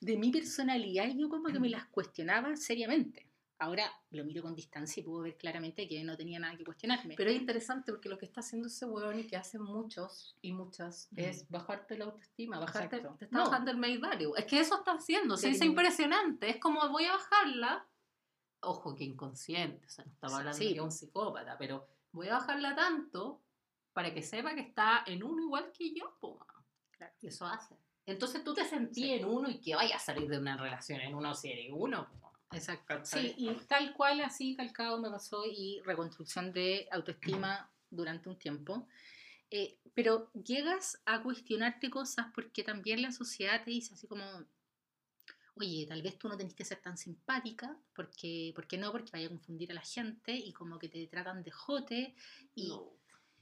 de 0.00 0.16
mi 0.16 0.30
personalidad 0.30 1.08
y 1.08 1.20
yo 1.20 1.28
como 1.28 1.48
que 1.48 1.60
me 1.60 1.68
las 1.68 1.86
cuestionaba 1.86 2.56
seriamente. 2.56 3.31
Ahora 3.62 3.84
lo 4.10 4.24
miro 4.24 4.42
con 4.42 4.56
distancia 4.56 5.00
y 5.00 5.04
puedo 5.04 5.22
ver 5.22 5.36
claramente 5.36 5.86
que 5.86 6.02
no 6.02 6.16
tenía 6.16 6.40
nada 6.40 6.56
que 6.56 6.64
cuestionarme. 6.64 7.14
Pero 7.16 7.30
es 7.30 7.36
interesante 7.36 7.92
porque 7.92 8.08
lo 8.08 8.18
que 8.18 8.26
está 8.26 8.40
haciendo 8.40 8.66
ese 8.66 8.86
hueón 8.86 9.20
y 9.20 9.26
que 9.28 9.36
hacen 9.36 9.62
muchos 9.62 10.36
y 10.42 10.52
muchas 10.52 11.06
Mm. 11.12 11.18
es 11.20 11.48
bajarte 11.48 11.96
la 11.96 12.06
autoestima, 12.06 12.58
bajarte, 12.58 12.96
Exacto. 12.96 13.16
te 13.18 13.26
está 13.26 13.38
No. 13.38 13.44
bajando 13.44 13.70
el 13.70 13.76
made 13.76 13.98
value. 13.98 14.34
Es 14.36 14.46
que 14.46 14.58
eso 14.58 14.74
está 14.78 14.94
haciendo, 14.94 15.36
sí, 15.36 15.46
es 15.50 15.62
impresionante. 15.62 16.50
Es 16.50 16.56
como 16.58 16.88
voy 16.88 17.04
a 17.04 17.12
bajarla, 17.12 17.86
ojo 18.62 18.96
que 18.96 19.04
inconsciente, 19.04 19.86
o 19.86 19.88
sea, 19.88 20.04
no 20.06 20.12
estaba 20.12 20.38
hablando 20.38 20.58
Sí. 20.58 20.68
de 20.68 20.74
que 20.74 20.80
un 20.80 20.90
psicópata, 20.90 21.56
pero 21.56 21.86
voy 22.10 22.28
a 22.28 22.34
bajarla 22.38 22.74
tanto 22.74 23.42
para 23.92 24.12
que 24.12 24.22
sepa 24.22 24.54
que 24.56 24.62
está 24.62 25.04
en 25.06 25.22
uno 25.22 25.40
igual 25.40 25.70
que 25.70 25.94
yo, 25.94 26.16
po. 26.20 26.44
Claro. 26.90 27.12
Y 27.20 27.28
eso 27.28 27.46
hace. 27.46 27.76
Entonces 28.06 28.42
tú 28.42 28.54
te 28.54 28.64
sentí 28.64 29.02
Sí. 29.02 29.12
en 29.12 29.24
uno 29.24 29.48
y 29.48 29.60
que 29.60 29.76
vaya 29.76 29.94
a 29.94 30.00
salir 30.00 30.28
de 30.28 30.38
una 30.38 30.56
relación 30.56 31.00
en 31.00 31.14
uno 31.14 31.32
si 31.34 31.52
eres 31.52 31.70
uno. 31.72 32.08
Exacto. 32.52 33.04
Sí, 33.04 33.34
y 33.36 33.50
tal 33.66 33.94
cual 33.94 34.20
así 34.20 34.54
calcado 34.56 35.00
me 35.00 35.10
pasó 35.10 35.44
y 35.46 35.80
reconstrucción 35.84 36.52
de 36.52 36.88
autoestima 36.90 37.70
durante 37.90 38.28
un 38.28 38.38
tiempo. 38.38 38.86
Eh, 39.50 39.78
pero 39.94 40.30
llegas 40.32 41.02
a 41.04 41.22
cuestionarte 41.22 41.90
cosas 41.90 42.26
porque 42.34 42.62
también 42.62 43.02
la 43.02 43.12
sociedad 43.12 43.62
te 43.64 43.70
dice 43.70 43.92
así 43.94 44.06
como, 44.06 44.24
oye, 45.56 45.86
tal 45.86 46.02
vez 46.02 46.18
tú 46.18 46.28
no 46.28 46.36
tenés 46.36 46.54
que 46.54 46.64
ser 46.64 46.80
tan 46.80 46.96
simpática, 46.96 47.76
porque, 47.94 48.52
¿por 48.54 48.66
qué 48.66 48.78
no? 48.78 48.90
Porque 48.92 49.10
vaya 49.12 49.26
a 49.26 49.30
confundir 49.30 49.70
a 49.70 49.74
la 49.74 49.82
gente 49.82 50.32
y 50.32 50.52
como 50.52 50.78
que 50.78 50.88
te 50.88 51.06
tratan 51.06 51.42
de 51.42 51.50
jote. 51.50 52.14
Y, 52.54 52.68
No, 52.68 52.92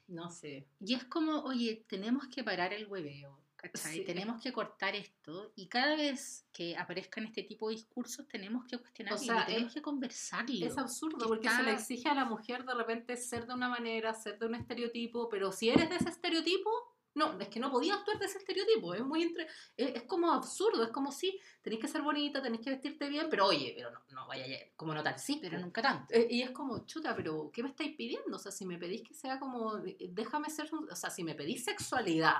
no 0.08 0.30
sé. 0.30 0.66
y 0.80 0.94
es 0.94 1.04
como, 1.04 1.42
oye, 1.42 1.84
tenemos 1.88 2.26
que 2.28 2.42
parar 2.42 2.72
el 2.72 2.86
hueveo. 2.88 3.38
¿Cachai? 3.60 3.96
Sí. 3.98 4.04
Tenemos 4.04 4.42
que 4.42 4.52
cortar 4.52 4.94
esto 4.94 5.52
y 5.56 5.66
cada 5.68 5.96
vez 5.96 6.46
que 6.52 6.76
aparezcan 6.76 7.24
este 7.24 7.42
tipo 7.42 7.68
de 7.68 7.74
discursos 7.76 8.26
tenemos 8.26 8.64
que 8.66 8.78
cuestionarlo, 8.78 9.18
sea, 9.18 9.46
tenemos 9.46 9.68
es- 9.68 9.74
que 9.74 9.82
conversarlo. 9.82 10.66
Es 10.66 10.78
absurdo 10.78 11.18
que 11.18 11.26
porque 11.26 11.50
se 11.50 11.62
le 11.62 11.72
exige 11.72 12.08
a 12.08 12.14
la 12.14 12.24
mujer 12.24 12.64
de 12.64 12.74
repente 12.74 13.16
ser 13.16 13.46
de 13.46 13.54
una 13.54 13.68
manera, 13.68 14.14
ser 14.14 14.38
de 14.38 14.46
un 14.46 14.54
estereotipo, 14.54 15.28
pero 15.28 15.52
si 15.52 15.68
eres 15.68 15.88
de 15.90 15.96
ese 15.96 16.08
estereotipo, 16.08 16.70
no, 17.12 17.38
es 17.40 17.48
que 17.48 17.58
no 17.58 17.72
podías 17.72 17.98
actuar 17.98 18.20
de 18.20 18.26
ese 18.26 18.38
estereotipo, 18.38 18.94
es 18.94 19.04
muy 19.04 19.22
entre- 19.24 19.48
es, 19.76 19.96
es 19.96 20.02
como 20.04 20.32
absurdo, 20.32 20.84
es 20.84 20.90
como 20.90 21.10
si 21.10 21.38
tenés 21.60 21.80
que 21.80 21.88
ser 21.88 22.02
bonita, 22.02 22.40
tenés 22.40 22.60
que 22.60 22.70
vestirte 22.70 23.08
bien, 23.08 23.26
pero 23.28 23.46
oye, 23.46 23.72
pero 23.76 23.90
no, 23.90 24.00
no 24.10 24.26
vaya 24.28 24.44
a- 24.44 24.76
como 24.76 24.94
no 24.94 25.02
tal 25.02 25.18
sí, 25.18 25.38
pero 25.42 25.58
nunca 25.58 25.82
tanto. 25.82 26.14
Eh, 26.14 26.28
y 26.30 26.42
es 26.42 26.52
como, 26.52 26.86
chuta, 26.86 27.14
pero 27.16 27.50
¿qué 27.52 27.64
me 27.64 27.68
estáis 27.70 27.96
pidiendo? 27.96 28.36
O 28.36 28.38
sea, 28.38 28.52
si 28.52 28.64
me 28.64 28.78
pedís 28.78 29.02
que 29.02 29.12
sea 29.12 29.40
como, 29.40 29.76
de- 29.78 29.96
déjame 30.12 30.50
ser, 30.50 30.70
o 30.72 30.94
sea, 30.96 31.10
si 31.10 31.24
me 31.24 31.34
pedís 31.34 31.64
sexualidad, 31.64 32.36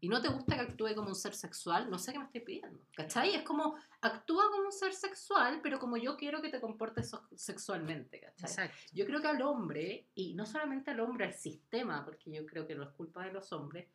y 0.00 0.08
no 0.08 0.20
te 0.20 0.28
gusta 0.28 0.54
que 0.56 0.60
actúe 0.60 0.94
como 0.94 1.08
un 1.08 1.14
ser 1.14 1.34
sexual, 1.34 1.88
no 1.90 1.98
sé 1.98 2.12
qué 2.12 2.18
me 2.18 2.26
estoy 2.26 2.42
pidiendo. 2.42 2.78
¿Cachai? 2.94 3.34
Es 3.34 3.42
como, 3.42 3.74
actúa 4.02 4.50
como 4.50 4.64
un 4.66 4.72
ser 4.72 4.92
sexual, 4.92 5.60
pero 5.62 5.78
como 5.78 5.96
yo 5.96 6.16
quiero 6.18 6.42
que 6.42 6.50
te 6.50 6.60
comportes 6.60 7.10
sexualmente, 7.34 8.20
¿cachai? 8.20 8.50
Exacto. 8.50 8.76
Yo 8.92 9.06
creo 9.06 9.22
que 9.22 9.28
al 9.28 9.40
hombre, 9.42 10.08
y 10.14 10.34
no 10.34 10.44
solamente 10.44 10.90
al 10.90 11.00
hombre, 11.00 11.24
al 11.24 11.32
sistema, 11.34 12.04
porque 12.04 12.30
yo 12.30 12.44
creo 12.44 12.66
que 12.66 12.74
no 12.74 12.82
es 12.82 12.90
culpa 12.90 13.24
de 13.24 13.32
los 13.32 13.50
hombres, 13.52 13.88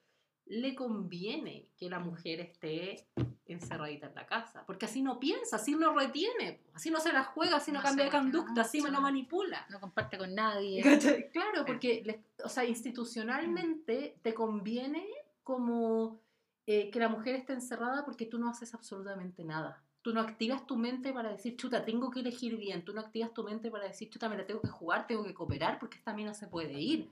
le 0.47 0.73
conviene 0.73 1.67
que 1.77 1.89
la 1.91 1.99
mujer 1.99 2.39
esté 2.39 3.07
encerradita 3.45 4.07
en 4.07 4.15
la 4.15 4.25
casa, 4.25 4.63
porque 4.65 4.85
así 4.85 5.01
no 5.03 5.19
piensa, 5.19 5.57
así 5.57 5.75
no 5.75 5.93
retiene, 5.95 6.61
así 6.73 6.89
no 6.89 6.99
se 6.99 7.13
la 7.13 7.23
juega, 7.23 7.57
así 7.57 7.71
no, 7.71 7.79
No 7.79 7.83
cambia 7.85 8.05
de 8.05 8.11
conducta, 8.11 8.61
así 8.61 8.79
mucho. 8.79 8.91
no 8.93 9.01
manipula. 9.01 9.65
No 9.69 9.79
comparte 9.79 10.17
con 10.17 10.33
nadie. 10.33 10.81
¿Cachai? 10.83 11.29
Claro, 11.31 11.65
porque, 11.65 12.01
les- 12.03 12.19
o 12.43 12.49
sea, 12.49 12.65
institucionalmente 12.65 14.17
te 14.21 14.33
conviene 14.33 15.07
como 15.49 16.21
eh, 16.67 16.91
que 16.91 16.99
la 16.99 17.09
mujer 17.09 17.33
esté 17.33 17.53
encerrada 17.53 18.05
porque 18.05 18.27
tú 18.27 18.37
no 18.37 18.47
haces 18.49 18.71
absolutamente 18.75 19.43
nada. 19.43 19.83
Tú 20.03 20.13
no 20.13 20.21
activas 20.21 20.67
tu 20.67 20.77
mente 20.77 21.11
para 21.11 21.31
decir, 21.31 21.57
chuta, 21.57 21.83
tengo 21.83 22.11
que 22.11 22.19
elegir 22.19 22.55
bien. 22.55 22.85
Tú 22.85 22.93
no 22.93 23.01
activas 23.01 23.33
tu 23.33 23.43
mente 23.43 23.71
para 23.71 23.85
decir, 23.87 24.11
chuta, 24.11 24.29
me 24.29 24.37
la 24.37 24.45
tengo 24.45 24.61
que 24.61 24.69
jugar, 24.69 25.07
tengo 25.07 25.23
que 25.23 25.33
cooperar 25.33 25.79
porque 25.79 25.97
esta 25.97 26.13
mina 26.13 26.35
se 26.35 26.45
puede 26.47 26.79
ir. 26.79 27.09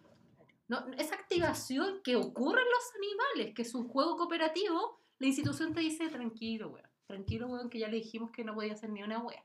No, 0.68 0.86
esa 0.98 1.16
activación 1.16 2.02
que 2.04 2.16
ocurre 2.16 2.62
en 2.62 2.68
los 2.70 2.86
animales, 2.96 3.56
que 3.56 3.64
es 3.64 3.74
un 3.74 3.88
juego 3.88 4.16
cooperativo, 4.18 5.02
la 5.18 5.28
institución 5.28 5.74
te 5.74 5.80
dice, 5.80 6.08
tranquilo, 6.10 6.70
weón. 6.70 6.88
Tranquilo, 7.08 7.48
weón, 7.48 7.70
que 7.72 7.80
ya 7.80 7.88
le 7.88 7.98
dijimos 7.98 8.30
que 8.30 8.44
no 8.44 8.54
podía 8.54 8.74
hacer 8.74 8.92
ni 8.92 9.02
una 9.02 9.18
wea. 9.20 9.44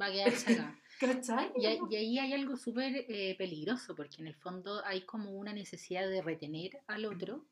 Va 0.00 0.06
a 0.06 0.10
quedarse 0.10 0.54
acá. 0.54 0.76
¿Cachai? 1.00 1.52
Y, 1.56 1.66
ahí- 1.66 1.78
y 1.90 1.96
ahí 1.96 2.18
hay 2.18 2.32
algo 2.32 2.56
súper 2.56 3.04
eh, 3.08 3.36
peligroso, 3.38 3.94
porque 3.94 4.16
en 4.20 4.26
el 4.26 4.34
fondo 4.34 4.82
hay 4.84 5.02
como 5.02 5.30
una 5.30 5.52
necesidad 5.52 6.08
de 6.08 6.20
retener 6.20 6.80
al 6.88 7.04
otro. 7.04 7.44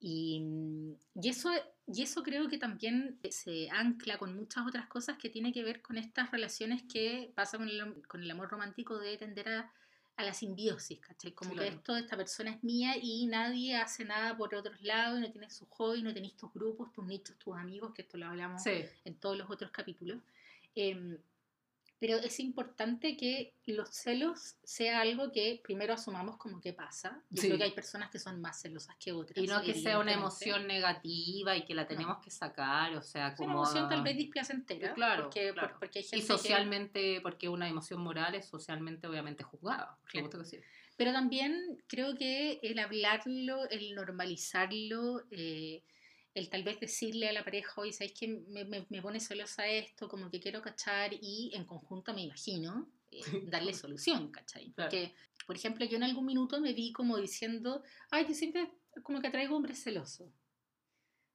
Y, 0.00 0.40
mm, 0.40 0.94
y, 1.22 1.28
eso, 1.28 1.50
y 1.86 2.02
eso 2.02 2.22
creo 2.22 2.48
que 2.48 2.58
también 2.58 3.18
se 3.30 3.70
ancla 3.70 4.18
con 4.18 4.36
muchas 4.36 4.66
otras 4.66 4.86
cosas 4.88 5.16
que 5.18 5.30
tiene 5.30 5.52
que 5.52 5.62
ver 5.64 5.80
con 5.82 5.96
estas 5.96 6.30
relaciones 6.30 6.82
que 6.82 7.32
pasa 7.34 7.56
con 7.58 7.68
el, 7.68 8.06
con 8.06 8.22
el 8.22 8.30
amor 8.30 8.48
romántico 8.50 8.98
de 8.98 9.16
tender 9.16 9.48
a, 9.48 9.72
a 10.16 10.24
la 10.24 10.32
simbiosis, 10.34 10.98
¿cachai? 11.00 11.32
Como 11.32 11.54
que 11.54 11.68
esto, 11.68 11.96
esta 11.96 12.16
persona 12.16 12.50
es 12.50 12.62
mía 12.64 12.94
y 13.00 13.26
nadie 13.26 13.76
hace 13.76 14.04
nada 14.04 14.36
por 14.36 14.54
otros 14.54 14.80
lados, 14.82 15.18
y 15.18 15.22
no 15.22 15.30
tienes 15.30 15.54
su 15.54 15.66
hobby, 15.66 16.02
no 16.02 16.12
tenés 16.14 16.34
tus 16.36 16.52
grupos, 16.52 16.92
tus 16.92 17.04
nichos, 17.06 17.36
tus 17.38 17.56
amigos, 17.56 17.92
que 17.94 18.02
esto 18.02 18.16
lo 18.16 18.26
hablamos 18.26 18.62
Sí. 18.62 18.84
en 19.04 19.14
todos 19.16 19.36
los 19.36 19.50
otros 19.50 19.70
capítulos. 19.70 20.18
Em, 20.74 21.18
pero 21.98 22.16
es 22.18 22.38
importante 22.40 23.16
que 23.16 23.54
los 23.66 23.88
celos 23.88 24.56
sea 24.62 25.00
algo 25.00 25.32
que 25.32 25.60
primero 25.64 25.94
asumamos 25.94 26.36
como 26.36 26.60
que 26.60 26.72
pasa. 26.74 27.22
Yo 27.30 27.40
Sí. 27.40 27.48
creo 27.48 27.58
que 27.58 27.64
hay 27.64 27.70
personas 27.72 28.10
que 28.10 28.18
son 28.18 28.40
más 28.40 28.60
celosas 28.60 28.94
que 28.98 29.12
otras. 29.12 29.36
Y 29.42 29.46
no 29.46 29.62
que 29.62 29.72
sea 29.74 29.98
una 29.98 30.12
emoción 30.12 30.66
negativa 30.66 31.56
y 31.56 31.64
que 31.64 31.74
la 31.74 31.86
tenemos 31.86 32.18
que 32.22 32.30
sacar, 32.30 32.94
o 32.96 33.02
sea, 33.02 33.28
Es 33.28 33.38
una 33.40 33.46
como... 33.48 33.58
emoción 33.62 33.88
tal 33.88 34.02
vez 34.02 34.16
displacentera. 34.16 34.92
Claro, 34.94 35.24
porque, 35.24 35.52
claro. 35.52 35.68
por- 35.70 35.78
porque 35.80 36.00
hay 36.00 36.04
Y 36.04 36.08
gente 36.08 36.26
que- 36.26 36.32
socialmente, 36.32 37.20
porque 37.22 37.48
una 37.48 37.68
emoción 37.68 38.00
moral 38.02 38.34
es 38.34 38.46
socialmente 38.46 39.06
obviamente 39.06 39.42
juzgada. 39.42 39.96
Claro. 40.04 40.28
que 40.30 40.44
sí. 40.44 40.58
Pero 40.98 41.12
también 41.12 41.82
creo 41.88 42.14
que 42.14 42.58
el 42.62 42.78
hablarlo, 42.78 43.68
el 43.70 43.94
normalizarlo, 43.94 45.22
eh, 45.30 45.82
el 46.36 46.50
tal 46.50 46.62
vez 46.62 46.78
decirle 46.78 47.30
a 47.30 47.32
la 47.32 47.42
pareja, 47.42 47.80
oye, 47.80 47.94
¿sabes 47.94 48.12
que 48.12 48.28
me, 48.28 48.66
me, 48.66 48.86
me 48.90 49.00
pone 49.00 49.20
celosa 49.20 49.66
esto? 49.66 50.06
Como 50.06 50.30
que 50.30 50.38
quiero 50.38 50.60
cachar 50.60 51.14
y 51.14 51.50
en 51.54 51.64
conjunto 51.64 52.12
me 52.12 52.24
imagino 52.24 52.90
eh, 53.10 53.22
darle 53.50 53.72
solución, 53.72 54.30
¿cachai? 54.30 54.70
Claro. 54.72 54.90
Porque, 54.90 55.14
por 55.46 55.56
ejemplo, 55.56 55.86
yo 55.86 55.96
en 55.96 56.02
algún 56.02 56.26
minuto 56.26 56.60
me 56.60 56.74
vi 56.74 56.92
como 56.92 57.16
diciendo, 57.16 57.82
ay, 58.10 58.26
yo 58.28 58.34
siempre 58.34 58.70
como 59.02 59.22
que 59.22 59.28
atraigo 59.28 59.56
hombres 59.56 59.82
celosos. 59.82 60.30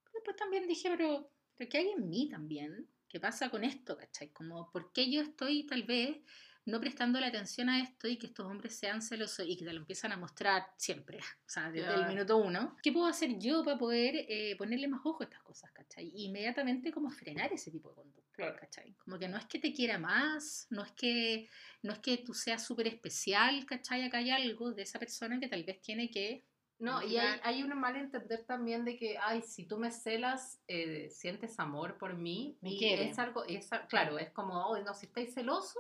Pero 0.03 0.13
después 0.13 0.35
también 0.35 0.67
dije, 0.67 0.87
pero, 0.91 1.31
pero 1.57 1.67
¿qué 1.67 1.79
hay 1.79 1.89
en 1.89 2.07
mí 2.07 2.29
también? 2.29 2.87
¿Qué 3.09 3.19
pasa 3.19 3.49
con 3.49 3.63
esto, 3.63 3.97
cachai? 3.97 4.29
Como, 4.29 4.69
¿por 4.71 4.93
qué 4.93 5.09
yo 5.09 5.21
estoy 5.21 5.65
tal 5.65 5.81
vez 5.81 6.19
no 6.65 6.79
prestando 6.79 7.19
la 7.19 7.27
atención 7.27 7.69
a 7.69 7.81
esto 7.81 8.07
y 8.07 8.17
que 8.17 8.27
estos 8.27 8.45
hombres 8.45 8.77
sean 8.77 9.01
celosos 9.01 9.45
y 9.47 9.57
que 9.57 9.65
te 9.65 9.73
lo 9.73 9.79
empiezan 9.79 10.11
a 10.11 10.17
mostrar 10.17 10.67
siempre, 10.77 11.17
o 11.45 11.49
sea, 11.49 11.71
desde 11.71 11.93
el 11.93 12.01
Ya. 12.01 12.07
minuto 12.07 12.37
uno. 12.37 12.77
¿Qué 12.83 12.91
puedo 12.91 13.07
hacer 13.07 13.37
yo 13.39 13.63
para 13.63 13.77
poder 13.77 14.13
eh, 14.29 14.55
ponerle 14.57 14.87
más 14.87 15.01
ojo 15.03 15.21
a 15.21 15.25
estas 15.25 15.41
cosas, 15.41 15.71
¿cachai? 15.71 16.11
Y 16.13 16.25
inmediatamente 16.25 16.91
como 16.91 17.09
frenar 17.09 17.51
ese 17.51 17.71
tipo 17.71 17.89
de 17.89 17.95
conducta. 17.95 18.21
¿cachai? 18.59 18.95
Como 18.95 19.19
que 19.19 19.27
no 19.27 19.37
es 19.37 19.45
que 19.45 19.59
te 19.59 19.71
quiera 19.71 19.99
más, 19.99 20.65
no 20.71 20.83
es 20.83 20.91
que, 20.93 21.47
no 21.83 21.93
es 21.93 21.99
que 21.99 22.17
tú 22.17 22.33
seas 22.33 22.65
súper 22.65 22.87
especial, 22.87 23.65
¿cachai? 23.67 24.03
Acá 24.03 24.17
hay 24.17 24.31
algo 24.31 24.71
de 24.71 24.81
esa 24.81 24.97
persona 24.97 25.39
que 25.39 25.47
tal 25.47 25.63
vez 25.63 25.79
tiene 25.81 26.09
que... 26.09 26.43
No, 26.79 27.03
y 27.03 27.17
hay, 27.17 27.39
hay 27.43 27.61
un 27.61 27.79
mal 27.79 27.95
entender 27.95 28.43
también 28.45 28.83
de 28.83 28.97
que, 28.97 29.15
ay, 29.19 29.43
si 29.43 29.67
tú 29.67 29.77
me 29.77 29.91
celas, 29.91 30.59
eh, 30.67 31.09
sientes 31.11 31.59
amor 31.59 31.99
por 31.99 32.15
mí. 32.15 32.57
Me 32.61 32.71
y 32.71 32.79
quiere. 32.79 33.09
es 33.09 33.19
algo, 33.19 33.43
es, 33.45 33.69
claro, 33.87 34.17
es 34.17 34.31
como, 34.31 34.55
oh, 34.65 34.79
no, 34.79 34.95
si 34.95 35.05
estáis 35.05 35.31
celoso, 35.35 35.77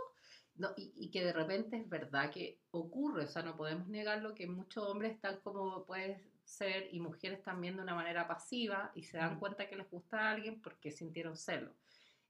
no, 0.55 0.69
y, 0.77 0.93
y 0.95 1.11
que 1.11 1.23
de 1.25 1.33
repente 1.33 1.77
es 1.77 1.89
verdad 1.89 2.31
que 2.31 2.61
ocurre, 2.71 3.25
o 3.25 3.27
sea, 3.27 3.43
no 3.43 3.55
podemos 3.57 3.87
negarlo, 3.87 4.35
que 4.35 4.47
muchos 4.47 4.85
hombres 4.87 5.13
están 5.13 5.41
como, 5.41 5.85
puede 5.85 6.31
ser, 6.43 6.89
y 6.93 6.99
mujeres 6.99 7.43
también 7.43 7.75
de 7.77 7.83
una 7.83 7.95
manera 7.95 8.27
pasiva, 8.27 8.91
y 8.95 9.03
se 9.03 9.17
dan 9.17 9.39
cuenta 9.39 9.67
que 9.69 9.75
les 9.75 9.89
gusta 9.89 10.19
a 10.19 10.31
alguien 10.31 10.61
porque 10.61 10.91
sintieron 10.91 11.35
celo. 11.37 11.77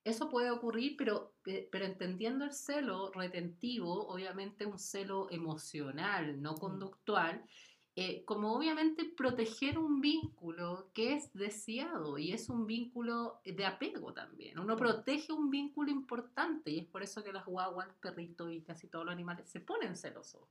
Eso 0.03 0.29
puede 0.29 0.49
ocurrir, 0.51 0.95
pero, 0.97 1.37
pe- 1.43 1.69
pero 1.71 1.85
entendiendo 1.85 2.43
el 2.45 2.53
celo 2.53 3.11
retentivo, 3.11 4.07
obviamente 4.07 4.65
un 4.65 4.79
celo 4.79 5.29
emocional, 5.29 6.41
no 6.41 6.55
conductual, 6.55 7.45
eh, 8.01 8.23
como 8.25 8.53
obviamente 8.53 9.05
proteger 9.05 9.77
un 9.77 10.01
vínculo 10.01 10.89
que 10.93 11.13
es 11.13 11.31
deseado 11.33 12.17
y 12.17 12.31
es 12.31 12.49
un 12.49 12.65
vínculo 12.65 13.39
de 13.45 13.65
apego 13.65 14.11
también. 14.13 14.57
Uno 14.59 14.75
protege 14.75 15.31
un 15.31 15.49
vínculo 15.51 15.91
importante 15.91 16.71
y 16.71 16.79
es 16.79 16.85
por 16.87 17.03
eso 17.03 17.23
que 17.23 17.31
las 17.31 17.45
guaguas, 17.45 17.87
los 17.87 17.95
perritos 17.97 18.51
y 18.51 18.61
casi 18.61 18.87
todos 18.87 19.05
los 19.05 19.13
animales 19.13 19.47
se 19.49 19.59
ponen 19.59 19.95
celosos. 19.95 20.41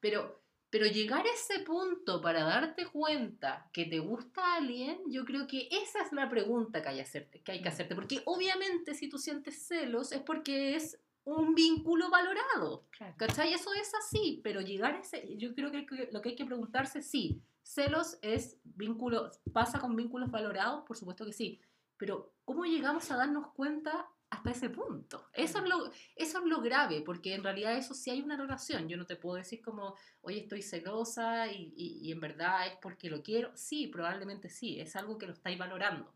Pero, 0.00 0.40
pero 0.70 0.86
llegar 0.86 1.26
a 1.26 1.30
ese 1.30 1.60
punto 1.64 2.20
para 2.20 2.44
darte 2.44 2.86
cuenta 2.86 3.68
que 3.72 3.86
te 3.86 3.98
gusta 3.98 4.54
alguien, 4.54 5.00
yo 5.08 5.24
creo 5.24 5.46
que 5.46 5.68
esa 5.70 6.02
es 6.02 6.12
la 6.12 6.28
pregunta 6.28 6.82
que 6.82 6.88
hay, 6.88 7.00
hacerte- 7.00 7.42
que, 7.42 7.52
hay 7.52 7.62
que 7.62 7.68
hacerte. 7.68 7.94
Porque 7.94 8.22
obviamente 8.26 8.94
si 8.94 9.08
tú 9.08 9.18
sientes 9.18 9.66
celos 9.66 10.12
es 10.12 10.20
porque 10.20 10.76
es 10.76 11.00
un 11.26 11.54
vínculo 11.54 12.08
valorado. 12.08 12.86
¿Cachai? 13.16 13.52
Eso 13.52 13.72
es 13.74 13.92
así, 13.94 14.40
pero 14.44 14.60
llegar 14.60 14.94
a 14.94 15.00
ese, 15.00 15.36
yo 15.36 15.54
creo 15.54 15.70
que 15.70 15.84
que 15.84 16.08
lo 16.12 16.22
que 16.22 16.30
hay 16.30 16.36
que 16.36 16.44
preguntarse, 16.44 17.02
sí, 17.02 17.42
celos 17.62 18.16
es 18.22 18.58
vínculo, 18.64 19.30
pasa 19.52 19.78
con 19.80 19.94
vínculos 19.96 20.30
valorados, 20.30 20.84
por 20.86 20.96
supuesto 20.96 21.24
que 21.26 21.32
sí, 21.32 21.60
pero 21.96 22.32
¿cómo 22.44 22.64
llegamos 22.64 23.10
a 23.10 23.16
darnos 23.16 23.48
cuenta 23.54 24.08
hasta 24.30 24.50
ese 24.52 24.70
punto? 24.70 25.26
Eso 25.32 25.58
es 25.58 25.68
lo, 25.68 25.90
eso 26.14 26.38
es 26.38 26.44
lo 26.44 26.60
grave, 26.60 27.00
porque 27.02 27.34
en 27.34 27.42
realidad 27.42 27.76
eso 27.76 27.92
sí 27.94 28.10
hay 28.10 28.22
una 28.22 28.36
relación, 28.36 28.88
yo 28.88 28.96
no 28.96 29.04
te 29.06 29.16
puedo 29.16 29.36
decir 29.36 29.60
como, 29.62 29.96
oye, 30.20 30.40
estoy 30.42 30.62
celosa 30.62 31.50
y, 31.50 31.72
y- 31.76 31.98
y 32.02 32.12
en 32.12 32.20
verdad 32.20 32.68
es 32.68 32.74
porque 32.80 33.10
lo 33.10 33.20
quiero, 33.22 33.50
sí, 33.56 33.88
probablemente 33.88 34.48
sí, 34.48 34.78
es 34.80 34.94
algo 34.94 35.18
que 35.18 35.26
lo 35.26 35.32
estáis 35.32 35.58
valorando, 35.58 36.12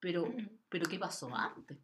pero, 0.00 0.32
pero 0.70 0.88
¿qué 0.88 0.98
pasó 0.98 1.34
antes? 1.34 1.76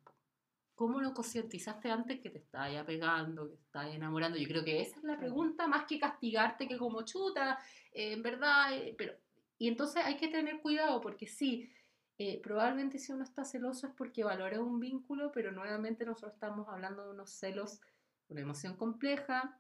¿Cómo 0.75 1.01
lo 1.01 1.13
concientizaste 1.13 1.91
antes 1.91 2.21
que 2.21 2.31
te 2.31 2.39
estabas 2.39 2.77
apegando, 2.77 3.49
que 3.51 3.57
te 3.57 3.63
estabas 3.63 3.95
enamorando? 3.95 4.39
Yo 4.39 4.49
creo 4.49 4.65
que 4.65 4.81
esa 4.81 4.97
es 4.99 5.05
la 5.05 5.19
pregunta, 5.19 5.67
más 5.69 5.85
que 5.87 5.99
castigarte 5.99 6.67
que 6.67 6.79
como 6.79 7.03
chuta, 7.05 7.59
eh, 7.93 8.13
en 8.13 8.23
verdad, 8.23 8.75
eh, 8.75 8.95
pero... 8.97 9.15
Y 9.59 9.69
entonces 9.69 10.03
hay 10.05 10.17
que 10.17 10.29
tener 10.29 10.61
cuidado 10.61 11.01
porque 11.01 11.27
sí, 11.29 11.71
eh, 12.19 12.41
probablemente 12.43 12.99
si 12.99 13.13
uno 13.13 13.23
está 13.23 13.45
celoso 13.45 13.87
es 13.87 13.93
porque 13.95 14.25
valora 14.25 14.61
un 14.61 14.81
vínculo, 14.81 15.31
pero 15.31 15.53
nuevamente 15.53 16.05
nosotros 16.05 16.33
estamos 16.35 16.69
hablando 16.69 17.05
de 17.05 17.11
unos 17.11 17.31
celos, 17.31 17.81
una 18.29 18.41
emoción 18.41 18.77
compleja, 18.77 19.59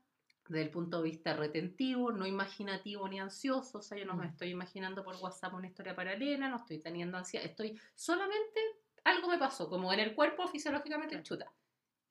desde 0.48 0.62
el 0.64 0.70
punto 0.70 0.98
de 0.98 1.04
vista 1.10 1.34
retentivo, 1.36 2.10
no 2.10 2.26
imaginativo 2.26 3.08
ni 3.08 3.20
ansioso, 3.20 3.78
o 3.78 3.82
sea, 3.82 3.96
yo 3.96 4.04
no 4.06 4.14
me 4.16 4.26
Mm. 4.26 4.30
estoy 4.30 4.48
imaginando 4.50 5.04
por 5.04 5.14
WhatsApp 5.16 5.54
una 5.54 5.68
historia 5.68 5.94
paralela, 5.94 6.48
no 6.48 6.56
estoy 6.56 6.80
teniendo 6.80 7.16
ansiedad, 7.16 7.46
estoy 7.46 7.78
solamente 7.94 8.60
algo 9.04 9.28
me 9.28 9.38
pasó, 9.38 9.68
como 9.68 9.92
en 9.92 10.00
el 10.00 10.14
cuerpo 10.14 10.46
fisiológicamente 10.48 11.20
chuta. 11.22 11.52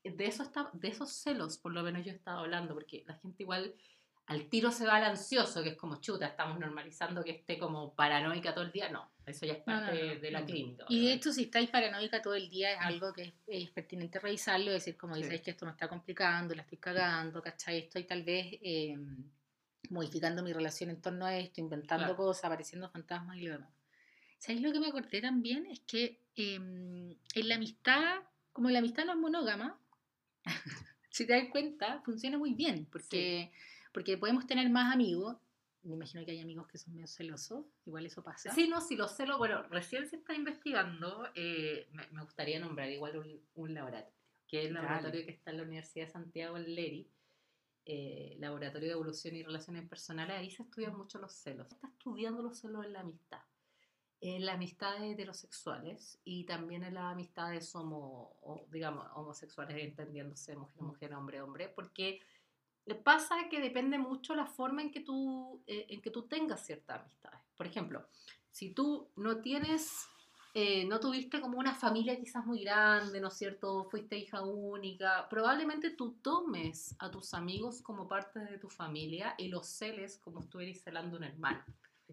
De, 0.04 0.26
eso 0.26 0.44
está, 0.44 0.70
de 0.74 0.88
esos 0.88 1.12
celos, 1.14 1.58
por 1.60 1.74
lo 1.74 1.84
menos 1.84 2.04
yo 2.06 2.12
he 2.12 2.16
estado 2.16 2.40
hablando, 2.40 2.74
porque 2.74 3.04
la 3.06 3.16
gente 3.20 3.44
igual 3.44 3.76
al 4.26 4.48
tiro 4.50 4.72
se 4.72 4.86
va 4.86 4.96
al 4.96 5.04
ansioso, 5.04 5.62
que 5.62 5.70
es 5.70 5.78
como 5.78 6.00
chuta, 6.00 6.26
estamos 6.28 6.58
normalizando 6.60 7.24
que 7.24 7.32
esté 7.32 7.58
como 7.60 7.94
paranoica 7.94 8.54
todo 8.54 8.64
el 8.64 8.72
día. 8.72 8.90
No, 8.90 9.12
eso 9.26 9.46
ya 9.46 9.54
es 9.54 9.64
No, 9.68 9.74
no, 9.74 9.86
parte 9.88 10.16
no, 10.16 10.22
de 10.22 10.32
la 10.32 10.40
no. 10.40 10.46
clínica. 10.46 10.86
Y 10.90 11.06
de 11.06 11.14
hecho, 11.14 11.32
si 11.34 11.44
estáis 11.44 11.70
paranoica 11.70 12.22
todo 12.22 12.34
el 12.36 12.50
día, 12.50 12.72
es 12.74 12.80
Mm. 12.80 12.84
algo 12.84 13.14
que 13.14 13.22
es, 13.24 13.34
es 13.48 13.70
pertinente 13.72 14.20
revisarlo, 14.20 14.72
decir, 14.72 14.98
como 14.98 15.16
Sí. 15.16 15.24
dices, 15.24 15.42
que 15.42 15.52
esto 15.52 15.66
me 15.66 15.72
está 15.72 15.88
complicando, 15.90 16.56
la 16.56 16.62
estoy 16.62 16.78
cagando, 16.78 17.42
¿cachai? 17.42 17.80
Estoy 17.80 18.06
tal 18.06 18.24
vez 18.24 18.58
eh, 18.62 18.96
modificando 19.90 20.42
mi 20.44 20.54
relación 20.54 20.90
en 20.92 21.02
torno 21.02 21.26
a 21.26 21.38
esto, 21.38 21.60
inventando 21.62 22.06
Claro. 22.06 22.16
cosas, 22.16 22.46
apareciendo 22.46 22.90
fantasmas 22.90 23.38
y 23.38 23.42
lo 23.42 23.54
demás. 23.54 23.70
¿Sabéis 24.42 24.64
lo 24.64 24.72
que 24.72 24.80
me 24.80 24.88
acordé 24.88 25.22
también? 25.22 25.68
Es 25.68 25.82
que 25.82 26.20
eh, 26.36 26.56
en 26.56 27.48
la 27.48 27.56
amistad, 27.56 28.24
como 28.52 28.72
la 28.72 28.80
amistad 28.80 29.06
no 29.06 29.12
es 29.14 29.20
monógama, 29.20 29.80
si 31.12 31.28
te 31.28 31.34
das 31.34 31.50
cuenta, 31.52 32.02
funciona 32.02 32.39
muy 32.39 32.56
bien, 32.56 32.88
porque, 32.92 33.52
porque 33.94 34.18
podemos 34.18 34.48
tener 34.48 34.68
más 34.72 34.92
amigos 34.94 35.38
me 35.84 35.96
imagino 35.96 36.24
que 36.26 36.32
hay 36.32 36.39
amigos 36.39 36.68
que 36.68 36.78
son 36.78 36.94
medio 36.94 37.08
celosos, 37.08 37.66
igual 37.86 38.06
eso 38.06 38.24
pasa. 38.24 38.54
Sí, 38.54 38.68
no, 38.68 38.82
si 38.82 38.96
los 38.96 39.16
celos, 39.16 39.38
bueno, 39.38 39.64
recién 39.64 40.08
se 40.08 40.18
está 40.18 40.36
investigando, 40.36 41.28
eh, 41.34 41.88
me, 41.92 42.08
me 42.12 42.22
gustaría 42.24 42.60
nombrar 42.60 42.89
igual 42.92 43.18
un, 43.18 43.42
un 43.56 43.74
laboratorio, 43.74 44.16
que 44.48 44.60
es 44.60 44.68
el 44.68 44.76
Dale. 44.76 44.88
laboratorio 44.88 45.26
que 45.26 45.32
está 45.32 45.52
en 45.52 45.58
la 45.58 45.64
Universidad 45.64 46.06
de 46.06 46.12
Santiago, 46.12 46.58
en 46.58 46.76
Leri, 46.76 47.10
eh, 47.86 48.36
Laboratorio 48.39 48.89
de 48.89 48.94
Evolución 48.94 49.36
y 49.36 49.42
Relaciones 49.44 49.89
Personales, 49.89 50.38
ahí 50.38 50.52
se 50.52 50.62
estudian 50.62 50.96
mucho 50.96 51.18
los 51.18 51.34
celos. 51.34 51.68
Se 51.68 51.74
está 51.74 51.88
estudiando 51.88 52.44
los 52.44 52.60
celos 52.60 52.86
en 52.86 52.94
la 52.94 53.00
amistad, 53.00 53.42
en 54.22 54.45
las 54.45 54.55
amistades 54.55 55.01
heterosexuales 55.01 56.19
y 56.24 56.43
también 56.43 56.84
en 56.84 56.93
las 56.93 57.11
amistades 57.11 57.76
homo, 57.76 58.38
o, 58.41 58.63
digamos, 58.72 59.07
homosexuales, 59.15 59.84
entendiéndose 59.84 60.55
mujer, 60.55 60.82
mujer, 60.82 61.13
hombre, 61.15 61.41
hombre, 61.41 61.69
porque 61.69 62.22
pasa 63.03 63.36
que 63.49 63.59
depende 63.59 63.97
mucho 63.97 64.36
la 64.36 64.45
forma 64.45 64.84
en 64.84 64.91
que 64.91 64.99
tú, 64.99 65.63
eh, 65.65 65.88
en 65.89 66.01
que 66.01 66.11
tú 66.11 66.28
tengas 66.28 66.63
ciertas 66.63 67.01
amistades. 67.01 67.39
Por 67.57 67.65
ejemplo, 67.65 68.05
si 68.51 68.69
tú 68.69 69.09
no 69.15 69.41
tienes, 69.41 70.07
eh, 70.53 70.86
no 70.86 70.99
tuviste 70.99 71.41
como 71.41 71.57
una 71.57 71.74
familia 71.74 72.19
quizás 72.19 72.45
muy 72.45 72.63
grande, 72.63 73.19
¿no 73.19 73.30
es 73.30 73.34
cierto? 73.34 73.86
Fuiste 73.86 74.17
hija 74.17 74.43
única, 74.43 75.28
probablemente 75.30 75.89
tú 75.89 76.13
tomes 76.22 76.95
a 76.99 77.09
tus 77.09 77.34
amigos 77.34 77.82
como 77.82 78.07
parte 78.07 78.39
de 78.39 78.59
tu 78.59 78.69
familia 78.69 79.34
y 79.39 79.47
los 79.47 79.65
celes 79.65 80.19
como 80.19 80.41
estuvieras 80.41 80.84
celando 80.84 81.17
un 81.17 81.24
hermano. 81.24 81.63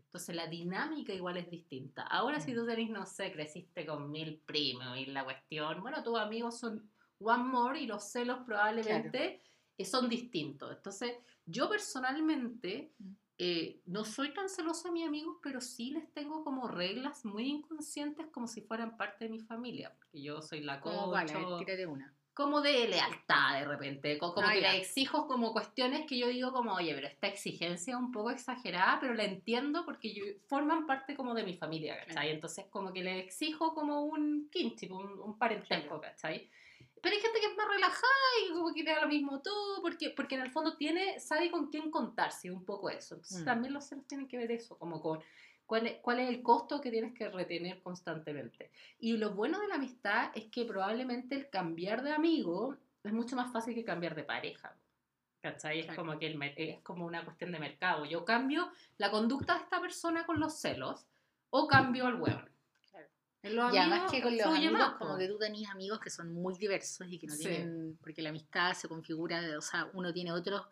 Entonces 0.05 0.35
la 0.35 0.47
dinámica 0.47 1.13
igual 1.13 1.37
es 1.37 1.51
distinta. 1.51 2.03
Ahora 2.03 2.41
si 2.41 2.55
tú 2.55 2.67
tenés, 2.67 2.91
no 2.91 3.07
sé, 3.07 3.33
creciste 3.33 3.87
con 3.87 4.11
mil 4.11 4.41
primos 4.41 4.97
y 4.99 5.07
la 5.07 5.25
cuestión, 5.25 5.81
bueno, 5.81 6.03
tus 6.03 6.19
amigos 6.19 6.59
son 6.59 6.91
one 7.19 7.45
more 7.45 7.81
y 7.81 7.87
los 7.87 8.05
celos 8.05 8.39
probablemente 8.47 9.43
eh, 9.77 9.85
son 9.85 10.09
distintos. 10.09 10.73
Entonces 10.77 11.15
yo 11.45 11.69
personalmente 11.69 12.93
Mm. 12.99 13.13
eh, 13.39 13.83
no 13.87 14.05
soy 14.05 14.35
tan 14.35 14.49
celosa 14.49 14.89
a 14.89 14.93
mis 14.93 15.07
amigos, 15.07 15.37
pero 15.43 15.61
sí 15.61 15.93
les 15.93 16.13
tengo 16.13 16.43
como 16.43 16.67
reglas 16.67 17.25
muy 17.25 17.49
inconscientes 17.49 18.27
como 18.33 18.49
si 18.49 18.63
fueran 18.63 18.97
parte 18.97 19.27
de 19.27 19.31
mi 19.31 19.39
familia. 19.39 19.95
Porque 19.95 20.21
yo 20.21 20.43
soy 20.43 20.61
la 20.61 20.81
Como 20.81 21.11
vale, 21.11 21.33
tírate 21.59 21.87
una. 21.87 22.18
Como 22.39 22.61
de 22.61 22.87
lealtad 22.87 23.59
de 23.59 23.65
repente, 23.65 24.17
co- 24.17 24.33
como 24.33 24.47
Ah, 24.47 24.53
que 24.53 24.61
ya. 24.61 24.71
le 24.71 24.79
exijo 24.79 25.27
como 25.27 25.53
cuestiones 25.53 26.07
que 26.07 26.17
yo 26.17 26.29
digo 26.29 26.53
como, 26.53 26.73
oye, 26.73 26.95
pero 26.95 27.09
esta 27.09 27.27
exigencia 27.27 27.95
es 27.95 27.99
un 27.99 28.13
poco 28.13 28.31
exagerada, 28.31 29.01
pero 29.01 29.13
la 29.15 29.25
entiendo 29.25 29.85
porque 29.85 30.15
yo- 30.15 30.25
forman 30.47 30.87
parte 30.87 31.17
como 31.17 31.35
de 31.35 31.43
mi 31.43 31.57
familia, 31.57 31.99
¿cachai? 32.07 32.31
Entonces 32.31 32.67
como 32.71 32.93
que 32.93 33.03
le 33.03 33.19
exijo 33.19 33.75
como 33.75 34.03
un 34.05 34.49
kinship, 34.53 34.93
un, 34.93 35.19
un 35.19 35.37
parentesco, 35.37 36.01
¿cachai? 36.01 36.49
Pero 37.03 37.15
hay 37.15 37.21
gente 37.21 37.41
que 37.41 37.47
es 37.47 37.57
más 37.57 37.69
relajada 37.69 38.23
y 38.47 38.53
como 38.53 38.73
que 38.73 38.83
le 38.85 38.93
da 38.93 39.01
lo 39.03 39.09
mismo 39.09 39.41
todo, 39.43 39.83
porque, 39.83 40.11
porque 40.11 40.37
en 40.37 40.43
el 40.43 40.51
fondo 40.53 40.77
tiene, 40.77 41.19
sabe 41.19 41.51
con 41.51 41.67
quién 41.71 41.91
contarse, 41.91 42.51
un 42.53 42.65
poco 42.65 42.89
eso. 42.89 43.17
Entonces 43.17 43.43
Mm. 43.43 43.45
también 43.45 43.73
los 43.75 43.85
celos 43.85 44.07
tienen 44.07 44.29
que 44.29 44.37
ver 44.39 44.51
eso, 44.53 44.79
como 44.79 45.01
con 45.01 45.21
cuál 45.69 45.87
es, 45.87 45.99
cuál 46.01 46.19
es 46.21 46.31
el 46.31 46.43
costo 46.43 46.81
que 46.81 46.91
tienes 46.91 47.13
que 47.13 47.29
retener 47.29 47.83
constantemente. 47.83 48.71
Y 48.99 49.19
lo 49.19 49.35
bueno 49.35 49.61
de 49.61 49.69
la 49.69 49.75
amistad 49.75 50.31
es 50.35 50.47
que 50.47 50.65
probablemente 50.65 51.35
el 51.35 51.51
cambiar 51.51 52.03
de 52.03 52.13
amigo 52.13 52.75
es 53.05 53.13
mucho 53.13 53.37
más 53.37 53.53
fácil 53.53 53.75
que 53.75 53.85
cambiar 53.85 54.15
de 54.15 54.25
pareja. 54.25 54.75
¿Cachai? 55.43 55.81
Es 55.81 55.95
como 55.95 56.19
que 56.19 56.27
el 56.27 56.43
es 56.57 56.81
como 56.81 57.05
una 57.05 57.23
cuestión 57.23 57.53
de 57.53 57.59
mercado. 57.59 58.07
Yo 58.07 58.25
cambio 58.25 58.73
la 58.97 59.11
conducta 59.11 59.55
de 59.57 59.61
esta 59.65 59.79
persona 59.79 60.25
con 60.25 60.41
los 60.41 60.59
celos 60.59 61.07
o 61.51 61.69
cambio 61.69 62.07
al 62.07 62.19
hueón. 62.21 62.49
Claro. 62.91 63.07
En 63.43 63.55
los 63.55 63.75
Y 63.75 63.77
además 63.77 64.11
que 64.11 64.23
con 64.23 64.37
los 64.37 64.47
amigos, 64.47 64.73
más, 64.73 64.95
como 64.95 65.19
que 65.19 65.29
tú 65.29 65.39
tenías 65.39 65.71
amigos 65.71 66.01
que 66.01 66.09
son 66.11 66.33
muy 66.33 66.57
diversos 66.57 67.07
y 67.11 67.19
que 67.19 67.27
no 67.27 67.35
Sí. 67.35 67.45
tienen, 67.45 67.99
porque 68.01 68.23
la 68.23 68.31
amistad 68.31 68.73
se 68.73 68.89
configura, 68.89 69.43
de- 69.43 69.59
o 69.59 69.61
sea, 69.61 69.89
uno 69.93 70.15
tiene 70.15 70.33
otros 70.33 70.63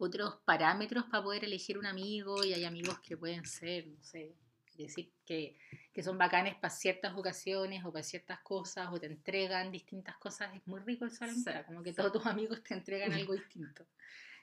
otros 0.00 0.36
parámetros 0.44 1.04
para 1.04 1.22
poder 1.22 1.44
elegir 1.44 1.78
un 1.78 1.86
amigo 1.86 2.44
y 2.44 2.52
hay 2.54 2.64
amigos 2.64 2.98
que 3.00 3.16
pueden 3.16 3.44
ser, 3.46 3.86
no 3.86 4.02
sé, 4.02 4.34
decir 4.76 5.12
que, 5.26 5.56
que 5.92 6.02
son 6.02 6.16
bacanes 6.18 6.54
para 6.56 6.72
ciertas 6.72 7.14
ocasiones 7.16 7.84
o 7.84 7.92
para 7.92 8.02
ciertas 8.02 8.40
cosas 8.40 8.88
o 8.90 8.98
te 8.98 9.06
entregan 9.06 9.70
distintas 9.70 10.16
cosas, 10.16 10.54
es 10.54 10.66
muy 10.66 10.80
rico 10.80 11.04
eso 11.04 11.26
Sí, 11.26 11.44
como 11.66 11.82
que 11.82 11.90
sí. 11.90 11.96
todos 11.96 12.12
tus 12.12 12.26
amigos 12.26 12.62
te 12.62 12.74
entregan 12.74 13.12
algo 13.12 13.34
distinto. 13.34 13.86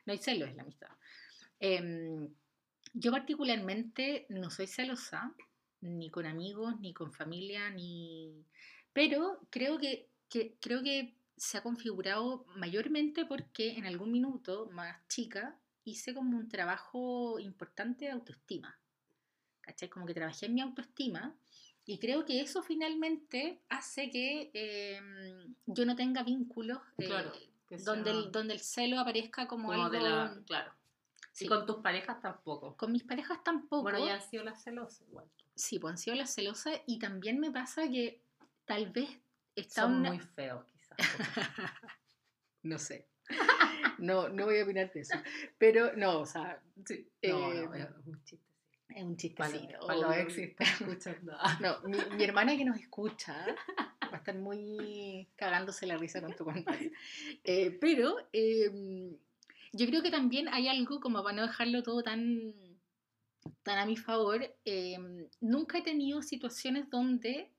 No 0.05 0.13
hay 0.13 0.19
celos 0.19 0.49
en 0.49 0.57
la 0.57 0.63
amistad. 0.63 0.89
Em, 1.59 2.29
yo 2.93 3.11
particularmente 3.11 4.25
no 4.29 4.49
soy 4.49 4.67
celosa, 4.67 5.33
ni 5.81 6.09
con 6.09 6.25
amigos, 6.25 6.79
ni 6.79 6.93
con 6.93 7.11
familia, 7.13 7.69
ni... 7.69 8.45
Pero 8.93 9.39
creo 9.49 9.77
que, 9.77 10.09
que- 10.29 10.55
creo 10.59 10.81
que 10.81 11.15
se 11.37 11.57
ha 11.57 11.63
configurado 11.63 12.45
mayormente 12.55 13.25
porque 13.25 13.77
en 13.77 13.85
algún 13.85 14.11
minuto 14.11 14.69
más 14.71 15.07
chica 15.07 15.57
hice 15.83 16.13
como 16.13 16.37
un 16.37 16.49
trabajo 16.49 17.39
importante 17.39 18.05
de 18.05 18.11
autoestima. 18.11 18.77
¿Cachai? 19.61 19.89
Como 19.89 20.05
que 20.05 20.13
trabajé 20.13 20.47
en 20.47 20.55
mi 20.55 20.61
autoestima 20.61 21.35
y 21.85 21.99
creo 21.99 22.25
que 22.25 22.41
eso 22.41 22.61
finalmente 22.63 23.61
hace 23.69 24.09
que 24.09 24.51
em, 24.53 25.55
yo 25.65 25.85
no 25.85 25.95
tenga 25.95 26.23
vínculos 26.23 26.79
eh, 26.97 27.05
Claro, 27.05 27.31
donde, 27.85 28.11
sea 28.11 28.19
el, 28.19 28.31
donde 28.31 28.53
el 28.55 28.59
celo 28.59 28.99
aparezca 28.99 29.47
como, 29.47 29.69
como 29.69 29.85
algo... 29.85 29.89
de 29.89 30.01
la... 30.01 30.37
Claro. 30.45 30.73
Sí. 31.31 31.45
Y 31.45 31.47
con 31.47 31.65
tus 31.65 31.77
parejas 31.77 32.19
tampoco. 32.19 32.75
Con 32.75 32.91
mis 32.91 33.03
parejas 33.03 33.43
tampoco. 33.43 33.83
Bueno, 33.83 34.05
ya 34.05 34.15
han 34.15 34.21
sido 34.21 34.43
las 34.43 34.63
celosas 34.63 35.01
igual. 35.07 35.27
Sí, 35.53 35.79
pues 35.79 35.91
han 35.91 35.97
sido 35.97 36.15
las 36.15 36.33
celosas 36.33 36.81
y 36.87 36.99
también 36.99 37.39
me 37.39 37.51
pasa 37.51 37.87
que 37.89 38.21
tal 38.65 38.89
vez 38.91 39.09
está 39.55 39.83
Son 39.83 39.95
una... 39.95 40.09
muy 40.09 40.19
feos. 40.19 40.65
No 42.63 42.77
sé. 42.79 43.07
No, 43.99 44.29
no 44.29 44.45
voy 44.45 44.59
a 44.59 44.63
opinar 44.63 44.91
de 44.91 45.01
eso. 45.01 45.15
Pero 45.57 45.95
no, 45.95 46.19
o 46.19 46.25
sea, 46.25 46.61
sí. 46.85 47.07
Eh, 47.21 47.29
No, 47.31 47.53
no, 47.53 47.73
es 47.75 47.87
un 48.05 48.23
chiste. 48.23 48.45
es 48.89 49.03
un 49.03 49.17
chistecito. 49.17 49.87
para 49.87 49.99
los 49.99 50.37
escuchando. 50.37 51.33
No, 51.61 51.81
mi, 51.83 51.97
mi 52.15 52.23
hermana 52.23 52.55
que 52.57 52.65
nos 52.65 52.79
escucha 52.79 53.33
va 54.03 54.13
a 54.13 54.17
estar 54.17 54.35
muy 54.35 55.27
cagándose 55.35 55.85
la 55.87 55.97
risa 55.97 56.21
con 56.21 56.35
tu 56.35 56.45
comentario. 56.45 56.91
Eh, 57.43 57.77
pero 57.79 58.17
eh, 58.33 59.17
yo 59.73 59.85
creo 59.87 60.01
que 60.01 60.11
también 60.11 60.47
hay 60.49 60.67
algo 60.67 60.99
como 60.99 61.23
para 61.23 61.35
no 61.35 61.41
dejarlo 61.43 61.83
todo 61.83 62.03
tan, 62.03 62.53
tan 63.63 63.77
a 63.77 63.85
mi 63.85 63.97
favor. 63.97 64.55
eh, 64.65 64.97
nunca 65.41 65.77
he 65.79 65.83
tenido 65.83 66.21
situaciones 66.21 66.89
donde 66.89 67.51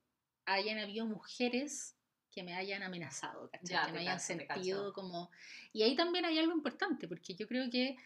hayan 0.47 0.78
habido 0.78 1.07
mujeres 1.07 1.95
que 2.39 2.45
me 2.45 2.55
hayan 2.55 2.84
amenazado. 2.84 3.51
Ya, 3.62 3.86
que 3.86 3.93
me 3.95 3.99
hayan 3.99 4.14
cacho, 4.18 4.26
sentido 4.26 4.93
como... 4.93 5.28
Y 5.72 5.82
ahí 5.82 5.97
también 5.97 6.24
hay 6.24 6.39
algo 6.39 6.53
importante, 6.53 7.09
porque 7.09 7.34
yo 7.34 7.49
creo 7.49 7.68
que 7.68 7.97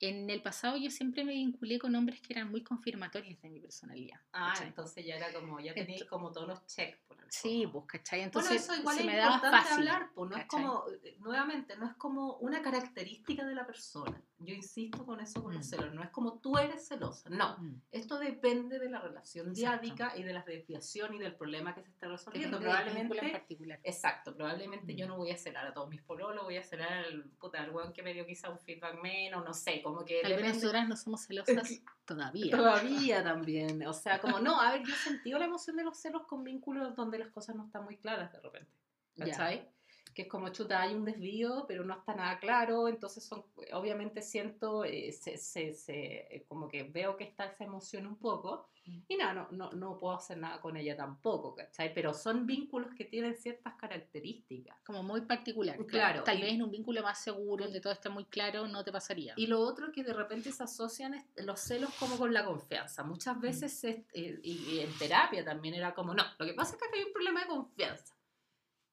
en 0.00 0.30
el 0.30 0.40
pasado 0.40 0.78
yo 0.78 0.90
siempre 0.90 1.24
me 1.24 1.32
vinculé 1.32 1.78
con 1.78 1.94
hombres 1.94 2.22
que 2.22 2.32
eran 2.32 2.50
muy 2.50 2.62
confirmatorios 2.62 3.38
de 3.42 3.50
mi 3.50 3.60
personalidad. 3.60 4.18
Ah, 4.32 4.52
¿cachai? 4.54 4.68
entonces 4.68 5.04
ya 5.04 5.16
era 5.16 5.30
como, 5.30 5.60
ya 5.60 5.74
tenéis 5.74 6.04
como 6.04 6.32
todos 6.32 6.48
los 6.48 6.66
checks. 6.66 6.98
por 7.06 7.20
el 7.22 7.30
Sí, 7.30 7.68
pues, 7.70 7.84
¿cachai? 7.86 8.20
Bueno, 8.20 8.24
Entonces 8.28 8.62
eso 8.62 8.74
igual 8.76 8.96
se 8.96 9.02
es 9.02 9.06
me 9.06 9.16
daba 9.16 9.38
fácil. 9.40 9.72
hablar, 9.74 10.10
pues 10.14 10.30
no 10.30 10.36
es 10.38 10.42
¿cachai? 10.44 10.62
como, 10.64 10.84
eh, 11.04 11.16
nuevamente, 11.20 11.76
no 11.76 11.86
es 11.86 11.94
como 11.96 12.36
una 12.36 12.62
característica 12.62 13.44
de 13.44 13.54
la 13.54 13.66
persona. 13.66 14.22
Yo 14.44 14.54
insisto 14.54 15.04
con 15.06 15.20
eso 15.20 15.42
con 15.42 15.54
los 15.54 15.66
Mm. 15.66 15.70
celos, 15.70 15.94
no 15.94 16.02
es 16.02 16.10
como 16.10 16.38
tú 16.38 16.58
eres 16.58 16.86
celosa, 16.88 17.30
no. 17.30 17.56
Mm. 17.58 17.80
Esto 17.92 18.18
depende 18.18 18.78
de 18.78 18.88
la 18.90 19.00
relación 19.00 19.48
Exacto. 19.48 19.82
diádica 19.82 20.16
y 20.16 20.22
de 20.22 20.32
la 20.32 20.42
desviación 20.42 21.14
y 21.14 21.18
del 21.18 21.34
problema 21.36 21.74
que 21.74 21.82
se 21.82 21.90
esté 21.90 22.08
resolviendo. 22.08 22.58
Depende 22.58 22.72
vínculo 22.82 23.00
en 23.00 23.08
Probablemente, 23.08 23.38
particular. 23.38 23.80
exacto, 23.84 24.34
probablemente 24.34 24.94
yo 24.94 25.06
Mm. 25.06 25.08
no 25.08 25.16
voy 25.16 25.30
a 25.30 25.36
celar 25.36 25.66
a 25.66 25.72
todos 25.72 25.88
mis 25.88 26.02
pololos, 26.02 26.42
voy 26.44 26.56
a 26.56 26.62
celar 26.62 26.92
al, 26.92 27.24
puta, 27.38 27.62
al 27.62 27.70
weón 27.70 27.92
que 27.92 28.02
me 28.02 28.12
dio 28.14 28.26
quizá 28.26 28.50
un 28.50 28.58
feedback 28.58 29.00
menos, 29.02 29.44
no 29.44 29.54
sé, 29.54 29.80
como 29.82 30.04
que 30.04 30.20
Tal 30.22 30.34
vez 30.36 30.54
nosotras 30.54 30.88
no 30.88 30.96
somos 30.96 31.22
celosas 31.26 31.46
todavía. 32.04 32.50
Todavía 32.56 33.22
también. 33.22 33.86
O 33.86 33.92
sea, 33.92 34.20
como 34.20 34.38
no, 34.40 34.60
a 34.60 34.72
ver, 34.72 34.82
yo 34.86 34.92
he 34.94 34.98
sentido 34.98 35.38
la 35.38 35.44
emoción 35.46 35.76
de 35.76 35.84
los 35.84 35.96
celos 35.98 36.22
con 36.26 36.42
vínculos 36.44 36.94
donde 36.96 37.18
las 37.18 37.30
cosas 37.30 37.54
no 37.56 37.64
están 37.66 37.84
muy 37.84 37.96
claras 37.96 38.32
de 38.32 38.40
repente. 38.40 38.70
¿Cachai? 39.16 39.68
Que 40.14 40.22
es 40.22 40.28
como 40.28 40.48
chuta, 40.50 40.80
hay 40.82 40.94
un 40.94 41.04
desvío, 41.04 41.64
pero 41.66 41.84
no 41.84 41.94
está 41.94 42.14
nada 42.14 42.38
claro. 42.38 42.88
Entonces, 42.88 43.24
son, 43.24 43.44
obviamente 43.72 44.20
siento, 44.22 44.84
eh, 44.84 45.10
se, 45.12 45.36
se- 45.38 45.72
se- 45.74 46.34
eh, 46.36 46.44
como 46.48 46.68
que 46.68 46.82
veo 46.84 47.16
que 47.16 47.24
está 47.24 47.46
esa 47.46 47.64
emoción 47.64 48.06
un 48.06 48.16
poco. 48.16 48.68
Mm. 48.84 48.98
Y 49.08 49.16
nada, 49.16 49.32
no, 49.32 49.48
no, 49.52 49.70
no 49.72 49.96
puedo 49.98 50.14
hacer 50.16 50.36
nada 50.38 50.60
con 50.60 50.76
ella 50.76 50.96
tampoco, 50.96 51.54
¿cachai? 51.54 51.94
Pero 51.94 52.12
son 52.12 52.46
vínculos 52.46 52.92
que 52.96 53.04
tienen 53.04 53.36
ciertas 53.36 53.74
características. 53.76 54.76
Como 54.84 55.02
muy 55.02 55.20
particular. 55.22 55.78
Claro, 55.86 56.24
Tal 56.24 56.38
y- 56.38 56.42
vez 56.42 56.52
en 56.54 56.62
un 56.62 56.70
vínculo 56.70 57.02
más 57.02 57.22
seguro, 57.22 57.64
donde 57.64 57.80
todo 57.80 57.92
esté 57.92 58.08
muy 58.08 58.24
claro, 58.24 58.66
no 58.68 58.82
te 58.84 58.90
pasaría. 58.92 59.34
Y 59.36 59.46
lo 59.46 59.60
otro 59.60 59.92
que 59.92 60.02
de 60.02 60.12
repente 60.12 60.50
se 60.52 60.62
asocian 60.64 61.14
es 61.14 61.24
los 61.36 61.60
celos 61.60 61.90
como 61.98 62.18
con 62.18 62.32
la 62.34 62.44
confianza. 62.44 63.04
Muchas 63.04 63.40
veces, 63.40 63.84
es- 63.84 64.04
eh, 64.14 64.40
y, 64.42 64.52
y 64.74 64.80
en 64.80 64.92
terapia 64.98 65.44
también 65.44 65.74
era 65.74 65.94
como, 65.94 66.12
no, 66.12 66.24
lo 66.38 66.44
que 66.46 66.54
pasa 66.54 66.74
es 66.76 66.82
que 66.82 66.98
hay 66.98 67.04
un 67.04 67.12
problema 67.12 67.40
de 67.42 67.46
confianza. 67.46 68.14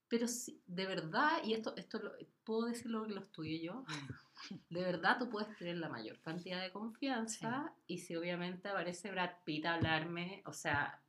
Pero 0.10 0.28
sí, 0.28 0.62
de 0.66 0.86
verdad, 0.88 1.44
y 1.44 1.54
esto, 1.54 1.76
esto 1.76 2.00
lo, 2.00 2.12
puedo 2.44 2.66
decirlo 2.66 3.06
que 3.06 3.14
lo 3.14 3.22
estudié 3.22 3.62
yo, 3.62 3.84
de 4.70 4.82
verdad 4.82 5.18
tú 5.20 5.30
puedes 5.30 5.56
tener 5.58 5.78
la 5.78 5.88
mayor 5.90 6.20
cantidad 6.22 6.62
de 6.62 6.72
confianza 6.72 7.72
y 7.86 8.00
si 8.00 8.16
obviamente 8.16 8.70
aparece 8.70 9.12
Brad 9.12 9.32
Pitt 9.46 9.66
a 9.68 9.76
hablarme, 9.76 10.42
o 10.46 10.54
sea, 10.54 11.00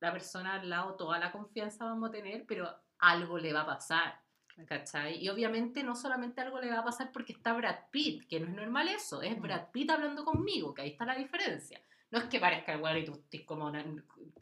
la 0.00 0.12
persona 0.12 0.54
al 0.54 0.68
lado 0.68 0.94
toda 0.96 1.18
la 1.18 1.32
confianza 1.32 1.84
vamos 1.86 2.10
a 2.10 2.12
tener, 2.12 2.44
pero 2.46 2.68
algo 2.98 3.38
le 3.38 3.52
va 3.52 3.62
a 3.62 3.66
pasar. 3.66 4.20
¿Cachai? 4.66 5.16
Y 5.24 5.30
obviamente 5.30 5.82
no 5.82 5.94
solamente 5.96 6.42
algo 6.42 6.60
le 6.60 6.68
va 6.70 6.80
a 6.80 6.84
pasar 6.84 7.10
porque 7.12 7.32
está 7.32 7.54
Brad 7.54 7.88
Pitt, 7.90 8.26
que 8.28 8.40
no 8.40 8.46
es 8.48 8.54
normal 8.54 8.88
eso, 8.88 9.22
es 9.22 9.38
Mm. 9.38 9.42
Brad 9.42 9.70
Pitt 9.70 9.88
hablando 9.90 10.22
conmigo, 10.22 10.74
que 10.74 10.82
ahí 10.82 10.90
está 10.90 11.06
la 11.06 11.14
diferencia. 11.14 11.80
No 12.10 12.18
es 12.18 12.24
que 12.24 12.38
parezca 12.40 12.74
igual 12.74 12.98
y 12.98 13.04
tú 13.06 13.12
estés 13.14 13.42
como 13.46 13.66
una- 13.66 13.82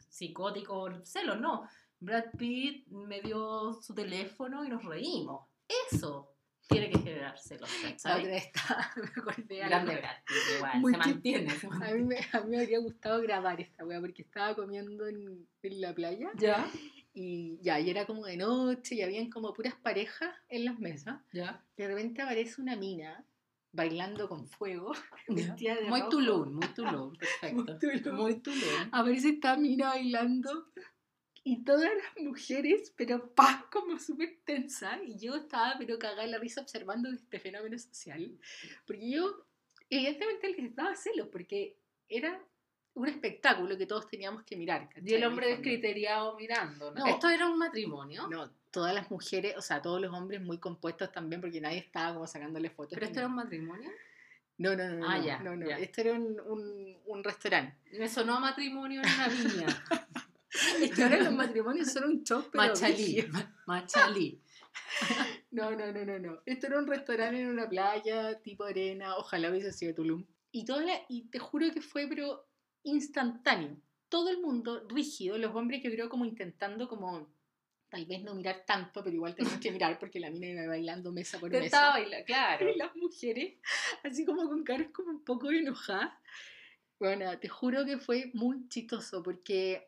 psicótico 0.09 0.73
por 0.73 1.05
celos, 1.05 1.39
no. 1.39 1.69
Brad 1.99 2.31
Pitt 2.37 2.87
me 2.87 3.21
dio 3.21 3.73
su 3.81 3.93
teléfono 3.93 4.63
y 4.63 4.69
nos 4.69 4.83
reímos. 4.83 5.47
Eso 5.91 6.33
tiene 6.67 6.89
que 6.91 6.99
generar 6.99 7.37
celos, 7.39 7.69
La 7.83 7.89
estaba, 7.89 8.17
me 8.95 9.07
acordé. 9.21 9.57
Grande 9.57 9.95
Brad 9.97 10.15
Pitt, 10.25 10.37
igual, 10.57 10.79
Muy 10.81 10.91
se 10.93 10.97
mantiene. 10.97 11.49
se 11.51 11.67
A 11.67 11.69
mantiene. 11.71 11.97
mí, 11.97 12.03
me, 12.07 12.17
a 12.31 12.41
mí 12.41 12.49
me 12.51 12.59
habría 12.61 12.79
gustado 12.79 13.21
grabar 13.21 13.59
esta 13.59 13.85
wea 13.85 13.99
porque 13.99 14.21
estaba 14.21 14.55
comiendo 14.55 15.07
en, 15.07 15.47
en 15.63 15.81
la 15.81 15.93
playa 15.95 16.29
¿Ya? 16.37 16.69
y 17.13 17.57
ya, 17.61 17.79
y 17.79 17.89
era 17.89 18.05
como 18.05 18.25
de 18.25 18.37
noche 18.37 18.95
y 18.95 19.01
habían 19.01 19.29
como 19.29 19.53
puras 19.53 19.73
parejas 19.75 20.33
en 20.47 20.65
las 20.65 20.79
mesas. 20.79 21.19
¿Ya? 21.33 21.65
De 21.75 21.87
repente 21.87 22.21
aparece 22.21 22.61
una 22.61 22.75
mina 22.75 23.25
bailando 23.71 24.29
con 24.29 24.47
fuego, 24.47 24.93
Ya. 25.27 25.35
vestida 25.35 25.75
de 25.75 25.89
Muy 25.89 25.99
rojo. 25.99 26.09
Tulum, 26.11 26.53
muy 26.53 26.67
Tulum, 26.69 27.15
perfecto. 27.15 27.77
Muy 27.81 28.01
Tulum. 28.01 28.15
Muy 28.19 28.35
Tulum. 28.41 28.89
Aparece 28.91 29.29
esta 29.29 29.57
mina 29.57 29.89
bailando 29.89 30.67
y 31.43 31.63
todas 31.63 31.89
las 31.89 32.23
mujeres, 32.23 32.93
pero 32.95 33.33
paz 33.33 33.63
como 33.71 33.97
súper 33.99 34.37
tensa. 34.43 34.99
Y 35.03 35.17
yo 35.17 35.35
estaba, 35.35 35.75
pero 35.77 35.97
cagada 35.97 36.23
en 36.23 36.31
la 36.31 36.37
risa 36.37 36.61
observando 36.61 37.09
este 37.09 37.39
fenómeno 37.39 37.77
social. 37.77 38.37
Porque 38.85 39.09
yo, 39.09 39.45
evidentemente, 39.89 40.49
les 40.49 40.75
daba 40.75 40.95
celos 40.95 41.27
porque 41.31 41.77
era 42.07 42.41
un 42.93 43.07
espectáculo 43.07 43.77
que 43.77 43.85
todos 43.85 44.07
teníamos 44.07 44.43
que 44.43 44.57
mirar. 44.57 44.89
¿cachai? 44.89 45.09
Y 45.09 45.13
el 45.13 45.23
hombre 45.23 45.47
descriteriado 45.47 46.35
mirando. 46.35 46.91
¿no? 46.91 46.99
No. 46.99 47.07
Esto 47.07 47.29
era 47.29 47.47
un 47.47 47.57
matrimonio. 47.57 48.27
No, 48.27 48.51
todas 48.71 48.93
las 48.93 49.09
mujeres, 49.09 49.55
o 49.57 49.61
sea, 49.61 49.81
todos 49.81 50.01
los 50.01 50.13
hombres 50.13 50.41
muy 50.41 50.57
compuestos 50.57 51.11
también, 51.11 51.41
porque 51.41 51.61
nadie 51.61 51.77
estaba 51.77 52.13
como 52.13 52.27
sacándole 52.27 52.69
fotos. 52.69 52.93
Pero 52.95 53.05
esto 53.05 53.19
era 53.19 53.27
un 53.27 53.35
matrimonio. 53.35 53.89
No, 54.57 54.75
no, 54.75 54.89
no, 54.89 54.95
no. 54.97 55.09
Ah, 55.09 55.17
no, 55.17 55.25
ya, 55.25 55.39
no, 55.39 55.55
no. 55.55 55.67
ya. 55.67 55.77
Esto 55.77 56.01
era 56.01 56.13
un, 56.13 56.37
un, 56.41 56.97
un 57.05 57.23
restaurante. 57.23 57.77
Me 57.97 58.09
sonó 58.09 58.35
a 58.35 58.39
matrimonio 58.41 59.01
en 59.01 59.07
una 59.07 59.27
viña. 59.29 59.67
Es 60.81 60.91
que 60.95 61.03
ahora 61.03 61.17
los 61.23 61.33
matrimonios 61.33 61.91
son 61.91 62.05
un 62.05 62.23
show, 62.23 62.43
pero 62.51 62.63
Machalí. 62.65 63.25
Machalí. 63.65 64.41
No, 65.51 65.71
no, 65.71 65.91
no, 65.91 66.05
no, 66.05 66.19
no. 66.19 66.41
Esto 66.45 66.67
era 66.67 66.77
un 66.79 66.87
restaurante 66.87 67.41
en 67.41 67.47
una 67.47 67.67
playa, 67.67 68.39
tipo 68.41 68.63
arena, 68.65 69.15
ojalá 69.17 69.49
hubiese 69.49 69.71
sido 69.71 69.95
Tulum. 69.95 70.23
Y, 70.51 70.63
toda 70.65 70.83
la- 70.83 71.01
y 71.09 71.27
te 71.29 71.39
juro 71.39 71.71
que 71.73 71.81
fue, 71.81 72.07
pero 72.07 72.47
instantáneo. 72.83 73.77
Todo 74.09 74.29
el 74.29 74.39
mundo 74.41 74.85
rígido, 74.87 75.37
los 75.37 75.55
hombres 75.55 75.81
yo 75.83 75.89
creo 75.91 76.07
como 76.09 76.25
intentando 76.25 76.87
como, 76.87 77.31
tal 77.89 78.05
vez 78.05 78.21
no 78.23 78.35
mirar 78.35 78.63
tanto, 78.65 79.03
pero 79.03 79.15
igual 79.15 79.35
tenían 79.35 79.59
que 79.59 79.71
mirar 79.71 79.97
porque 79.99 80.19
la 80.19 80.29
mina 80.29 80.47
iba 80.47 80.67
bailando 80.67 81.11
mesa 81.11 81.39
por 81.39 81.49
Te 81.51 81.59
mesa. 81.59 81.65
estaba 81.77 81.91
bailando, 81.99 82.25
claro. 82.25 82.69
Y 82.75 82.77
las 82.77 82.95
mujeres, 82.95 83.59
así 84.03 84.25
como 84.25 84.47
con 84.47 84.63
caras 84.63 84.89
como 84.93 85.09
un 85.11 85.23
poco 85.23 85.51
enojadas. 85.51 86.11
Bueno, 86.99 87.37
te 87.39 87.47
juro 87.47 87.85
que 87.85 87.97
fue 87.97 88.29
muy 88.33 88.67
chistoso 88.69 89.23
porque 89.23 89.87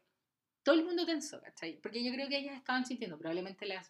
todo 0.63 0.75
el 0.75 0.85
mundo 0.85 1.05
tensó, 1.05 1.41
¿cachai? 1.41 1.79
Porque 1.81 2.03
yo 2.03 2.11
creo 2.13 2.27
que 2.29 2.37
ellas 2.37 2.55
estaban 2.55 2.85
sintiendo 2.85 3.17
probablemente 3.17 3.65
la, 3.65 3.83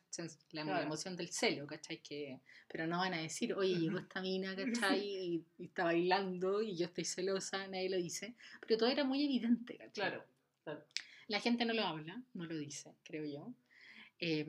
la 0.51 0.63
Claro. 0.63 0.83
emoción 0.83 1.15
del 1.17 1.29
celo, 1.29 1.67
¿cachai? 1.67 2.01
Que, 2.01 2.39
pero 2.69 2.87
no 2.87 2.99
van 2.99 3.13
a 3.13 3.17
decir, 3.21 3.53
oye, 3.53 3.75
llegó 3.77 3.99
esta 3.99 4.21
mina, 4.21 4.55
¿cachai? 4.95 4.99
Y, 5.01 5.45
y 5.57 5.65
está 5.65 5.83
bailando 5.83 6.61
y 6.61 6.75
yo 6.77 6.85
estoy 6.85 7.05
celosa, 7.05 7.67
nadie 7.67 7.89
lo 7.89 7.97
dice. 7.97 8.35
Pero 8.61 8.77
todo 8.77 8.89
era 8.89 9.03
muy 9.03 9.23
evidente, 9.23 9.77
¿cachai? 9.77 9.91
Claro. 9.93 10.23
claro. 10.63 10.83
La 11.27 11.39
gente 11.39 11.65
no 11.65 11.73
lo 11.73 11.83
habla, 11.83 12.21
no 12.33 12.45
lo 12.45 12.57
dice, 12.57 12.93
creo 13.03 13.25
yo. 13.25 13.53
Eh, 14.23 14.45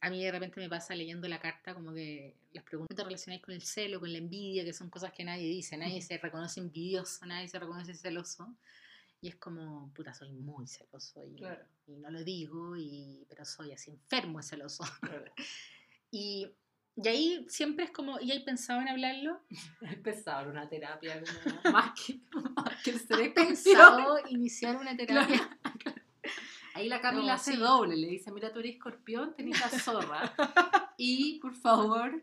a 0.00 0.10
mí 0.10 0.22
de 0.22 0.30
repente 0.32 0.60
me 0.60 0.68
pasa 0.68 0.94
leyendo 0.94 1.26
la 1.28 1.40
carta 1.40 1.72
como 1.74 1.94
que 1.94 2.34
las 2.52 2.62
preguntas 2.62 3.06
relacionadas 3.06 3.42
con 3.42 3.54
el 3.54 3.62
celo, 3.62 3.98
con 3.98 4.12
la 4.12 4.18
envidia, 4.18 4.64
que 4.64 4.74
son 4.74 4.90
cosas 4.90 5.12
que 5.12 5.24
nadie 5.24 5.48
dice, 5.48 5.76
nadie 5.78 6.02
se 6.02 6.18
reconoce 6.18 6.60
envidioso, 6.60 7.24
nadie 7.24 7.48
se 7.48 7.58
reconoce 7.58 7.94
celoso. 7.94 8.54
Y 9.24 9.28
es 9.28 9.36
como, 9.36 9.90
puta, 9.94 10.12
soy 10.12 10.32
muy 10.32 10.66
celoso 10.66 11.24
y, 11.24 11.36
Claro. 11.36 11.64
y 11.86 11.96
no 11.96 12.10
lo 12.10 12.22
digo, 12.22 12.76
y, 12.76 13.24
pero 13.26 13.42
soy 13.46 13.72
así 13.72 13.90
enfermo 13.90 14.36
de 14.38 14.44
celoso. 14.44 14.84
claro. 15.00 15.24
Y, 16.10 16.46
y 16.94 17.08
ahí 17.08 17.46
siempre 17.48 17.86
es 17.86 17.90
como, 17.90 18.20
¿y 18.20 18.30
hay 18.32 18.44
pensado 18.44 18.82
en 18.82 18.88
hablarlo? 18.88 19.40
He 19.80 19.96
pensado 19.96 20.42
en 20.42 20.50
una 20.50 20.68
terapia 20.68 21.22
como 21.24 21.60
más 21.72 21.92
que, 21.98 22.20
más 22.54 22.82
que 22.84 22.90
el 22.90 23.00
ser 23.00 23.16
¿Has 23.16 23.20
escorpión. 23.28 23.46
pensado 23.48 24.18
iniciar 24.28 24.76
una 24.76 24.94
terapia? 24.94 25.58
Ahí 26.74 26.88
la 26.90 27.00
Camila 27.00 27.26
No, 27.28 27.32
hace 27.32 27.52
sí. 27.52 27.56
doble, 27.56 27.96
le 27.96 28.08
dice, 28.08 28.30
mira, 28.30 28.52
tú 28.52 28.58
eres 28.60 28.74
escorpión, 28.74 29.34
tenés 29.34 29.58
la 29.58 29.70
zorra. 29.70 30.34
y, 30.98 31.38
por 31.40 31.54
favor, 31.54 32.22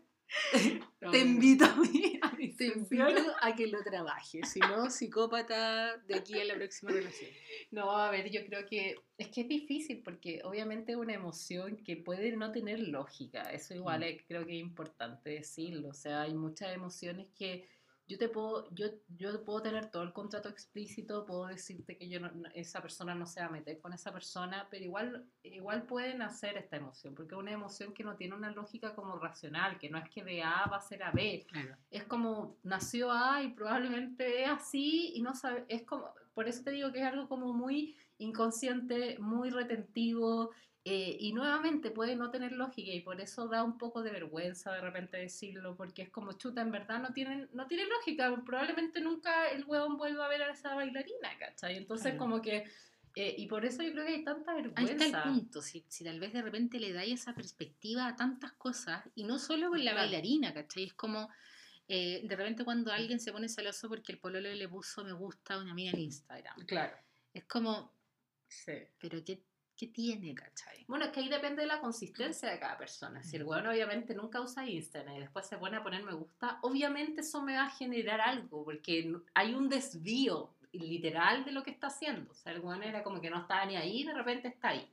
te 1.10 1.18
invito 1.18 1.64
a 1.64 1.74
mí 1.76 2.18
a 2.22 2.30
mi 2.32 2.48
Te 2.54 2.66
invito 2.66 3.34
a 3.40 3.54
que 3.54 3.66
lo 3.66 3.82
trabajes, 3.82 4.48
si 4.50 4.60
no, 4.60 4.88
psicópata 4.90 5.96
de 5.98 6.14
aquí 6.14 6.40
a 6.40 6.44
la 6.44 6.54
próxima 6.54 6.90
relación. 6.92 7.30
No, 7.70 7.90
a 7.90 8.10
ver, 8.10 8.30
yo 8.30 8.44
creo 8.46 8.66
que 8.66 8.96
es 9.18 9.28
que 9.28 9.42
es 9.42 9.48
difícil 9.48 10.02
porque 10.02 10.40
obviamente 10.44 10.92
es 10.92 10.98
una 10.98 11.14
emoción 11.14 11.76
que 11.76 11.96
puede 11.96 12.36
no 12.36 12.50
tener 12.52 12.80
lógica. 12.80 13.42
Eso 13.52 13.74
igual 13.74 14.00
Mm. 14.00 14.04
es- 14.04 14.22
creo 14.26 14.46
que 14.46 14.54
es 14.56 14.60
importante 14.60 15.30
decirlo. 15.30 15.88
O 15.88 15.94
sea, 15.94 16.22
hay 16.22 16.34
muchas 16.34 16.74
emociones 16.74 17.28
que 17.36 17.68
yo 18.12 18.18
te 18.18 18.28
puedo, 18.28 18.68
yo, 18.74 18.86
yo 19.08 19.42
puedo 19.42 19.62
tener 19.62 19.90
todo 19.90 20.02
el 20.02 20.12
contrato 20.12 20.48
explícito, 20.50 21.24
puedo 21.24 21.46
decirte 21.46 21.96
que 21.96 22.08
yo 22.08 22.20
no- 22.20 22.30
esa 22.54 22.82
persona 22.82 23.14
no 23.14 23.26
se 23.26 23.40
va 23.40 23.46
a 23.46 23.50
meter 23.50 23.80
con 23.80 23.92
esa 23.94 24.12
persona, 24.12 24.68
pero 24.70 24.84
igual, 24.84 25.26
igual 25.42 25.84
pueden 25.86 26.20
hacer 26.20 26.58
esta 26.58 26.76
emoción, 26.76 27.14
porque 27.14 27.34
es 27.34 27.40
una 27.40 27.52
emoción 27.52 27.94
que 27.94 28.04
no 28.04 28.14
tiene 28.16 28.34
una 28.34 28.50
lógica 28.50 28.94
como 28.94 29.16
racional, 29.18 29.78
que 29.78 29.88
no 29.88 29.96
es 29.98 30.08
que 30.10 30.22
de 30.22 30.42
A 30.42 30.66
va 30.70 30.76
a 30.76 30.80
ser 30.80 31.02
a 31.02 31.10
B, 31.10 31.46
Claro. 31.48 31.76
es 31.90 32.04
como 32.04 32.58
nació 32.62 33.10
A 33.10 33.42
y 33.42 33.54
probablemente 33.54 34.42
es 34.42 34.48
así 34.50 35.12
y 35.14 35.22
no 35.22 35.34
sabe, 35.34 35.64
es 35.68 35.82
como, 35.84 36.12
por 36.34 36.48
eso 36.48 36.62
te 36.62 36.70
digo 36.72 36.92
que 36.92 37.00
es 37.00 37.06
algo 37.06 37.28
como 37.28 37.52
muy 37.54 37.96
inconsciente, 38.18 39.18
muy 39.18 39.50
retentivo 39.50 40.50
eh, 40.84 41.16
y 41.20 41.32
nuevamente 41.32 41.90
puede 41.92 42.16
no 42.16 42.30
tener 42.30 42.52
lógica 42.52 42.90
y 42.92 43.00
por 43.02 43.20
eso 43.20 43.46
da 43.48 43.62
un 43.62 43.78
poco 43.78 44.02
de 44.02 44.10
vergüenza 44.10 44.72
de 44.72 44.80
repente 44.80 45.16
decirlo 45.16 45.76
porque 45.76 46.02
es 46.02 46.10
como 46.10 46.32
chuta, 46.32 46.60
en 46.62 46.72
verdad 46.72 47.00
no 47.00 47.12
tienen, 47.12 47.48
no 47.52 47.66
tiene 47.68 47.86
lógica, 47.86 48.42
probablemente 48.44 49.00
nunca 49.00 49.48
el 49.50 49.64
huevón 49.64 49.96
vuelva 49.96 50.26
a 50.26 50.28
ver 50.28 50.42
a 50.42 50.50
esa 50.52 50.74
bailarina, 50.74 51.38
¿cachai? 51.38 51.76
Entonces 51.76 52.14
Claro. 52.14 52.18
como 52.18 52.42
que, 52.42 52.64
eh, 53.14 53.34
y 53.38 53.46
por 53.46 53.64
eso 53.64 53.82
yo 53.82 53.92
creo 53.92 54.06
que 54.06 54.12
hay 54.14 54.24
tanta 54.24 54.52
Ahí 54.52 54.62
vergüenza. 54.64 54.92
está 54.92 55.04
el 55.06 55.22
punto, 55.22 55.62
si, 55.62 55.84
si 55.88 56.02
tal 56.04 56.18
vez 56.18 56.32
de 56.32 56.42
repente 56.42 56.80
le 56.80 56.92
dais 56.92 57.20
esa 57.20 57.34
perspectiva 57.34 58.08
a 58.08 58.16
tantas 58.16 58.52
cosas, 58.52 59.04
y 59.14 59.24
no 59.24 59.38
solo 59.38 59.68
con 59.68 59.84
la 59.84 59.92
Claro. 59.92 60.06
bailarina, 60.06 60.52
¿cachai? 60.54 60.84
Es 60.84 60.94
como, 60.94 61.28
eh, 61.88 62.22
de 62.26 62.36
repente 62.36 62.64
cuando 62.64 62.90
alguien 62.92 63.20
se 63.20 63.32
pone 63.32 63.48
celoso 63.48 63.88
porque 63.88 64.12
el 64.12 64.18
pololo 64.18 64.52
le 64.52 64.68
puso 64.68 65.04
me 65.04 65.12
gusta 65.12 65.54
a 65.54 65.58
una 65.62 65.74
mina 65.74 65.90
en 65.92 66.00
Instagram, 66.00 66.66
Claro, 66.66 66.96
es 67.34 67.44
como, 67.44 67.92
sí. 68.48 68.72
pero 68.98 69.22
¿qué, 69.24 69.44
qué 69.82 69.88
tiene, 69.88 70.32
cachai? 70.32 70.84
Bueno, 70.86 71.06
es 71.06 71.10
que 71.10 71.18
ahí 71.20 71.28
depende 71.28 71.62
de 71.62 71.66
la 71.66 71.80
consistencia 71.80 72.48
de 72.50 72.60
cada 72.60 72.78
persona. 72.78 73.20
Si 73.22 73.34
el 73.34 73.42
weón 73.42 73.66
obviamente 73.66 74.14
nunca 74.14 74.40
usa 74.40 74.64
Instagram 74.64 75.16
y 75.16 75.20
después 75.20 75.44
se 75.46 75.58
pone 75.58 75.76
a 75.76 75.82
poner 75.82 76.04
me 76.04 76.12
gusta, 76.14 76.58
obviamente 76.62 77.22
eso 77.22 77.42
me 77.42 77.56
va 77.56 77.64
a 77.64 77.70
generar 77.70 78.20
algo, 78.20 78.64
porque 78.64 79.12
hay 79.34 79.54
un 79.54 79.68
desvío 79.68 80.54
literal 80.70 81.44
de 81.44 81.50
lo 81.50 81.64
que 81.64 81.72
está 81.72 81.88
haciendo. 81.88 82.30
O 82.30 82.34
sea, 82.34 82.52
el 82.52 82.60
weón 82.60 82.84
era 82.84 83.02
como 83.02 83.20
que 83.20 83.28
no 83.28 83.40
estaba 83.40 83.64
ni 83.66 83.74
ahí 83.76 84.02
y 84.02 84.04
de 84.04 84.14
repente 84.14 84.46
está 84.48 84.68
ahí. 84.68 84.88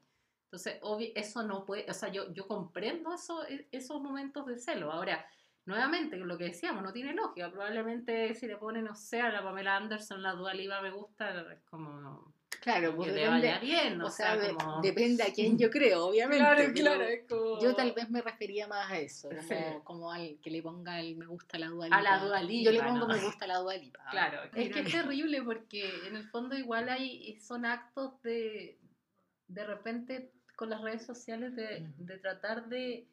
Entonces, 0.45 0.81
obvi- 0.81 1.11
eso 1.15 1.43
no 1.43 1.63
puede, 1.65 1.85
o 1.87 1.93
sea, 1.93 2.09
yo, 2.09 2.33
yo 2.33 2.47
comprendo 2.47 3.13
eso, 3.13 3.45
e- 3.47 3.67
esos 3.71 4.01
momentos 4.01 4.47
de 4.47 4.57
celo. 4.57 4.91
Ahora, 4.91 5.23
nuevamente, 5.65 6.17
lo 6.17 6.35
que 6.37 6.45
decíamos, 6.45 6.81
no 6.81 6.91
tiene 6.91 7.13
lógica. 7.13 7.51
Probablemente 7.51 8.33
si 8.33 8.47
le 8.47 8.57
ponen, 8.57 8.85
no 8.85 8.95
sé, 8.95 9.21
a 9.21 9.29
la 9.29 9.43
Pamela 9.43 9.75
Anderson, 9.75 10.23
la 10.23 10.33
Dua 10.33 10.55
Lipa 10.55 10.81
me 10.81 10.89
gusta, 10.89 11.53
es 11.53 11.61
como 11.69 12.33
Claro, 12.61 12.91
que 12.91 12.95
pues 12.97 13.07
te 13.13 13.19
depende, 13.21 13.47
vaya 13.47 13.59
bien, 13.59 14.01
o 14.01 14.09
sea, 14.09 14.37
como... 14.53 14.81
depende 14.81 15.23
a 15.23 15.31
quién 15.33 15.57
yo 15.59 15.69
creo, 15.69 16.07
obviamente. 16.07 16.43
Claro, 16.43 16.73
claro, 16.73 17.05
como... 17.27 17.61
Yo 17.61 17.75
tal 17.75 17.91
vez 17.93 18.09
me 18.09 18.21
refería 18.21 18.67
más 18.67 18.91
a 18.91 18.99
eso, 18.99 19.29
como, 19.29 19.41
Sí. 19.41 19.55
como 19.83 20.11
al 20.11 20.37
que 20.41 20.51
le 20.51 20.61
ponga 20.61 20.99
el 20.99 21.15
me 21.15 21.25
gusta 21.25 21.57
a 21.57 21.59
la 21.61 21.67
Dua 21.69 21.85
A 21.85 21.89
la 22.01 22.01
Lipa. 22.01 22.25
Dua 22.25 22.41
Yo 22.63 22.71
le 22.71 22.83
pongo 22.83 23.07
¿no? 23.07 23.07
me 23.07 23.19
gusta 23.23 23.45
a 23.45 23.47
la 23.47 23.57
Dua 23.59 23.75
Lipa. 23.77 23.99
Claro, 24.11 24.39
es 24.53 24.71
que 24.73 24.79
es 24.81 24.91
terrible 24.91 25.41
porque 25.41 25.89
en 26.07 26.15
el 26.17 26.27
fondo 26.29 26.57
igual 26.57 26.89
hay, 26.89 27.39
son 27.39 27.65
actos 27.65 28.21
de, 28.23 28.77
de 29.47 29.63
repente 29.65 30.31
con 30.55 30.69
las 30.69 30.81
redes 30.81 31.05
sociales 31.05 31.55
de, 31.55 31.79
Mm. 31.81 32.05
de 32.05 32.17
tratar 32.17 32.67
de, 32.67 33.07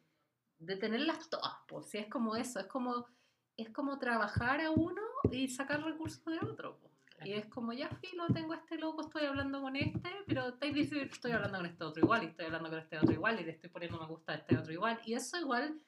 de 0.59 0.75
tenerlas 0.75 1.29
todas, 1.29 1.53
pues 1.67 1.85
si 1.87 1.97
es 1.99 2.07
como 2.07 2.35
eso, 2.35 2.59
es 2.59 2.65
como, 2.65 3.05
es 3.55 3.69
como 3.69 3.97
trabajar 3.99 4.59
a 4.59 4.71
uno 4.71 5.01
y 5.31 5.47
sacar 5.47 5.81
recursos 5.83 6.25
de 6.25 6.39
otro. 6.45 6.77
Y 7.23 7.33
es 7.33 7.45
como, 7.47 7.73
ya 7.73 7.89
filo, 7.89 8.27
tengo 8.33 8.53
a 8.53 8.57
este 8.57 8.77
loco, 8.77 9.01
estoy 9.01 9.25
hablando 9.25 9.61
con 9.61 9.75
este, 9.75 10.09
pero 10.27 10.49
estáis 10.49 10.73
diciendo 10.73 11.11
estoy 11.11 11.31
hablando 11.31 11.57
con 11.57 11.65
este 11.65 11.83
otro 11.83 12.03
igual, 12.03 12.23
y 12.23 12.27
estoy 12.27 12.45
hablando 12.45 12.69
con 12.69 12.79
este 12.79 12.97
otro 12.97 13.13
igual, 13.13 13.39
y 13.39 13.43
le 13.43 13.51
estoy 13.51 13.69
poniendo 13.69 13.99
me 13.99 14.05
gusta 14.05 14.33
a 14.33 14.35
este 14.35 14.57
otro 14.57 14.71
igual, 14.71 14.99
y 15.05 15.13
eso 15.13 15.39
igual 15.39 15.81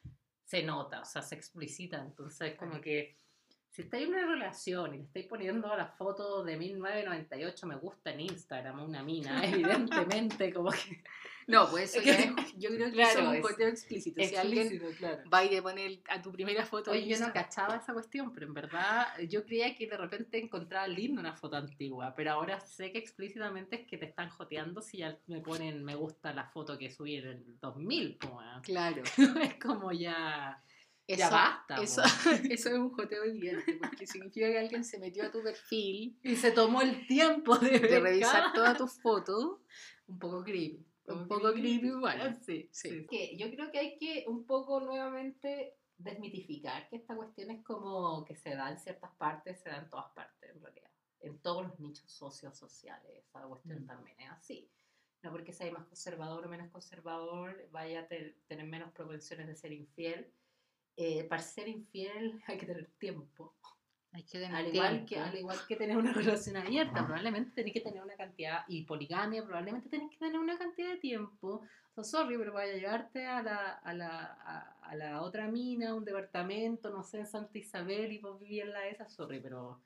se 0.44 0.64
nota, 0.64 1.02
o 1.02 1.06
sea, 1.06 1.22
se 1.22 1.36
explicita, 1.36 2.02
entonces 2.02 2.56
como 2.56 2.82
que 2.82 3.16
si 3.70 3.84
estáis 3.84 4.08
en 4.08 4.14
una 4.16 4.26
relación 4.26 4.96
y 4.96 4.98
le 4.98 5.04
estáis 5.04 5.28
poniendo 5.28 5.76
la 5.76 5.88
foto 5.88 6.44
de 6.44 6.58
1998 6.58 7.68
me 7.68 7.76
gusta 7.76 8.12
en 8.12 8.22
Instagram 8.22 8.80
a 8.80 8.84
una 8.84 9.04
mina, 9.04 9.42
evidentemente 9.46 10.52
como 10.52 10.72
que... 10.72 11.04
No, 11.50 11.68
pues 11.68 11.96
eso 11.96 12.04
ya 12.06 12.14
es- 12.14 12.58
yo 12.58 12.70
creo 12.70 12.88
que 12.88 12.94
Claro, 12.94 13.10
eso 13.10 13.20
es 13.22 13.28
un 13.28 13.36
es 13.36 13.42
coteo 13.42 13.68
explícito. 13.68 14.24
Si 14.24 14.36
alguien 14.36 14.80
claro. 15.00 15.24
va 15.34 15.44
y 15.44 15.50
le 15.50 15.62
pone 15.64 16.02
a 16.08 16.22
tu 16.22 16.32
primera 16.32 16.64
foto. 16.64 16.92
Oye, 16.92 17.08
yo 17.08 17.20
no 17.20 17.34
cachaba 17.34 17.76
esa 17.78 17.92
cuestión, 17.94 18.32
pero 18.32 18.46
en 18.46 18.54
verdad 18.54 19.08
yo 19.28 19.44
creía 19.44 19.76
que 19.76 19.88
de 19.88 19.98
repente 19.98 20.38
encontraba 20.38 20.88
linda 20.88 21.20
una 21.20 21.36
foto 21.36 21.56
antigua, 21.56 22.14
pero 22.16 22.34
ahora 22.34 22.60
sé 22.62 22.92
que 22.92 23.00
explícitamente 23.00 23.82
es 23.82 23.88
que 23.88 23.98
te 23.98 24.06
están 24.06 24.30
joteando 24.30 24.82
si 24.82 25.00
ya 25.00 25.18
me 25.26 25.42
ponen 25.42 25.84
me 25.84 25.96
gusta 25.96 26.34
la 26.34 26.46
foto 26.46 26.78
que 26.78 26.92
subí 26.92 27.16
en 27.16 27.26
el 27.28 27.60
2000, 27.60 28.18
po, 28.18 28.28
weón. 28.38 28.62
Claro. 28.62 29.02
es 29.44 29.56
como 29.56 29.92
ya... 29.92 30.64
Eso, 31.08 31.18
Ya 31.18 31.30
basta, 31.32 31.76
Eso, 31.82 32.04
es 32.46 32.66
un 32.68 32.92
joteo 32.92 33.24
evidente, 33.24 33.80
porque 33.82 34.06
significa 34.06 34.46
que 34.48 34.60
alguien 34.60 34.84
se 34.84 35.00
metió 35.00 35.24
a 35.26 35.32
tu 35.32 35.42
perfil 35.42 36.16
Y 36.22 36.36
se 36.36 36.52
tomó 36.52 36.84
el 36.84 37.08
tiempo 37.08 37.58
de, 37.58 37.80
de 37.80 38.00
revisar 38.00 38.54
todas 38.54 38.78
tus 38.78 39.02
fotos. 39.02 39.58
Un 40.06 40.20
poco 40.20 40.44
creepy. 40.44 40.86
Un 41.14 41.28
poco 41.28 41.52
creepy 41.54 41.88
igual. 41.88 42.36
Sí, 42.44 42.70
Sí. 42.72 42.90
sí. 42.90 43.08
Que 43.08 43.38
yo 43.38 43.50
creo 43.50 43.72
que 43.72 43.80
hay 43.80 43.98
que 43.98 44.26
un 44.28 44.46
poco 44.46 44.80
nuevamente 44.80 45.78
desmitificar 45.98 46.88
que 46.90 46.96
esta 46.98 47.16
cuestión 47.16 47.52
es 47.52 47.64
como 47.64 48.24
que 48.26 48.36
se 48.36 48.56
da 48.56 48.72
en 48.72 48.78
ciertas 48.80 49.12
partes, 49.18 49.60
se 49.62 49.70
da 49.70 49.78
en 49.78 49.90
todas 49.90 50.12
partes 50.14 50.50
en 50.50 50.62
realidad. 50.62 50.90
En 51.22 51.40
todos 51.40 51.64
los 51.68 51.80
nichos 51.80 52.10
sociosociales, 52.12 53.26
esa 53.26 53.42
cuestión 53.48 53.84
Mm. 53.84 53.88
también 53.88 54.20
es 54.22 54.30
así. 54.32 54.72
No 55.22 55.32
porque 55.32 55.52
sea 55.52 55.70
más 55.72 55.86
conservador 55.86 56.46
o 56.46 56.50
menos 56.50 56.72
conservador, 56.72 57.68
vaya 57.72 58.02
a 58.02 58.08
te- 58.08 58.38
tener 58.48 58.66
menos 58.66 58.92
propensiones 58.94 59.48
de 59.48 59.56
ser 59.56 59.74
infiel. 59.74 60.34
Eh, 60.96 61.26
para 61.26 61.42
ser 61.42 61.68
infiel 61.68 62.42
hay 62.48 62.58
que 62.58 62.66
tener 62.66 62.90
tiempo. 62.98 63.58
Hay 64.12 64.24
que 64.24 64.44
Al 64.46 64.68
igual, 64.68 65.06
que, 65.06 65.20
al 65.20 65.36
igual 65.38 65.60
que 65.68 65.76
tener 65.76 65.96
una 65.98 66.14
relación 66.14 66.58
abierta, 66.58 67.06
probablemente 67.06 67.52
tenés 67.54 67.74
que 67.74 67.82
tener 67.82 68.02
una 68.02 68.16
cantidad, 68.16 68.64
y 68.68 68.84
poligamia, 68.84 69.44
probablemente 69.46 69.88
tenés 69.90 70.10
que 70.10 70.18
tener 70.18 70.40
una 70.40 70.58
cantidad 70.58 70.90
de 70.90 70.98
tiempo. 70.98 71.62
O 71.96 72.04
sea, 72.04 72.04
sorry, 72.04 72.38
pero 72.38 72.54
vaya 72.54 72.74
a 72.74 72.78
llevarte 72.78 73.26
a 73.28 73.44
la, 73.44 73.74
a 73.74 73.94
la, 73.94 74.10
a, 74.42 74.78
a 74.82 74.96
la 74.96 75.22
otra 75.22 75.48
mina, 75.50 75.94
un 75.94 76.06
departamento, 76.06 76.90
no 76.90 77.04
sé, 77.04 77.20
en 77.20 77.28
Santa 77.28 77.58
Isabel, 77.60 78.12
y 78.12 78.18
vos 78.20 78.40
vivís 78.40 78.64
en 78.64 78.72
la 78.74 78.88
esa, 78.88 79.08
sorry, 79.08 79.40
pero 79.40 79.84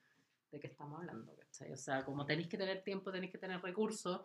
¿de 0.51 0.59
qué 0.59 0.67
estamos 0.67 0.99
hablando? 0.99 1.35
¿cachai? 1.35 1.73
O 1.73 1.77
sea, 1.77 2.05
como 2.05 2.25
tenéis 2.25 2.47
que 2.47 2.57
tener 2.57 2.81
tiempo, 2.83 3.11
tenéis 3.11 3.31
que 3.31 3.37
tener 3.39 3.61
recursos. 3.61 4.21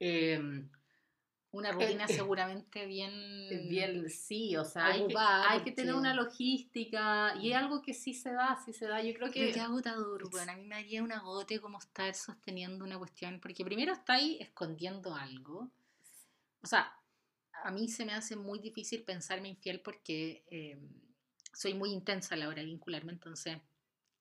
eh, 0.00 0.40
Una 1.52 1.72
rutina 1.72 2.04
eh, 2.04 2.12
seguramente 2.12 2.86
bien... 2.86 3.68
Bien, 3.68 4.08
sí, 4.08 4.56
o 4.56 4.64
sea, 4.64 4.86
hay 4.86 5.06
que, 5.06 5.14
hay 5.18 5.60
que 5.62 5.72
tener 5.72 5.94
una 5.94 6.14
logística 6.14 7.34
y 7.40 7.50
es 7.50 7.56
algo 7.56 7.82
que 7.82 7.92
sí 7.92 8.14
se 8.14 8.32
da, 8.32 8.56
sí 8.64 8.72
se 8.72 8.86
da. 8.86 9.02
Yo 9.02 9.12
creo 9.14 9.30
que 9.32 9.40
que 9.40 9.50
es 9.50 9.56
agotador, 9.58 10.30
bueno, 10.30 10.52
a 10.52 10.56
mí 10.56 10.64
me 10.64 10.76
haría 10.76 11.02
un 11.02 11.10
agote 11.12 11.60
como 11.60 11.78
estar 11.78 12.14
sosteniendo 12.14 12.84
una 12.84 12.98
cuestión, 12.98 13.40
porque 13.40 13.64
primero 13.64 13.92
está 13.92 14.14
ahí 14.14 14.38
escondiendo 14.40 15.14
algo. 15.14 15.68
O 16.62 16.66
sea, 16.66 16.94
a 17.64 17.70
mí 17.70 17.88
se 17.88 18.04
me 18.04 18.12
hace 18.12 18.36
muy 18.36 18.58
difícil 18.58 19.02
pensarme 19.02 19.48
infiel 19.48 19.80
porque 19.80 20.44
eh, 20.50 20.78
soy 21.52 21.74
muy 21.74 21.90
intensa 21.90 22.34
a 22.34 22.38
la 22.38 22.48
hora 22.48 22.60
de 22.60 22.66
vincularme, 22.66 23.12
entonces 23.12 23.58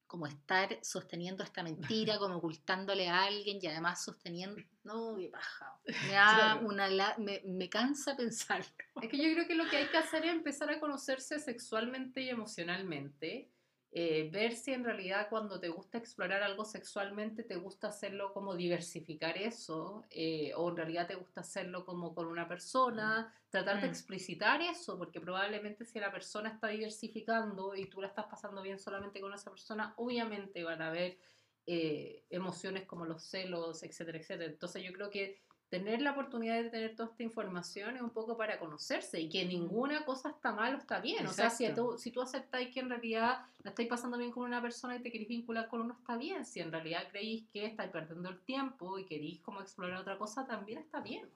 como 0.10 0.26
estar 0.26 0.80
sosteniendo 0.82 1.44
esta 1.44 1.62
mentira, 1.62 2.18
como 2.18 2.38
ocultándole 2.38 3.08
a 3.10 3.26
alguien 3.26 3.60
y 3.62 3.68
además 3.68 4.04
sosteniendo, 4.04 4.60
no, 4.84 5.16
qué 5.20 5.28
paja. 5.30 5.78
Me, 5.86 5.94
da 6.14 6.34
Claro. 6.56 6.66
una 6.68 6.88
la- 6.90 7.16
me, 7.20 7.42
me 7.46 7.70
cansa 7.70 8.18
pensar. 8.18 8.66
Es 9.04 9.08
que 9.10 9.18
yo 9.18 9.32
creo 9.36 9.48
que 9.48 9.54
lo 9.54 9.70
que 9.70 9.78
hay 9.78 9.86
que 9.88 9.98
hacer 9.98 10.26
es 10.26 10.32
empezar 10.32 10.72
a 10.72 10.80
conocerse 10.80 11.38
sexualmente 11.38 12.22
y 12.22 12.30
emocionalmente. 12.30 13.52
Eh, 13.92 14.30
ver 14.32 14.54
si 14.56 14.72
en 14.74 14.84
realidad 14.84 15.28
cuando 15.30 15.60
te 15.60 15.70
gusta 15.70 15.98
explorar 15.98 16.44
algo 16.44 16.64
sexualmente 16.64 17.44
te 17.44 17.56
gusta 17.56 17.88
hacerlo 17.88 18.34
como 18.34 18.56
diversificar 18.56 19.36
eso 19.38 20.06
eh, 20.12 20.52
o 20.56 20.70
en 20.70 20.78
realidad 20.78 21.08
te 21.08 21.16
gusta 21.16 21.42
hacerlo 21.42 21.86
como 21.86 22.14
con 22.14 22.28
una 22.28 22.48
persona, 22.48 23.34
tratar 23.50 23.82
de 23.82 23.88
Mm. 23.88 23.90
explicitar 23.90 24.62
eso 24.62 24.98
porque 24.98 25.20
probablemente 25.20 25.86
si 25.86 26.00
la 26.00 26.12
persona 26.12 26.50
está 26.50 26.68
diversificando 26.68 27.76
y 27.76 27.90
tú 27.90 28.00
la 28.02 28.08
estás 28.08 28.26
pasando 28.28 28.62
bien 28.62 28.78
solamente 28.80 29.20
con 29.22 29.34
esa 29.34 29.50
persona, 29.50 29.94
obviamente 29.98 30.64
van 30.64 30.82
a 30.84 30.90
haber 30.90 31.18
eh, 31.66 32.26
emociones 32.30 32.86
como 32.86 33.06
los 33.06 33.24
celos, 33.24 33.84
etcétera, 33.84 34.18
etcétera. 34.20 34.52
Entonces 34.52 34.84
yo 34.84 34.92
creo 34.94 35.10
que 35.10 35.42
tener 35.70 36.02
la 36.02 36.12
oportunidad 36.12 36.64
de 36.64 36.70
tener 36.70 36.96
toda 36.96 37.10
esta 37.10 37.22
información 37.22 37.96
es 37.96 38.02
un 38.02 38.10
poco 38.10 38.36
para 38.36 38.60
conocerse 38.60 39.22
y 39.22 39.30
que 39.30 39.46
ninguna 39.46 40.04
cosa 40.04 40.32
está 40.32 40.52
mal 40.52 40.74
o 40.74 40.78
está 40.80 41.00
bien. 41.00 41.26
O 41.28 41.32
sea, 41.32 41.52
si 41.52 41.72
tú, 41.74 41.96
si 41.98 42.12
tú 42.12 42.22
aceptáis 42.22 42.74
que 42.74 42.80
en 42.80 42.90
realidad 42.90 43.46
la 43.64 43.70
estáis 43.70 43.88
pasando 43.88 44.18
bien 44.18 44.32
con 44.32 44.44
una 44.44 44.62
persona 44.62 44.96
y 44.96 45.02
te 45.02 45.12
queréis 45.12 45.30
vincular 45.30 45.68
con 45.68 45.82
uno, 45.82 45.96
está 46.00 46.18
bien. 46.18 46.44
Si 46.44 46.60
en 46.60 46.72
realidad 46.72 47.08
creéis 47.12 47.46
que 47.54 47.66
estáis 47.66 47.92
perdiendo 47.92 48.30
el 48.30 48.40
tiempo 48.40 48.98
y 48.98 49.06
queréis 49.06 49.42
como 49.42 49.62
explorar 49.62 50.00
otra 50.00 50.18
cosa, 50.18 50.48
también 50.48 50.80
está 50.80 51.02
bien. 51.02 51.30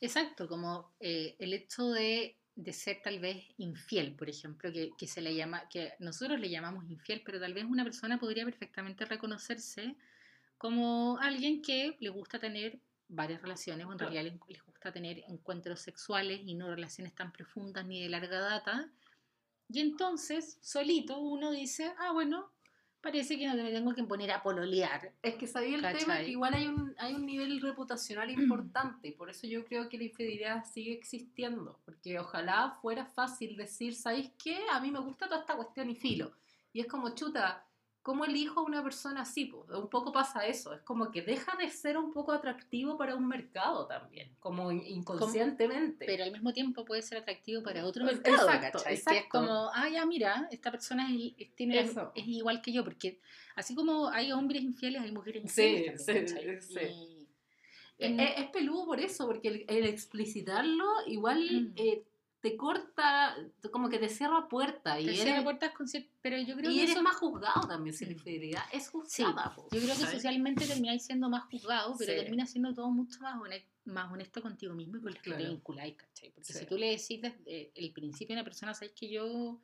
Exacto, 0.00 0.46
como 0.46 0.92
eh, 1.00 1.34
el 1.40 1.52
hecho 1.52 1.90
de, 1.90 2.36
de 2.54 2.72
ser 2.72 3.00
tal 3.02 3.18
vez 3.18 3.44
infiel, 3.58 4.14
por 4.14 4.28
ejemplo, 4.28 4.72
que, 4.72 4.90
que 4.96 5.08
se 5.08 5.20
le 5.20 5.34
llama, 5.34 5.68
que 5.68 5.94
nosotros 5.98 6.38
le 6.38 6.48
llamamos 6.48 6.88
infiel, 6.88 7.22
pero 7.24 7.40
tal 7.40 7.54
vez 7.54 7.64
una 7.64 7.82
persona 7.82 8.20
podría 8.20 8.44
perfectamente 8.44 9.04
reconocerse 9.04 9.96
como 10.58 11.18
alguien 11.18 11.60
que 11.60 11.96
le 11.98 12.08
gusta 12.10 12.38
tener 12.38 12.78
varias 13.14 13.40
relaciones, 13.42 13.86
o 13.86 13.92
en 13.92 13.98
realidad 13.98 14.24
le- 14.24 14.38
les 14.48 14.62
gusta 14.64 14.92
tener 14.92 15.22
encuentros 15.28 15.80
sexuales 15.80 16.40
y 16.44 16.54
no 16.54 16.68
relaciones 16.68 17.14
tan 17.14 17.30
profundas 17.32 17.86
ni 17.86 18.02
de 18.02 18.08
larga 18.08 18.40
data. 18.40 18.90
Y 19.68 19.80
entonces, 19.80 20.58
solito, 20.60 21.18
uno 21.18 21.50
dice, 21.50 21.92
ah, 21.98 22.12
bueno, 22.12 22.50
parece 23.00 23.38
que 23.38 23.46
no 23.46 23.54
me 23.54 23.70
tengo 23.70 23.94
que 23.94 24.04
poner 24.04 24.30
a 24.30 24.42
pololear. 24.42 25.12
Es 25.22 25.34
que 25.36 25.46
sabía 25.46 25.76
el 25.76 25.82
tema 25.82 25.92
¿Cachai? 25.98 26.24
que 26.26 26.30
igual 26.32 26.54
hay 26.54 26.66
un, 26.68 26.94
hay 26.98 27.14
un 27.14 27.26
nivel 27.26 27.60
reputacional 27.60 28.30
importante 28.30 29.12
por 29.12 29.28
eso 29.30 29.46
yo 29.46 29.64
creo 29.64 29.88
que 29.88 29.98
la 29.98 30.04
infidelidad 30.04 30.64
sigue 30.64 30.92
existiendo, 30.92 31.78
porque 31.84 32.18
ojalá 32.18 32.70
fuera 32.80 33.04
fácil 33.06 33.56
decir, 33.56 33.94
¿sabéis 33.94 34.30
qué? 34.42 34.58
A 34.72 34.80
mí 34.80 34.90
me 34.90 35.00
gusta 35.00 35.26
toda 35.26 35.40
esta 35.40 35.56
cuestión 35.56 35.90
y 35.90 35.96
filo. 35.96 36.32
Y 36.72 36.80
es 36.80 36.86
como, 36.86 37.14
chuta, 37.14 37.66
¿cómo 38.02 38.24
elijo 38.24 38.60
a 38.60 38.62
una 38.64 38.82
persona 38.82 39.22
así? 39.22 39.44
po? 39.46 39.64
Un 39.72 39.88
poco 39.88 40.12
pasa 40.12 40.44
eso, 40.46 40.72
es 40.74 40.80
como 40.82 41.10
que 41.10 41.22
deja 41.22 41.56
de 41.56 41.68
ser 41.70 41.96
un 41.96 42.12
poco 42.12 42.32
atractivo 42.32 42.98
para 42.98 43.14
un 43.14 43.26
mercado 43.28 43.86
también, 43.86 44.34
como 44.40 44.70
in- 44.72 44.84
inconscientemente. 44.86 46.04
pero 46.06 46.24
al 46.24 46.32
mismo 46.32 46.52
tiempo 46.52 46.84
puede 46.84 47.02
ser 47.02 47.18
atractivo 47.18 47.62
para 47.62 47.86
otro 47.86 48.04
Pues, 48.04 48.16
mercado, 48.20 48.48
exacto. 48.50 48.78
Que 48.86 48.94
es 48.94 48.98
exacto. 49.00 49.28
como, 49.38 49.70
ah, 49.72 49.88
ya, 49.88 50.04
mira, 50.04 50.48
esta 50.50 50.70
persona 50.70 51.08
es, 51.14 51.32
es- 51.38 51.54
tiene 51.54 51.78
es 51.80 52.26
igual 52.26 52.60
que 52.60 52.72
yo, 52.72 52.82
porque 52.84 53.20
así 53.54 53.74
como 53.74 54.08
hay 54.08 54.32
hombres 54.32 54.62
infieles, 54.62 55.02
hay 55.02 55.12
mujeres 55.12 55.50
Sí, 55.52 55.62
infieles. 55.62 56.04
también, 56.06 56.60
sí, 56.60 56.74
sí. 56.74 57.18
Y- 57.98 58.16
Es, 58.20 58.50
peludo 58.50 58.84
por 58.84 58.98
eso, 58.98 59.26
porque 59.28 59.46
el, 59.48 59.64
el 59.68 59.84
explicitarlo 59.86 60.84
igual 61.06 61.68
Mm. 61.68 61.72
eh, 61.76 62.02
te 62.42 62.56
corta, 62.56 63.36
como 63.70 63.88
que 63.88 63.98
te 63.98 64.08
cierra 64.08 64.48
puerta 64.48 65.00
y 65.00 65.04
te 65.04 65.10
eres, 65.12 65.22
cierra 65.22 65.44
puertas 65.44 65.72
con 65.72 65.86
pero 66.20 66.36
yo 66.38 66.56
creo 66.56 66.70
y 66.70 66.74
que 66.74 66.82
eres 66.82 66.94
eso- 66.96 67.02
más 67.02 67.16
juzgado 67.16 67.68
también 67.68 67.94
si 67.94 68.04
la 68.04 68.12
infidelidad 68.12 68.62
es 68.72 68.88
juzgada. 68.90 69.54
yo 69.56 69.68
creo 69.68 69.80
que 69.82 69.94
¿sabes? 69.94 70.10
socialmente 70.14 70.66
termináis 70.66 71.04
siendo 71.06 71.28
más 71.30 71.44
juzgado, 71.44 71.94
pero 71.96 72.12
Sí. 72.12 72.18
termina 72.18 72.44
siendo 72.44 72.74
todo 72.74 72.90
mucho 72.90 73.20
más, 73.20 73.36
hone- 73.40 73.64
más 73.84 74.12
honesto 74.12 74.42
contigo 74.42 74.74
mismo 74.74 74.96
y 74.96 75.00
con 75.00 75.12
los 75.12 75.22
que 75.22 75.30
te 75.32 75.46
vinculáis, 75.48 75.96
¿cachai? 75.96 76.30
Porque 76.32 76.52
Sí. 76.52 76.58
si 76.58 76.66
tú 76.66 76.76
le 76.76 76.90
decís 76.90 77.22
desde 77.22 77.72
el 77.76 77.92
principio 77.92 78.34
a 78.34 78.38
una 78.38 78.44
persona, 78.44 78.74
sabes 78.74 78.92
que 78.92 79.08
yo, 79.08 79.60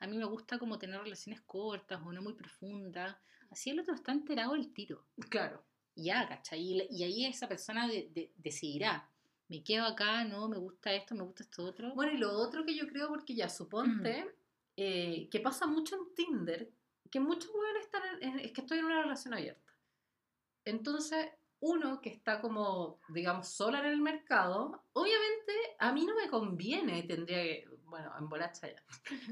a 0.00 0.06
mí 0.06 0.16
me 0.16 0.24
gusta 0.24 0.58
como 0.58 0.78
tener 0.78 1.00
relaciones 1.02 1.42
cortas 1.42 2.00
o 2.02 2.12
no 2.12 2.22
muy 2.22 2.32
profundas, 2.32 3.14
así 3.50 3.68
el 3.70 3.80
otro 3.80 3.94
está 3.94 4.10
enterado 4.12 4.54
del 4.54 4.72
tiro. 4.72 5.04
Claro. 5.28 5.62
ya, 5.94 6.26
¿cachai? 6.26 6.58
Y, 6.58 6.86
y 6.88 7.02
ahí 7.04 7.26
esa 7.26 7.46
persona 7.46 7.86
de- 7.86 8.08
de- 8.14 8.32
decidirá, 8.36 9.10
me 9.52 9.62
quedo 9.62 9.84
acá, 9.84 10.24
no, 10.24 10.48
me 10.48 10.56
gusta 10.56 10.92
esto, 10.94 11.14
me 11.14 11.24
gusta 11.24 11.42
esto 11.42 11.64
otro. 11.64 11.94
Bueno, 11.94 12.12
y 12.12 12.16
lo 12.16 12.32
otro 12.32 12.64
que 12.64 12.74
yo 12.74 12.86
creo, 12.88 13.08
porque 13.08 13.34
ya 13.34 13.48
suponte 13.50 14.34
eh, 14.76 15.28
que 15.30 15.40
pasa 15.40 15.66
mucho 15.66 15.96
en 15.96 16.14
Tinder, 16.14 16.70
que 17.10 17.20
muchos 17.20 17.50
jóvenes 17.50 17.84
están 17.84 18.02
en, 18.22 18.28
en- 18.30 18.38
es 18.40 18.52
que 18.52 18.62
estoy 18.62 18.78
en 18.78 18.86
una 18.86 19.02
relación 19.02 19.34
abierta. 19.34 19.70
Entonces, 20.64 21.28
uno 21.60 22.00
que 22.00 22.08
está 22.10 22.40
como, 22.40 22.98
digamos, 23.10 23.48
sola 23.48 23.80
en 23.80 23.86
el 23.86 24.00
mercado, 24.00 24.84
obviamente 24.94 25.52
a 25.78 25.92
mí 25.92 26.04
no 26.06 26.14
me 26.16 26.28
conviene, 26.28 27.02
tendría 27.04 27.42
que, 27.42 27.68
bueno, 27.84 28.10
embolacha 28.18 28.68
ya, 28.72 28.82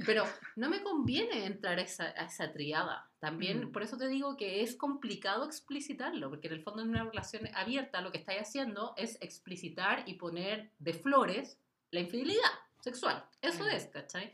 pero 0.07 0.25
no 0.57 0.69
me 0.69 0.83
conviene 0.83 1.47
entrar 1.47 1.79
a 1.79 1.83
esa, 1.83 2.05
a 2.09 2.27
esa 2.27 2.53
triada. 2.53 3.10
También, 3.21 3.67
Mm. 3.67 3.73
por 3.73 3.83
eso 3.83 3.97
te 3.99 4.09
digo 4.09 4.37
que 4.37 4.63
es 4.63 4.75
complicado 4.75 5.45
explicitarlo, 5.45 6.31
porque 6.31 6.49
en 6.49 6.55
el 6.55 6.63
fondo 6.63 6.83
en 6.83 6.89
una 6.89 7.05
relación 7.05 7.47
abierta 7.55 8.01
lo 8.01 8.11
que 8.13 8.19
estáis 8.19 8.41
haciendo 8.41 8.95
es 8.97 9.19
explicitar 9.21 10.03
y 10.09 10.15
poner 10.15 10.73
de 10.79 10.95
flores 10.95 11.59
la 11.91 12.01
infidelidad 12.01 12.51
sexual. 12.81 13.25
Eso 13.43 13.67
es, 13.67 13.87
¿cachai? 13.87 14.33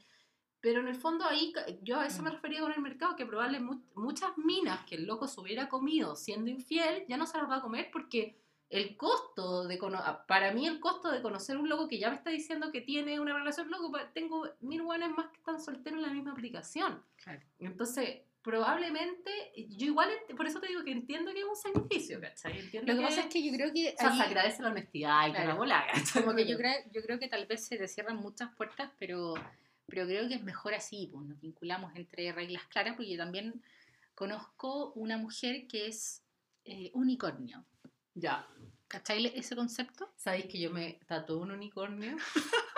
Pero 0.61 0.80
en 0.80 0.89
el 0.89 0.95
fondo 0.95 1.24
ahí, 1.24 1.53
yo 1.82 1.99
a 1.99 2.07
eso 2.07 2.22
me 2.22 2.30
Mm. 2.30 2.34
refería 2.34 2.61
con 2.61 2.72
el 2.72 2.80
mercado, 2.80 3.16
que 3.16 3.26
probablemente 3.26 3.84
muchas 3.97 4.37
minas 4.39 4.84
que 4.87 4.95
el 4.95 5.07
loco 5.07 5.26
se 5.26 5.41
hubiera 5.41 5.68
comido 5.68 6.14
siendo 6.16 6.49
infiel, 6.51 7.05
ya 7.09 7.16
no 7.16 7.26
se 7.26 7.39
las 7.39 7.51
va 7.51 7.57
a 7.57 7.62
comer 7.62 7.91
porque 7.93 8.41
el 8.68 8.97
costo 8.97 9.66
de 9.68 9.78
ah, 9.95 10.24
para 10.26 10.53
mí 10.53 10.66
el 10.66 10.80
costo 10.80 11.11
de 11.12 11.22
conocer 11.22 11.57
un 11.57 11.68
loco 11.68 11.87
que 11.89 11.99
ya 12.01 12.11
me 12.11 12.16
está 12.16 12.30
diciendo 12.30 12.72
que 12.72 12.80
tiene 12.80 13.20
una 13.20 13.32
relación 13.37 13.70
loco, 13.70 13.93
tengo 14.12 14.49
mil 14.61 14.82
buenos 14.82 15.11
más 15.16 15.28
que 15.28 15.37
están 15.39 15.61
solteros 15.61 15.99
en 15.99 16.03
la 16.03 16.12
misma 16.12 16.32
aplicación. 16.32 17.01
Claro. 17.22 17.41
Entonces, 17.61 18.22
probablemente, 18.47 19.30
yo 19.70 19.86
igual, 19.86 20.09
por 20.36 20.47
eso 20.47 20.61
te 20.61 20.68
digo 20.68 20.84
que 20.84 20.92
entiendo 20.92 21.32
que 21.32 21.40
es 21.40 21.44
un 21.44 21.57
sacrificio, 21.57 22.20
¿cachai? 22.20 22.57
Entiendo 22.61 22.92
Lo 22.92 22.99
que 23.01 23.05
pasa 23.05 23.22
es 23.22 23.26
que 23.26 23.44
yo 23.44 23.53
creo 23.53 23.72
que 23.72 23.92
o 23.92 23.99
sea, 23.99 24.12
ahí- 24.12 24.18
se 24.18 24.22
agradece 24.22 24.62
la 24.62 24.68
honestidad 24.70 25.26
y 25.26 25.32
Claro. 25.32 25.49
la 25.49 25.55
bola, 25.55 25.84
¿cachai? 25.92 26.22
como 26.22 26.36
que 26.36 26.47
yo 26.47 26.57
creo, 26.57 26.72
yo 26.92 27.03
creo 27.03 27.18
que 27.18 27.26
tal 27.26 27.44
vez 27.47 27.66
se 27.66 27.76
te 27.76 27.88
cierran 27.88 28.18
muchas 28.18 28.55
puertas, 28.55 28.92
pero, 29.01 29.34
pero 29.86 30.07
creo 30.07 30.28
que 30.28 30.34
es 30.34 30.44
mejor 30.44 30.74
así, 30.74 31.09
pues 31.12 31.26
nos 31.26 31.40
vinculamos 31.40 31.90
entre 31.97 32.30
reglas 32.32 32.62
claras, 32.68 32.94
porque 32.94 33.11
yo 33.11 33.18
también 33.18 33.61
conozco 34.14 34.92
una 34.92 35.18
mujer 35.18 35.66
que 35.66 35.88
es 35.88 36.22
eh, 36.64 36.92
unicornio. 36.94 37.64
Ya, 38.14 38.47
¿Cachai 38.86 39.26
ese 39.34 39.57
concepto? 39.57 40.09
¿sabéis 40.16 40.47
que 40.47 40.61
yo 40.61 40.70
me 40.70 41.01
tatué 41.09 41.34
un 41.36 41.51
unicornio? 41.51 42.16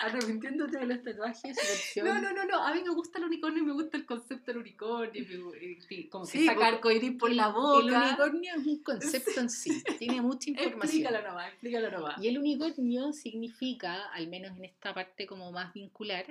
Arrepintiéndote 0.00 0.78
de 0.78 0.86
los 0.86 1.02
tatuajes, 1.02 1.56
No, 1.96 2.20
no, 2.20 2.32
no, 2.32 2.44
no, 2.44 2.62
a 2.64 2.74
mí 2.74 2.82
me 2.82 2.90
gusta 2.90 3.18
el 3.18 3.24
unicornio 3.24 3.62
y 3.62 3.66
me 3.66 3.72
gusta 3.72 3.96
el 3.96 4.06
concepto 4.06 4.46
del 4.52 4.58
unicornio, 4.58 5.24
me- 5.24 5.76
y 5.90 6.08
como 6.08 6.24
que 6.24 6.30
Sí, 6.38 6.46
saca 6.46 6.54
porque 6.60 6.74
arcoíris 6.76 7.12
por 7.18 7.30
la 7.32 7.48
boca. 7.48 7.78
El 7.86 7.94
unicornio 7.94 8.54
es 8.56 8.66
un 8.66 8.82
concepto 8.82 9.40
en 9.40 9.50
sí, 9.50 9.82
tiene 9.98 10.20
mucha 10.22 10.50
información. 10.50 10.82
Explícalo 10.82 11.22
nomás, 11.28 11.48
explícalo 11.52 11.90
nomás. 11.90 12.22
Y 12.22 12.28
el 12.28 12.38
unicornio 12.38 13.12
significa, 13.12 14.06
al 14.12 14.28
menos 14.28 14.56
en 14.56 14.64
esta 14.64 14.94
parte 14.94 15.26
como 15.26 15.50
más 15.52 15.72
vincular, 15.72 16.26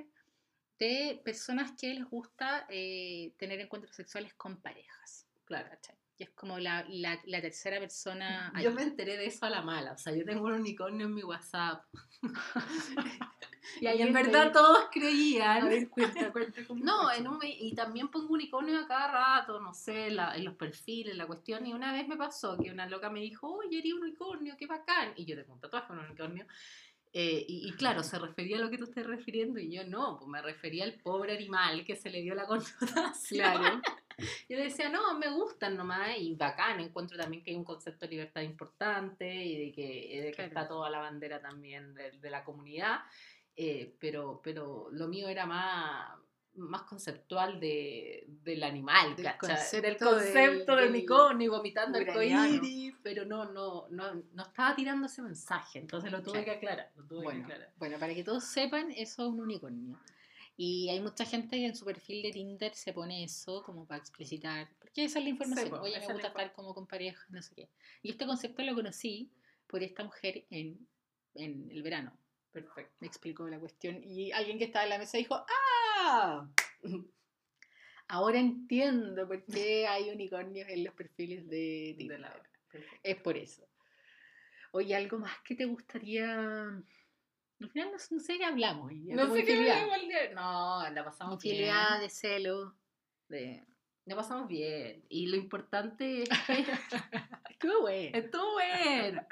de 0.80 1.20
personas 1.26 1.72
que 1.80 1.94
les 1.94 2.06
gusta 2.06 2.68
eh, 2.70 3.32
tener 3.38 3.60
encuentros 3.60 3.96
sexuales 3.96 4.34
con 4.36 4.58
parejas. 4.58 5.26
Claro. 5.46 5.68
¿cachai? 5.70 5.96
Y 6.20 6.24
es 6.24 6.30
como 6.32 6.58
la, 6.60 6.86
la- 6.90 7.20
la 7.26 7.42
tercera 7.42 7.80
persona. 7.80 8.52
Yo 8.62 8.70
ahí. 8.70 8.76
me 8.76 8.84
enteré 8.84 9.18
de 9.18 9.26
eso 9.28 9.46
a 9.46 9.50
la 9.50 9.62
mala, 9.62 9.94
o 9.94 9.98
sea, 9.98 10.14
yo 10.16 10.24
tengo 10.26 10.46
un 10.46 10.54
unicornio 10.54 11.06
en 11.08 11.14
mi 11.14 11.24
WhatsApp. 11.24 11.84
y 13.82 13.88
ahí 13.88 14.02
en 14.02 14.08
alguien 14.08 14.14
te 14.14 14.32
verdad 14.32 14.48
dijo- 14.52 14.60
todos 14.60 14.86
A 14.86 14.90
creían. 14.90 15.70
ver, 15.70 15.90
cuenta, 15.90 16.32
cuenta 16.32 16.62
No, 16.76 17.12
en 17.12 17.28
un, 17.28 17.40
y 17.44 17.74
también 17.76 18.08
pongo 18.10 18.34
unicornio 18.34 18.80
a 18.80 18.88
cada 18.88 19.12
rato, 19.40 19.60
no 19.60 19.74
sé, 19.74 20.10
la- 20.12 20.36
en 20.36 20.46
los 20.46 20.56
perfiles, 20.56 21.16
la 21.16 21.28
cuestión. 21.28 21.66
Y 21.66 21.74
una 21.74 21.92
vez 21.94 22.08
me 22.08 22.18
pasó 22.18 22.58
que 22.58 22.72
una 22.72 22.88
loca 22.88 23.10
me 23.10 23.20
dijo, 23.22 23.48
oye, 23.52 23.80
eres 23.80 23.94
un 23.94 24.04
unicornio, 24.04 24.56
qué 24.58 24.68
bacán. 24.68 25.14
Y 25.16 25.26
yo 25.26 25.36
tengo 25.36 25.54
un 25.54 25.60
tatuaje 25.60 25.88
con 25.88 26.00
un 26.00 26.06
unicornio. 26.06 26.46
Eh, 27.14 27.46
y, 27.48 27.68
y 27.70 27.72
claro, 27.72 28.04
se 28.04 28.20
refería 28.20 28.58
a 28.58 28.60
lo 28.60 28.70
que 28.70 28.78
tú 28.78 28.84
estás 28.84 29.06
refiriendo 29.06 29.60
y 29.60 29.72
yo 29.72 29.84
no, 29.86 30.18
pues 30.20 30.28
me 30.30 30.42
refería 30.42 30.84
al 30.84 30.94
pobre 30.96 31.34
animal 31.36 31.84
que 31.86 31.96
se 31.96 32.10
le 32.10 32.22
dio 32.22 32.36
la 32.36 32.46
connotación. 32.48 33.40
Claro. 33.42 33.82
Yo 34.50 34.58
decía, 34.58 34.90
no, 34.90 35.18
me 35.18 35.30
gustan 35.30 35.78
nomás 35.78 36.10
y 36.20 36.36
bacán, 36.36 36.80
encuentro 36.80 37.18
también 37.18 37.44
que 37.44 37.52
hay 37.52 37.56
un 37.58 37.64
concepto 37.64 38.06
de 38.06 38.12
libertad 38.12 38.42
importante 38.42 39.34
y 39.46 39.66
de 39.68 39.72
que, 39.72 39.82
de 40.22 40.26
que 40.28 40.34
Claro. 40.34 40.48
está 40.50 40.68
toda 40.68 40.90
la 40.90 41.00
bandera 41.00 41.40
también 41.40 41.94
de, 41.94 42.12
de 42.12 42.30
la 42.30 42.44
comunidad, 42.44 43.00
eh, 43.58 43.96
pero, 44.00 44.40
pero 44.44 44.88
lo 44.92 45.08
mío 45.08 45.28
era 45.28 45.46
más, 45.48 46.16
más 46.54 46.84
conceptual 46.84 47.60
de, 47.60 48.26
del 48.28 48.64
animal, 48.64 49.16
Del 49.16 49.36
concepto 49.38 49.82
del 49.82 49.98
concepto 49.98 50.76
del- 50.76 50.84
del 50.86 50.90
unicornio 50.92 51.52
vomitando 51.52 51.98
arcoíris, 51.98 52.96
pero 53.04 53.26
no, 53.26 53.52
no, 53.52 53.88
no, 53.90 54.14
no 54.34 54.44
estaba 54.44 54.76
tirando 54.76 55.08
ese 55.08 55.22
mensaje, 55.22 55.80
entonces 55.80 56.12
lo 56.12 56.22
tuve 56.22 56.44
Claro. 56.44 56.46
que 56.46 56.52
aclarar, 56.52 56.92
lo 56.96 57.04
tuve 57.06 57.20
que 57.20 57.26
Bueno, 57.26 57.44
aclarar. 57.46 57.74
bueno, 57.78 58.00
para 58.00 58.14
que 58.16 58.24
todos 58.24 58.44
sepan, 58.44 58.92
eso 58.92 59.24
es 59.24 59.30
un 59.30 59.40
unicornio. 59.42 60.00
Y 60.60 60.90
hay 60.90 61.00
mucha 61.00 61.24
gente 61.26 61.58
que 61.58 61.66
en 61.68 61.76
su 61.76 61.86
perfil 61.86 62.24
de 62.24 62.32
Tinder 62.32 62.74
se 62.74 62.92
pone 62.92 63.24
eso 63.24 63.62
como 63.64 63.86
para 63.86 64.00
explicitar, 64.00 64.68
porque 64.80 65.06
esa 65.06 65.20
es 65.20 65.26
la 65.26 65.30
información. 65.30 65.70
po, 65.70 65.82
Oye, 65.82 66.00
me 66.00 66.08
gusta 66.14 66.28
estar 66.30 66.52
como 66.54 66.74
con 66.74 66.88
parejas, 66.88 67.30
no 67.30 67.42
sé 67.44 67.54
qué. 67.54 67.70
Y 68.02 68.10
este 68.10 68.26
concepto 68.26 68.64
lo 68.64 68.74
conocí 68.74 69.32
por 69.68 69.84
esta 69.84 70.04
mujer 70.04 70.46
en, 70.50 70.88
en 71.36 71.70
el 71.70 71.84
verano. 71.84 72.18
Perfecto. 72.58 72.96
Me 73.02 73.08
explicó 73.08 73.48
la 73.48 73.60
cuestión 73.60 74.02
y 74.04 74.32
alguien 74.32 74.58
que 74.58 74.64
estaba 74.64 74.84
en 74.86 74.90
la 74.90 74.98
mesa 74.98 75.20
dijo, 75.20 75.46
¡ah! 76.02 76.50
Ahora 78.08 78.40
entiendo 78.40 79.28
por 79.28 79.46
qué 79.46 79.86
hay 79.86 80.10
unicornios 80.10 80.68
en 80.70 80.84
los 80.84 80.96
perfiles 80.96 81.48
de 81.48 81.94
De 81.94 81.96
Tinder. 82.00 82.22
perfecto. 82.72 83.00
Es 83.04 83.16
por 83.18 83.38
eso. 83.38 83.68
Oye, 84.72 84.96
¿algo 84.96 85.20
más 85.20 85.38
que 85.44 85.54
te 85.54 85.66
gustaría...? 85.66 86.34
Al 87.60 87.70
final 87.70 87.92
no, 87.92 87.98
no 88.12 88.20
sé 88.20 88.38
qué 88.40 88.46
hablamos. 88.46 88.92
No 88.92 89.34
sé 89.36 89.46
qué 89.46 89.54
hablamos 89.54 89.98
No, 90.34 90.90
la 90.90 91.06
pasamos 91.06 91.42
bien. 91.44 91.56
Infidelidad, 91.56 92.00
de 92.00 92.10
celo, 92.10 92.76
de... 93.30 93.64
La 94.06 94.16
pasamos 94.16 94.48
bien. 94.48 95.06
Y 95.10 95.28
lo 95.28 95.36
importante 95.36 96.24
es 96.24 96.30
que 96.30 96.66
Estuvo 97.52 97.82
bueno. 97.82 98.18
estuvo 98.18 98.54
bueno. 98.54 99.28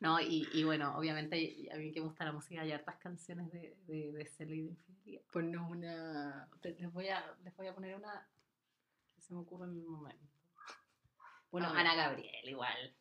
No, 0.00 0.20
y, 0.20 0.48
y 0.52 0.64
bueno, 0.64 0.96
obviamente 0.96 1.68
a 1.72 1.76
mí 1.76 1.92
que 1.92 2.00
me 2.00 2.06
gusta 2.06 2.24
la 2.24 2.32
música 2.32 2.62
hay 2.62 2.72
hartas 2.72 2.96
canciones 2.96 3.50
de, 3.52 3.76
de, 3.86 4.12
de 4.12 4.26
celo 4.26 4.54
y 4.54 4.62
de 4.62 4.68
infidelidad. 4.70 5.22
Ponnos 5.32 5.70
una... 5.70 6.48
Les 6.62 6.92
voy, 6.92 7.08
a, 7.08 7.36
les 7.44 7.54
voy 7.56 7.66
a 7.66 7.74
poner 7.74 7.96
una 7.96 8.28
que 9.14 9.20
se 9.22 9.34
me 9.34 9.40
ocurre 9.40 9.66
en 9.66 9.76
el 9.78 9.86
momento. 9.86 10.26
Bueno, 11.50 11.68
A 11.68 11.72
ver. 11.72 11.80
Ana 11.80 11.94
Gabriel, 11.94 12.48
igual. 12.48 12.96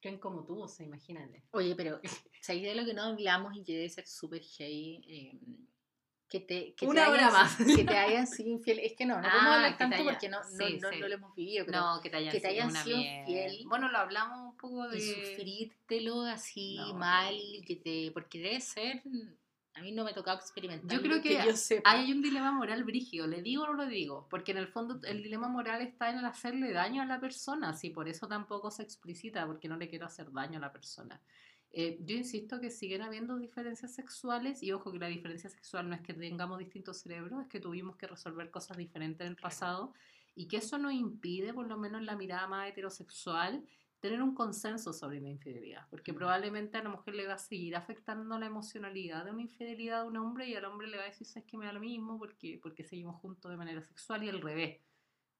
Creen 0.00 0.18
como 0.18 0.44
tú, 0.46 0.62
o 0.62 0.68
sea, 0.68 0.86
imagínate. 0.86 1.44
Oye, 1.50 1.74
pero 1.74 2.00
¿sabes 2.40 2.62
de 2.62 2.74
lo 2.74 2.84
que 2.84 2.94
no 2.94 3.02
hablamos 3.02 3.56
y 3.56 3.64
que 3.64 3.74
debe 3.74 3.88
ser 3.90 4.06
súper 4.06 4.42
heavy? 4.42 5.02
Eh, 5.06 5.40
que 6.28 6.38
te, 6.38 6.74
que 6.76 6.86
Una 6.86 7.06
te 7.06 7.10
hora 7.10 7.26
hayan, 7.26 7.32
más. 7.32 7.56
Que 7.56 7.84
te 7.84 7.96
hayan 7.96 8.24
sido 8.28 8.50
infiel. 8.50 8.78
Es 8.78 8.94
que 8.94 9.04
no, 9.04 9.16
no 9.20 9.22
podemos 9.28 9.42
Ah, 9.50 9.56
hablar 9.56 9.70
que 9.72 9.74
te 9.74 9.78
tanto 9.78 9.96
haya- 9.96 10.04
porque 10.12 10.28
no, 10.28 10.38
no, 10.38 10.44
sí, 10.44 10.78
no, 10.80 10.88
sí. 10.90 11.00
no 11.00 11.08
lo 11.08 11.14
hemos 11.14 11.34
vivido. 11.34 11.66
Pero 11.66 11.78
No, 11.80 12.00
que 12.00 12.08
te 12.08 12.16
hayan, 12.18 12.30
que 12.32 12.40
te 12.40 12.46
hayan 12.46 12.70
una 12.70 12.84
sido 12.84 12.98
infiel 12.98 13.64
Bueno, 13.66 13.88
lo 13.90 13.98
hablamos 13.98 14.49
poco 14.60 14.88
de... 14.88 14.98
y 14.98 15.00
sufrírtelo 15.00 16.22
así 16.22 16.76
No, 16.76 16.94
mal, 16.94 17.34
que 17.66 17.76
te, 17.76 18.10
porque 18.12 18.38
debe 18.40 18.60
ser, 18.60 19.02
a 19.74 19.82
mí 19.82 19.92
no 19.92 20.04
me 20.04 20.10
ha 20.10 20.14
tocado 20.14 20.38
experimentar. 20.38 20.90
Yo 20.96 21.02
creo 21.02 21.22
que 21.22 21.34
yo 21.44 21.56
sepa. 21.56 21.90
Hay 21.90 22.12
un 22.12 22.20
dilema 22.22 22.52
moral 22.52 22.84
brígido, 22.84 23.26
¿le 23.26 23.40
digo 23.42 23.64
o 23.64 23.66
no 23.68 23.74
lo 23.74 23.86
digo? 23.86 24.26
Porque 24.28 24.52
en 24.52 24.58
el 24.58 24.68
fondo 24.68 25.00
el 25.06 25.22
dilema 25.22 25.48
moral 25.48 25.80
está 25.80 26.10
en 26.10 26.18
el 26.18 26.24
hacerle 26.24 26.72
daño 26.72 27.02
a 27.02 27.06
la 27.06 27.20
persona, 27.20 27.72
sí, 27.74 27.90
por 27.90 28.08
eso 28.08 28.26
tampoco 28.28 28.70
se 28.70 28.82
explicita, 28.82 29.46
porque 29.46 29.68
no 29.68 29.76
le 29.76 29.88
quiero 29.88 30.06
hacer 30.06 30.30
daño 30.32 30.58
a 30.58 30.60
la 30.60 30.72
persona. 30.72 31.20
Eh, 31.72 31.98
yo 32.02 32.16
insisto 32.16 32.60
que 32.60 32.68
siguen 32.68 33.02
habiendo 33.02 33.36
diferencias 33.38 33.94
sexuales 33.94 34.60
y 34.60 34.72
ojo 34.72 34.90
que 34.90 34.98
la 34.98 35.06
diferencia 35.06 35.48
sexual 35.48 35.88
no 35.88 35.94
es 35.94 36.00
que 36.00 36.12
tengamos 36.14 36.58
distintos 36.58 36.98
cerebros, 36.98 37.42
es 37.42 37.48
que 37.48 37.60
tuvimos 37.60 37.94
que 37.96 38.08
resolver 38.08 38.50
cosas 38.50 38.76
diferentes 38.76 39.20
en 39.24 39.28
el 39.28 39.36
Claro. 39.36 39.48
pasado 39.48 39.94
y 40.34 40.48
que 40.48 40.56
eso 40.56 40.78
nos 40.78 40.92
impide, 40.92 41.54
por 41.54 41.68
lo 41.68 41.76
menos 41.78 42.00
en 42.00 42.06
la 42.06 42.16
mirada 42.16 42.48
más 42.48 42.68
heterosexual, 42.68 43.64
tener 44.00 44.22
un 44.22 44.34
consenso 44.34 44.92
sobre 44.92 45.20
la 45.20 45.28
infidelidad, 45.28 45.86
porque 45.90 46.12
Mm. 46.12 46.16
probablemente 46.16 46.78
a 46.78 46.82
la 46.82 46.88
mujer 46.88 47.14
le 47.14 47.26
va 47.26 47.34
a 47.34 47.38
seguir 47.38 47.76
afectando 47.76 48.38
la 48.38 48.46
emocionalidad 48.46 49.24
de 49.24 49.30
una 49.32 49.42
infidelidad 49.42 50.02
de 50.02 50.08
un 50.08 50.16
hombre 50.16 50.48
y 50.48 50.54
al 50.54 50.64
hombre 50.64 50.88
le 50.88 50.96
va 50.96 51.02
a 51.04 51.06
decir, 51.06 51.26
es 51.34 51.44
que 51.44 51.56
me 51.58 51.66
da 51.66 51.72
lo 51.72 51.80
mismo 51.80 52.18
porque, 52.18 52.58
porque 52.62 52.82
seguimos 52.84 53.16
juntos 53.20 53.50
de 53.50 53.56
manera 53.56 53.82
sexual 53.82 54.24
y 54.24 54.28
al 54.30 54.40
revés. 54.40 54.80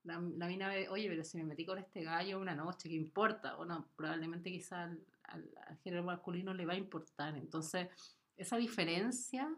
La, 0.05 0.19
la 0.21 0.47
mina 0.47 0.69
ve, 0.69 0.89
oye, 0.89 1.09
pero 1.09 1.25
si 1.25 1.37
me 1.39 1.45
metí 1.45 1.65
con 1.67 1.79
este 1.79 2.03
gallo 2.03 2.39
una 2.41 2.55
noche, 2.55 2.89
¿qué 2.89 2.95
importa? 2.95 3.57
Bueno, 3.57 3.87
probablemente 3.97 4.51
quizá 4.51 4.85
al, 4.85 4.99
al- 5.25 5.55
al 5.67 5.77
género 5.79 6.03
masculino 6.05 6.55
le 6.55 6.65
va 6.67 6.73
a 6.75 6.77
importar. 6.77 7.37
Entonces, 7.37 7.89
esa 8.37 8.57
diferencia 8.57 9.55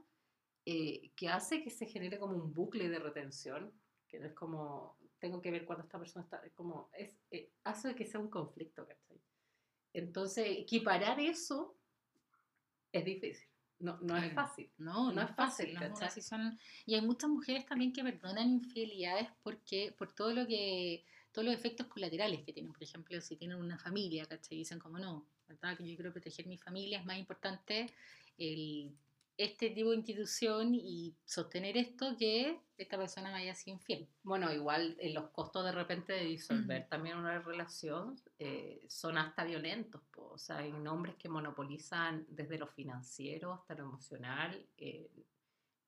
eh, 0.65 1.11
que 1.17 1.29
hace 1.29 1.63
que 1.63 1.71
se 1.71 1.87
genere 1.87 2.19
como 2.19 2.37
un 2.37 2.53
bucle 2.53 2.89
de 2.89 2.99
retención, 3.01 3.73
que 4.09 4.19
no 4.21 4.27
es 4.27 4.33
como, 4.33 4.97
tengo 5.23 5.41
que 5.41 5.53
ver 5.53 5.65
cuando 5.65 5.85
esta 5.85 6.01
persona 6.01 6.25
está, 6.25 6.39
es 6.45 6.53
como, 6.53 6.91
es, 6.93 7.17
eh, 7.31 7.53
hace 7.63 7.95
que 7.95 8.05
sea 8.05 8.19
un 8.19 8.29
conflicto, 8.29 8.85
¿cachai? 8.85 9.21
Entonces, 9.93 10.45
equiparar 10.51 11.21
eso 11.21 11.77
es 12.91 13.05
difícil, 13.05 13.47
no, 13.79 13.99
no 14.01 14.17
es 14.17 14.33
fácil. 14.35 14.69
No, 14.79 15.05
no, 15.11 15.13
No 15.13 15.23
es 15.23 15.31
fácil. 15.37 15.75
fácil, 15.75 15.79
¿cachai? 15.79 16.09
decisión- 16.09 16.59
Y 16.87 16.95
hay 16.97 17.03
muchas 17.03 17.31
mujeres 17.31 17.65
también 17.67 17.93
que 17.93 18.03
perdonan 18.03 18.49
infidelidades 18.51 19.29
porque 19.45 19.95
por 19.97 20.13
todo 20.13 20.33
lo 20.35 20.45
que 20.47 21.05
todos 21.31 21.47
los 21.47 21.55
efectos 21.55 21.87
colaterales 21.87 22.43
que 22.45 22.53
tienen. 22.53 22.73
Por 22.73 22.83
ejemplo, 22.83 23.19
si 23.21 23.37
tienen 23.37 23.57
una 23.59 23.79
familia, 23.79 24.27
¿cachai? 24.27 24.59
Dicen 24.59 24.79
como 24.81 24.99
no, 24.99 25.27
¿verdad? 25.49 25.77
Que 25.79 25.89
yo 25.89 25.95
quiero 25.97 26.13
proteger 26.13 26.47
mi 26.47 26.59
familia, 26.59 26.99
es 26.99 27.07
más 27.07 27.17
importante 27.17 27.87
el, 28.37 28.93
este 29.39 29.71
tipo 29.71 29.91
de 29.91 29.97
institución 29.97 30.75
y 30.75 31.15
sostener 31.25 31.77
esto 31.77 32.17
que 32.19 32.61
esta 32.77 32.99
persona 32.99 33.31
me 33.33 33.39
haya 33.39 33.55
sido 33.55 33.77
infiel. 33.77 34.07
Bueno, 34.23 34.53
igual 34.53 34.97
en 35.01 35.15
los 35.15 35.31
costos 35.31 35.65
de 35.65 35.73
repente 35.73 36.13
de 36.13 36.25
disolver 36.25 36.87
también 36.89 37.17
una 37.17 37.39
relación 37.41 38.21
eh, 38.39 38.85
son 38.89 39.19
hasta 39.19 39.45
violentos. 39.45 40.01
po. 40.13 40.31
O 40.33 40.39
sea, 40.39 40.59
hay 40.59 40.71
hombres 40.73 41.17
que 41.17 41.29
monopolizan 41.29 42.27
desde 42.29 42.59
lo 42.59 42.67
financiero 42.67 43.53
hasta 43.55 43.75
lo 43.75 43.85
emocional. 43.85 44.67
eh, 44.79 45.11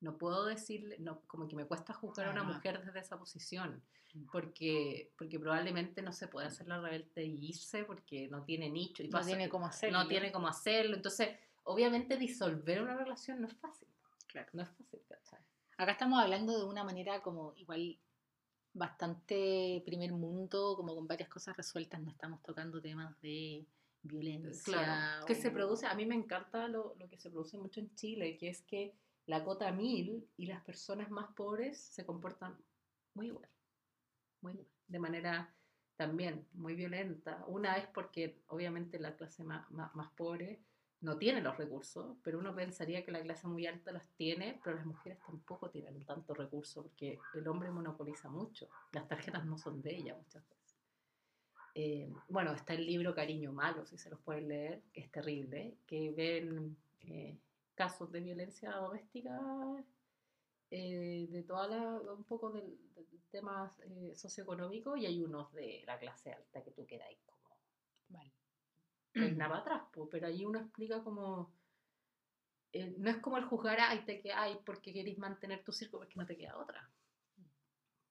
no 0.01 0.19
puedo 0.19 0.45
decirle, 0.45 0.97
no, 0.99 1.23
como 1.27 1.49
que 1.49 1.57
me 1.57 1.65
cuesta 1.65 1.95
juzgar 1.95 2.27
a 2.29 2.31
una 2.31 2.43
mujer 2.43 2.85
desde 2.85 2.99
esa 3.01 3.19
posición, 3.19 3.83
porque, 4.31 5.13
porque 5.17 5.39
probablemente 5.41 6.03
no 6.03 6.13
se 6.13 6.29
puede 6.29 6.47
hacer 6.49 6.69
la 6.69 6.79
rebelde 6.81 7.25
y 7.25 7.47
irse 7.49 7.85
porque 7.85 8.29
no 8.29 8.43
tiene 8.43 8.69
nicho. 8.69 9.03
Y 9.03 9.07
No 9.09 9.13
pasa- 9.13 9.29
tiene 9.29 9.49
cómo 9.49 9.67
hacerlo. 9.67 9.99
No 9.99 10.07
tiene 10.09 10.31
cómo 10.31 10.49
hacerlo. 10.49 10.97
Entonces, 10.97 11.31
obviamente 11.65 12.17
disolver 12.17 12.83
una 12.83 12.97
relación 12.97 13.41
no 13.41 13.49
es 13.49 13.55
fácil. 13.55 13.89
Claro. 14.29 14.49
No 14.53 14.63
es 14.63 14.69
fácil, 14.71 15.01
¿cachai? 15.09 15.41
Acá 15.77 15.93
estamos 15.93 16.21
hablando 16.23 16.57
de 16.59 16.65
una 16.65 16.85
manera 16.85 17.21
como 17.23 17.53
igual 17.57 17.99
bastante 18.73 19.83
primer 19.87 20.13
mundo, 20.13 20.75
como 20.77 20.95
con 20.95 21.07
varias 21.07 21.29
cosas 21.29 21.57
resueltas, 21.57 22.01
no 22.01 22.11
estamos 22.11 22.43
tocando 22.43 22.81
temas 22.81 23.19
de 23.21 23.67
violencia. 24.03 24.63
Claro, 24.65 25.27
que 25.27 25.35
se 25.35 25.49
o- 25.49 25.53
produce, 25.53 25.87
a 25.87 25.95
mí 25.95 26.07
me 26.07 26.15
encanta 26.17 26.69
lo, 26.69 26.95
lo 26.99 27.09
que 27.09 27.17
se 27.17 27.31
produce 27.31 27.57
mucho 27.57 27.81
en 27.81 27.95
Chile, 27.95 28.37
que 28.37 28.49
es 28.49 28.63
que 28.63 28.95
la 29.27 29.45
cota 29.45 29.71
mil 29.73 30.29
y 30.37 30.47
las 30.47 30.63
personas 30.65 31.11
más 31.11 31.33
pobres 31.35 31.81
se 31.81 32.05
comportan 32.05 32.57
muy 33.15 33.29
igual. 33.29 33.49
Muy 34.43 34.53
igual. 34.55 34.69
De 34.89 34.99
manera 34.99 35.55
también 35.97 36.47
muy 36.53 36.75
violenta. 36.75 37.45
Una 37.47 37.77
es 37.79 37.87
porque 37.89 38.43
obviamente 38.49 38.99
la 38.99 39.17
clase 39.17 39.45
más, 39.45 39.71
más, 39.71 39.95
más 39.95 40.11
pobre 40.13 40.61
no 41.05 41.17
tiene 41.17 41.41
los 41.41 41.57
recursos, 41.57 42.17
pero 42.23 42.39
uno 42.39 42.55
pensaría 42.55 43.05
que 43.05 43.13
la 43.13 43.23
clase 43.23 43.47
muy 43.47 43.67
alta 43.67 43.93
los 43.93 44.07
tiene, 44.17 44.61
pero 44.65 44.77
las 44.77 44.87
mujeres 44.87 45.19
tampoco 45.27 45.71
tienen 45.71 46.05
tanto 46.05 46.35
recurso 46.35 46.83
porque 46.83 47.19
el 47.35 47.47
hombre 47.47 47.71
monopoliza 47.71 48.29
mucho. 48.29 48.69
Las 48.93 49.07
tarjetas 49.07 49.45
no 49.45 49.59
son 49.59 49.83
de 49.83 49.95
ella 49.95 50.15
muchas 50.15 50.43
veces. 50.49 50.77
Eh, 51.75 52.13
bueno, 52.29 52.53
está 52.53 52.75
el 52.75 52.87
libro 52.87 53.15
Cariño 53.15 53.53
Malo, 53.53 53.85
si 53.85 53.99
se 53.99 54.11
los 54.11 54.21
pueden 54.21 54.49
leer, 54.49 54.83
que 54.93 55.01
es 55.01 55.11
terrible, 55.11 55.77
que 55.87 56.13
ven 56.13 56.77
eh, 57.01 57.37
casos 57.75 58.11
de 58.11 58.21
violencia 58.21 58.73
doméstica 58.77 59.41
eh, 60.71 61.27
de 61.31 61.43
toda 61.43 61.69
la, 61.69 62.13
un 62.13 62.25
poco 62.25 62.51
del, 62.51 62.79
tema 63.31 63.73
eh, 63.81 64.13
socioeconómico 64.15 64.97
y 64.97 65.07
hay 65.07 65.21
unos 65.21 65.53
de 65.53 65.83
la 65.87 65.99
clase 65.99 66.33
alta 66.33 66.63
que 66.63 66.71
tú 66.71 66.87
quedáis 66.87 67.19
como 67.27 67.57
Vale. 68.09 68.33
Peina 69.15 69.49
para 69.49 69.61
atrás, 69.61 69.83
po, 69.93 70.09
pero 70.09 70.27
ahí 70.27 70.45
uno 70.45 70.59
explica 70.61 71.03
como 71.03 71.53
eh, 72.73 72.95
no 72.99 73.09
es 73.11 73.19
como 73.19 73.39
el 73.39 73.45
juzgar 73.45 73.79
ay 73.81 74.05
te 74.05 74.21
que 74.21 74.33
ay 74.33 74.59
porque 74.67 74.93
queréis 74.93 75.17
mantener 75.19 75.63
tu 75.65 75.73
circo 75.73 75.99
porque 75.99 76.15
no 76.17 76.27
te 76.27 76.37
queda 76.37 76.59
otra 76.59 76.91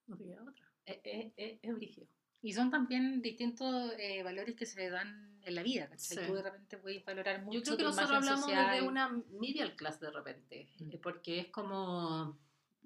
no 0.06 0.16
te 0.16 0.24
queda 0.24 0.42
otra 0.42 0.64
es, 0.86 0.98
es, 1.04 1.32
es, 1.36 1.58
es 1.62 1.74
brígido. 1.74 2.06
Y 2.42 2.52
son 2.52 2.70
también 2.70 3.22
distintos 3.22 3.92
eh, 3.98 4.22
valores 4.22 4.54
que 4.54 4.66
se 4.66 4.90
dan 4.90 5.38
en 5.42 5.54
la 5.54 5.62
vida, 5.62 5.88
¿cachai? 5.88 6.18
Sí. 6.18 6.26
Tú 6.26 6.34
de 6.34 6.42
repente 6.42 6.76
puedes 6.76 7.02
valorar 7.02 7.42
mucho 7.42 7.58
Yo 7.58 7.62
creo 7.64 7.76
que 7.78 7.82
nosotros 7.84 8.10
hablamos 8.10 8.40
social. 8.44 8.70
desde 8.70 8.86
una 8.86 9.08
medial 9.40 9.74
class 9.76 9.98
de 10.00 10.10
repente, 10.10 10.68
Mm. 10.78 10.90
eh, 10.92 10.98
porque 11.02 11.38
es 11.40 11.46
como 11.48 12.38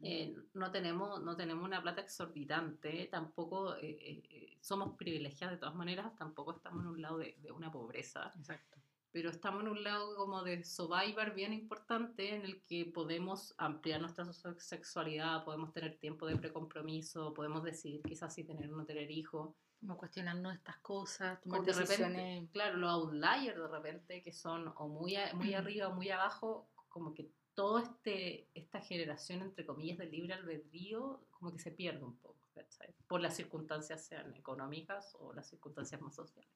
eh, 0.03 0.37
no 0.55 0.71
tenemos 0.71 1.23
no 1.23 1.37
tenemos 1.37 1.65
una 1.65 1.83
plata 1.83 2.03
exorbitante, 2.03 3.09
tampoco 3.11 3.75
eh, 3.77 4.23
eh, 4.31 4.59
somos 4.61 4.97
privilegiadas 4.97 5.57
de 5.57 5.61
todas 5.61 5.75
maneras, 5.75 6.15
tampoco 6.17 6.53
estamos 6.53 6.85
en 6.85 6.91
un 6.91 7.03
lado 7.03 7.19
de, 7.19 7.37
de 7.41 7.51
una 7.51 7.73
pobreza, 7.73 8.33
Exacto. 8.39 8.79
pero 9.11 9.31
estamos 9.31 9.63
en 9.63 9.69
un 9.69 9.83
lado 9.83 10.15
como 10.17 10.45
de 10.45 10.63
survivor 10.65 11.35
bien 11.35 11.53
importante 11.53 12.35
en 12.35 12.43
el 12.43 12.63
que 12.65 12.85
podemos 12.87 13.55
ampliar 13.59 14.01
nuestra 14.01 14.25
sexualidad, 14.59 15.45
podemos 15.45 15.73
tener 15.73 15.99
tiempo 15.99 16.27
de 16.27 16.37
precompromiso, 16.37 17.35
podemos 17.35 17.65
decidir 17.65 18.03
quizás 18.03 18.33
si 18.33 18.45
tener 18.45 18.73
o 18.73 18.77
no 18.77 18.85
tener 18.85 19.11
hijos. 19.11 19.57
Como 19.81 19.97
cuestionarnos 19.97 20.55
estas 20.55 20.79
cosas, 20.79 21.41
tomar 21.41 21.63
de 21.63 21.73
repente, 21.73 21.93
decisiones. 21.93 22.51
claro, 22.51 22.79
los 22.79 22.91
outliers 22.91 23.57
de 23.57 23.69
repente 23.69 24.23
que 24.23 24.33
son 24.33 24.73
o 24.77 24.89
muy, 24.89 25.17
muy 25.35 25.55
arriba 25.55 25.89
o 25.89 25.95
muy 25.95 26.11
abajo, 26.11 26.69
como 26.89 27.15
que 27.15 27.31
toda 27.59 27.83
este, 27.83 28.47
esta 28.55 28.81
generación, 28.81 29.43
entre 29.43 29.67
comillas, 29.67 29.99
de 29.99 30.07
libre 30.07 30.33
albedrío, 30.33 31.27
como 31.33 31.51
que 31.51 31.59
se 31.59 31.73
pierde 31.73 32.05
un 32.05 32.17
poco, 32.17 32.39
¿cachai? 32.55 32.95
Por 33.09 33.21
las 33.21 33.35
circunstancias 33.35 34.05
sean 34.05 34.33
económicas 34.37 35.17
o 35.19 35.33
las 35.33 35.49
circunstancias 35.49 36.01
más 36.01 36.15
sociales. 36.15 36.49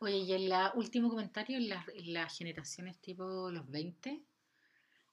Oye, 0.00 0.16
y 0.16 0.32
en 0.32 0.48
la 0.48 0.72
último 0.74 1.10
comentario, 1.10 1.58
en 1.58 1.68
las, 1.68 1.86
en 1.90 2.12
las 2.12 2.36
generaciones 2.36 2.98
tipo 2.98 3.52
los 3.52 3.70
20, 3.70 4.10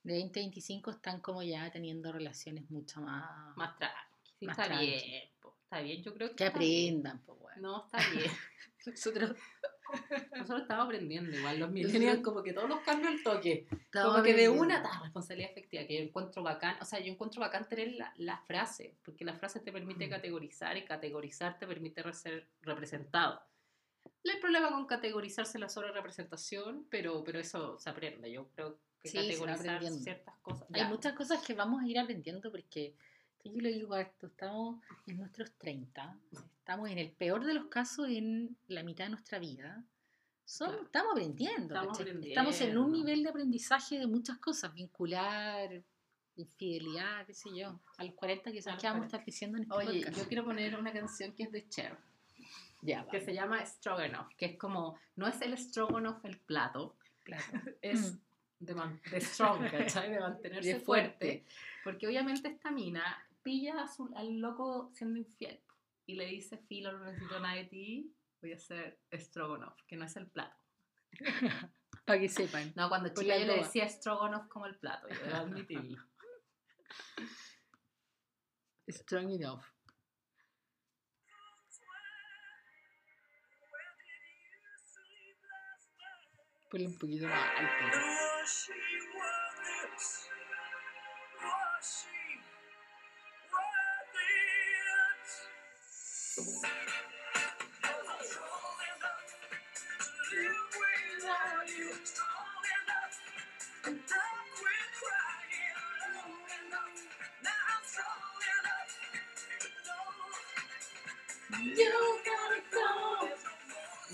de 0.02 0.14
20 0.14 0.40
a 0.40 0.42
25 0.42 0.90
están 0.90 1.22
como 1.22 1.44
ya 1.44 1.70
teniendo 1.70 2.12
relaciones 2.12 2.68
mucho 2.72 3.00
más... 3.00 3.56
Más 3.56 3.78
tranqui. 3.78 4.32
Sí, 4.40 4.46
Más 4.48 4.58
está 4.58 4.68
tranqui. 4.68 4.88
bien, 4.88 5.30
po, 5.40 5.56
está 5.62 5.82
bien, 5.82 6.02
yo 6.02 6.12
creo 6.16 6.30
que 6.30 6.36
que 6.38 6.46
aprendan, 6.46 7.22
pues 7.24 7.38
bueno. 7.38 7.62
No, 7.62 7.86
está 7.86 8.00
bien. 8.10 8.32
Nosotros 8.88 9.36
Nosotros 10.32 10.62
estamos 10.62 10.86
aprendiendo 10.86 11.36
igual, 11.38 11.60
los 11.60 11.72
millennials 11.72 12.22
como 12.22 12.42
que 12.44 12.54
todos 12.54 12.70
los 12.70 12.80
cambios 12.82 13.10
al 13.12 13.24
toque. 13.24 13.68
estamos 13.72 14.12
Como 14.12 14.24
que 14.24 14.34
de 14.34 14.50
una 14.50 14.82
ta, 14.82 15.02
responsabilidad 15.04 15.52
efectiva, 15.52 15.86
que 15.86 15.98
yo 15.98 16.04
encuentro 16.04 16.44
bacán, 16.44 16.78
o 16.82 16.86
sea, 16.86 17.00
yo 17.00 17.12
encuentro 17.12 17.42
bacán 17.42 17.68
tener 17.68 17.94
la, 17.94 18.14
la 18.18 18.38
frase, 18.40 18.96
porque 19.04 19.26
la 19.26 19.34
frase 19.34 19.60
te 19.60 19.72
permite 19.72 20.08
Mm. 20.08 20.10
categorizar 20.10 20.78
y 20.78 20.86
categorizar 20.86 21.58
te 21.60 21.68
permite 21.68 22.02
ser 22.14 22.48
representado. 22.62 23.42
No 24.24 24.34
hay 24.34 24.40
problema 24.40 24.70
con 24.70 24.86
categorizarse 24.86 25.60
la 25.60 25.70
sobre 25.70 25.92
representación, 25.92 26.86
pero, 26.90 27.24
pero 27.24 27.40
eso 27.40 27.78
se 27.80 27.90
aprende. 27.90 28.32
Yo 28.32 28.48
creo 28.50 28.78
que 29.02 29.10
Sí, 29.10 29.18
categorizar 29.18 29.82
ciertas 29.92 30.36
cosas. 30.42 30.68
Hay 30.74 30.82
ya. 30.82 30.90
muchas 30.90 31.14
cosas 31.14 31.42
que 31.46 31.54
vamos 31.54 31.82
a 31.82 31.88
ir 31.88 31.98
aprendiendo 32.00 32.52
porque 32.52 32.96
yo 33.44 33.62
lo 33.62 33.70
digo 33.70 33.94
harto, 33.94 34.28
estamos 34.28 34.82
en 35.08 35.18
nuestros 35.18 35.52
30, 35.58 36.16
estamos 36.60 36.90
en 36.90 36.98
el 36.98 37.12
peor 37.12 37.46
de 37.46 37.54
los 37.54 37.66
casos 37.68 38.08
en 38.10 38.56
la 38.68 38.84
mitad 38.84 39.06
de 39.06 39.12
nuestra 39.12 39.40
vida. 39.40 39.84
Son- 40.46 40.70
Claro. 40.70 40.84
Estamos 40.86 41.12
aprendiendo, 41.14 41.76
Estamos 41.76 41.98
¿cachai? 41.98 42.30
estamos 42.30 42.62
en 42.62 42.78
un 42.78 42.84
aprendiendo. 42.86 42.98
nivel 42.98 43.24
de 43.24 43.30
aprendizaje 43.30 44.00
de 44.00 44.08
muchas 44.08 44.38
cosas, 44.40 44.74
vincular, 44.74 45.82
infidelidad, 46.36 47.26
qué 47.26 47.34
sé 47.34 47.50
yo. 47.56 47.80
A 47.98 48.04
los 48.04 48.14
40 48.16 48.52
quizás 48.52 48.80
que 48.80 48.88
vamos 48.88 49.06
a 49.06 49.06
40. 49.06 49.06
estar 49.08 49.26
diciendo 49.26 49.58
en 49.58 49.64
este 49.64 49.76
Oye, 49.76 50.00
podcast. 50.00 50.18
yo 50.18 50.28
quiero 50.28 50.46
poner 50.46 50.76
una 50.80 50.92
canción 50.94 51.34
que 51.34 51.44
es 51.44 51.52
de 51.52 51.68
Cher, 51.70 51.98
Ya, 52.82 53.06
que 53.10 53.20
se 53.20 53.34
llama 53.34 53.64
Stroganoff, 53.66 54.34
que 54.38 54.46
es 54.46 54.58
como, 54.58 54.98
no 55.18 55.28
es 55.28 55.42
el 55.42 55.58
Stroganoff 55.58 56.24
el 56.26 56.38
plato, 56.40 56.96
es 57.82 58.14
Mm. 58.14 58.20
de, 58.66 58.76
man- 58.76 59.02
de 59.12 59.22
strong, 59.22 59.70
¿cachai? 59.70 60.12
De 60.12 60.20
mantenerse 60.20 60.74
De 60.76 60.80
fuerte. 60.80 61.46
Porque 61.84 62.08
obviamente 62.08 62.48
esta 62.50 62.72
mina 62.72 63.04
pilla 63.50 63.82
a 63.82 63.88
su- 63.88 64.14
al 64.16 64.38
loco 64.38 64.92
siendo 64.94 65.18
infiel 65.18 65.60
y 66.06 66.14
le 66.14 66.28
dice, 66.28 66.60
Filo, 66.68 66.92
no 66.92 67.06
necesito 67.06 67.40
nada 67.40 67.56
de 67.56 67.64
ti, 67.66 68.16
voy 68.42 68.52
a 68.52 68.56
hacer 68.58 69.00
Stroganoff, 69.12 69.76
que 69.88 69.96
no 69.96 70.06
es 70.06 70.16
el 70.18 70.28
plato. 70.28 70.56
Para 72.06 72.20
que 72.20 72.30
sepan. 72.30 72.72
No, 72.76 72.90
cuando 72.90 73.10
chica 73.10 73.40
yo 73.40 73.48
le 73.48 73.56
decía 73.58 73.90
Stroganoff 73.90 74.48
como 74.50 74.68
el 74.68 74.78
plato, 74.78 75.08
yo 75.10 75.20
debo 75.26 75.36
admitirlo. 75.38 75.98
Strong 78.88 79.32
enough. 79.32 79.64
Ponle 86.70 86.86
un 86.86 86.98
poquito 87.00 87.26
más 87.26 87.50
alto. 87.58 87.98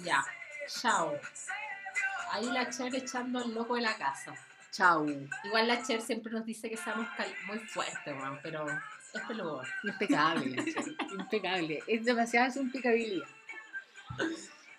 Ya, 0.03 0.25
chao. 0.67 1.19
Ahí 2.31 2.45
la 2.51 2.69
Cher 2.69 2.93
echando 2.95 3.39
al 3.39 3.53
loco 3.53 3.75
de 3.75 3.81
la 3.81 3.95
casa. 3.97 4.33
Chau. 4.71 5.07
Igual 5.43 5.67
la 5.67 5.81
Cher 5.83 6.01
siempre 6.01 6.31
nos 6.31 6.45
dice 6.45 6.69
que 6.69 6.77
seamos 6.77 7.07
muy 7.47 7.59
fuertes, 7.59 8.15
weón, 8.15 8.39
pero 8.43 8.65
es 9.15 9.21
peludo. 9.27 9.61
Impecable. 9.83 10.73
Impecable. 11.19 11.83
Es 11.87 12.03
demasiada 12.05 12.51
su 12.51 12.61
impecabilidad. 12.61 13.27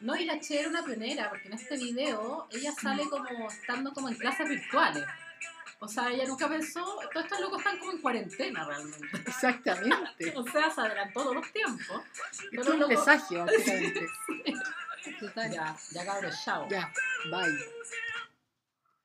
No, 0.00 0.14
y 0.16 0.24
la 0.26 0.38
Cher 0.40 0.60
era 0.60 0.68
una 0.68 0.84
pionera, 0.84 1.28
porque 1.30 1.48
en 1.48 1.54
este 1.54 1.76
video 1.76 2.46
ella 2.52 2.72
sale 2.72 3.04
como 3.08 3.48
estando 3.50 3.92
como 3.92 4.08
en 4.08 4.14
clases 4.16 4.48
virtuales. 4.48 5.04
O 5.78 5.88
sea, 5.88 6.08
ella 6.10 6.24
nunca 6.26 6.48
pensó, 6.48 6.82
todos 7.12 7.24
estos 7.26 7.40
locos 7.40 7.58
están 7.58 7.78
como 7.78 7.92
en 7.92 7.98
cuarentena 8.00 8.64
realmente. 8.66 9.08
Exactamente. 9.26 10.32
O 10.36 10.42
sea, 10.48 10.70
se 10.70 10.80
adelantó 10.80 11.22
todos 11.22 11.34
los 11.36 11.52
tiempos. 11.52 12.02
Esto 12.50 12.60
es 12.62 12.68
un 12.68 12.80
locos- 12.80 13.04
presagio, 13.04 13.44
básicamente. 13.46 14.06
Ya, 15.52 15.76
ya 15.92 16.04
cabros, 16.04 16.34
chao. 16.44 16.66
Ya, 16.70 16.92
bye. 17.30 17.58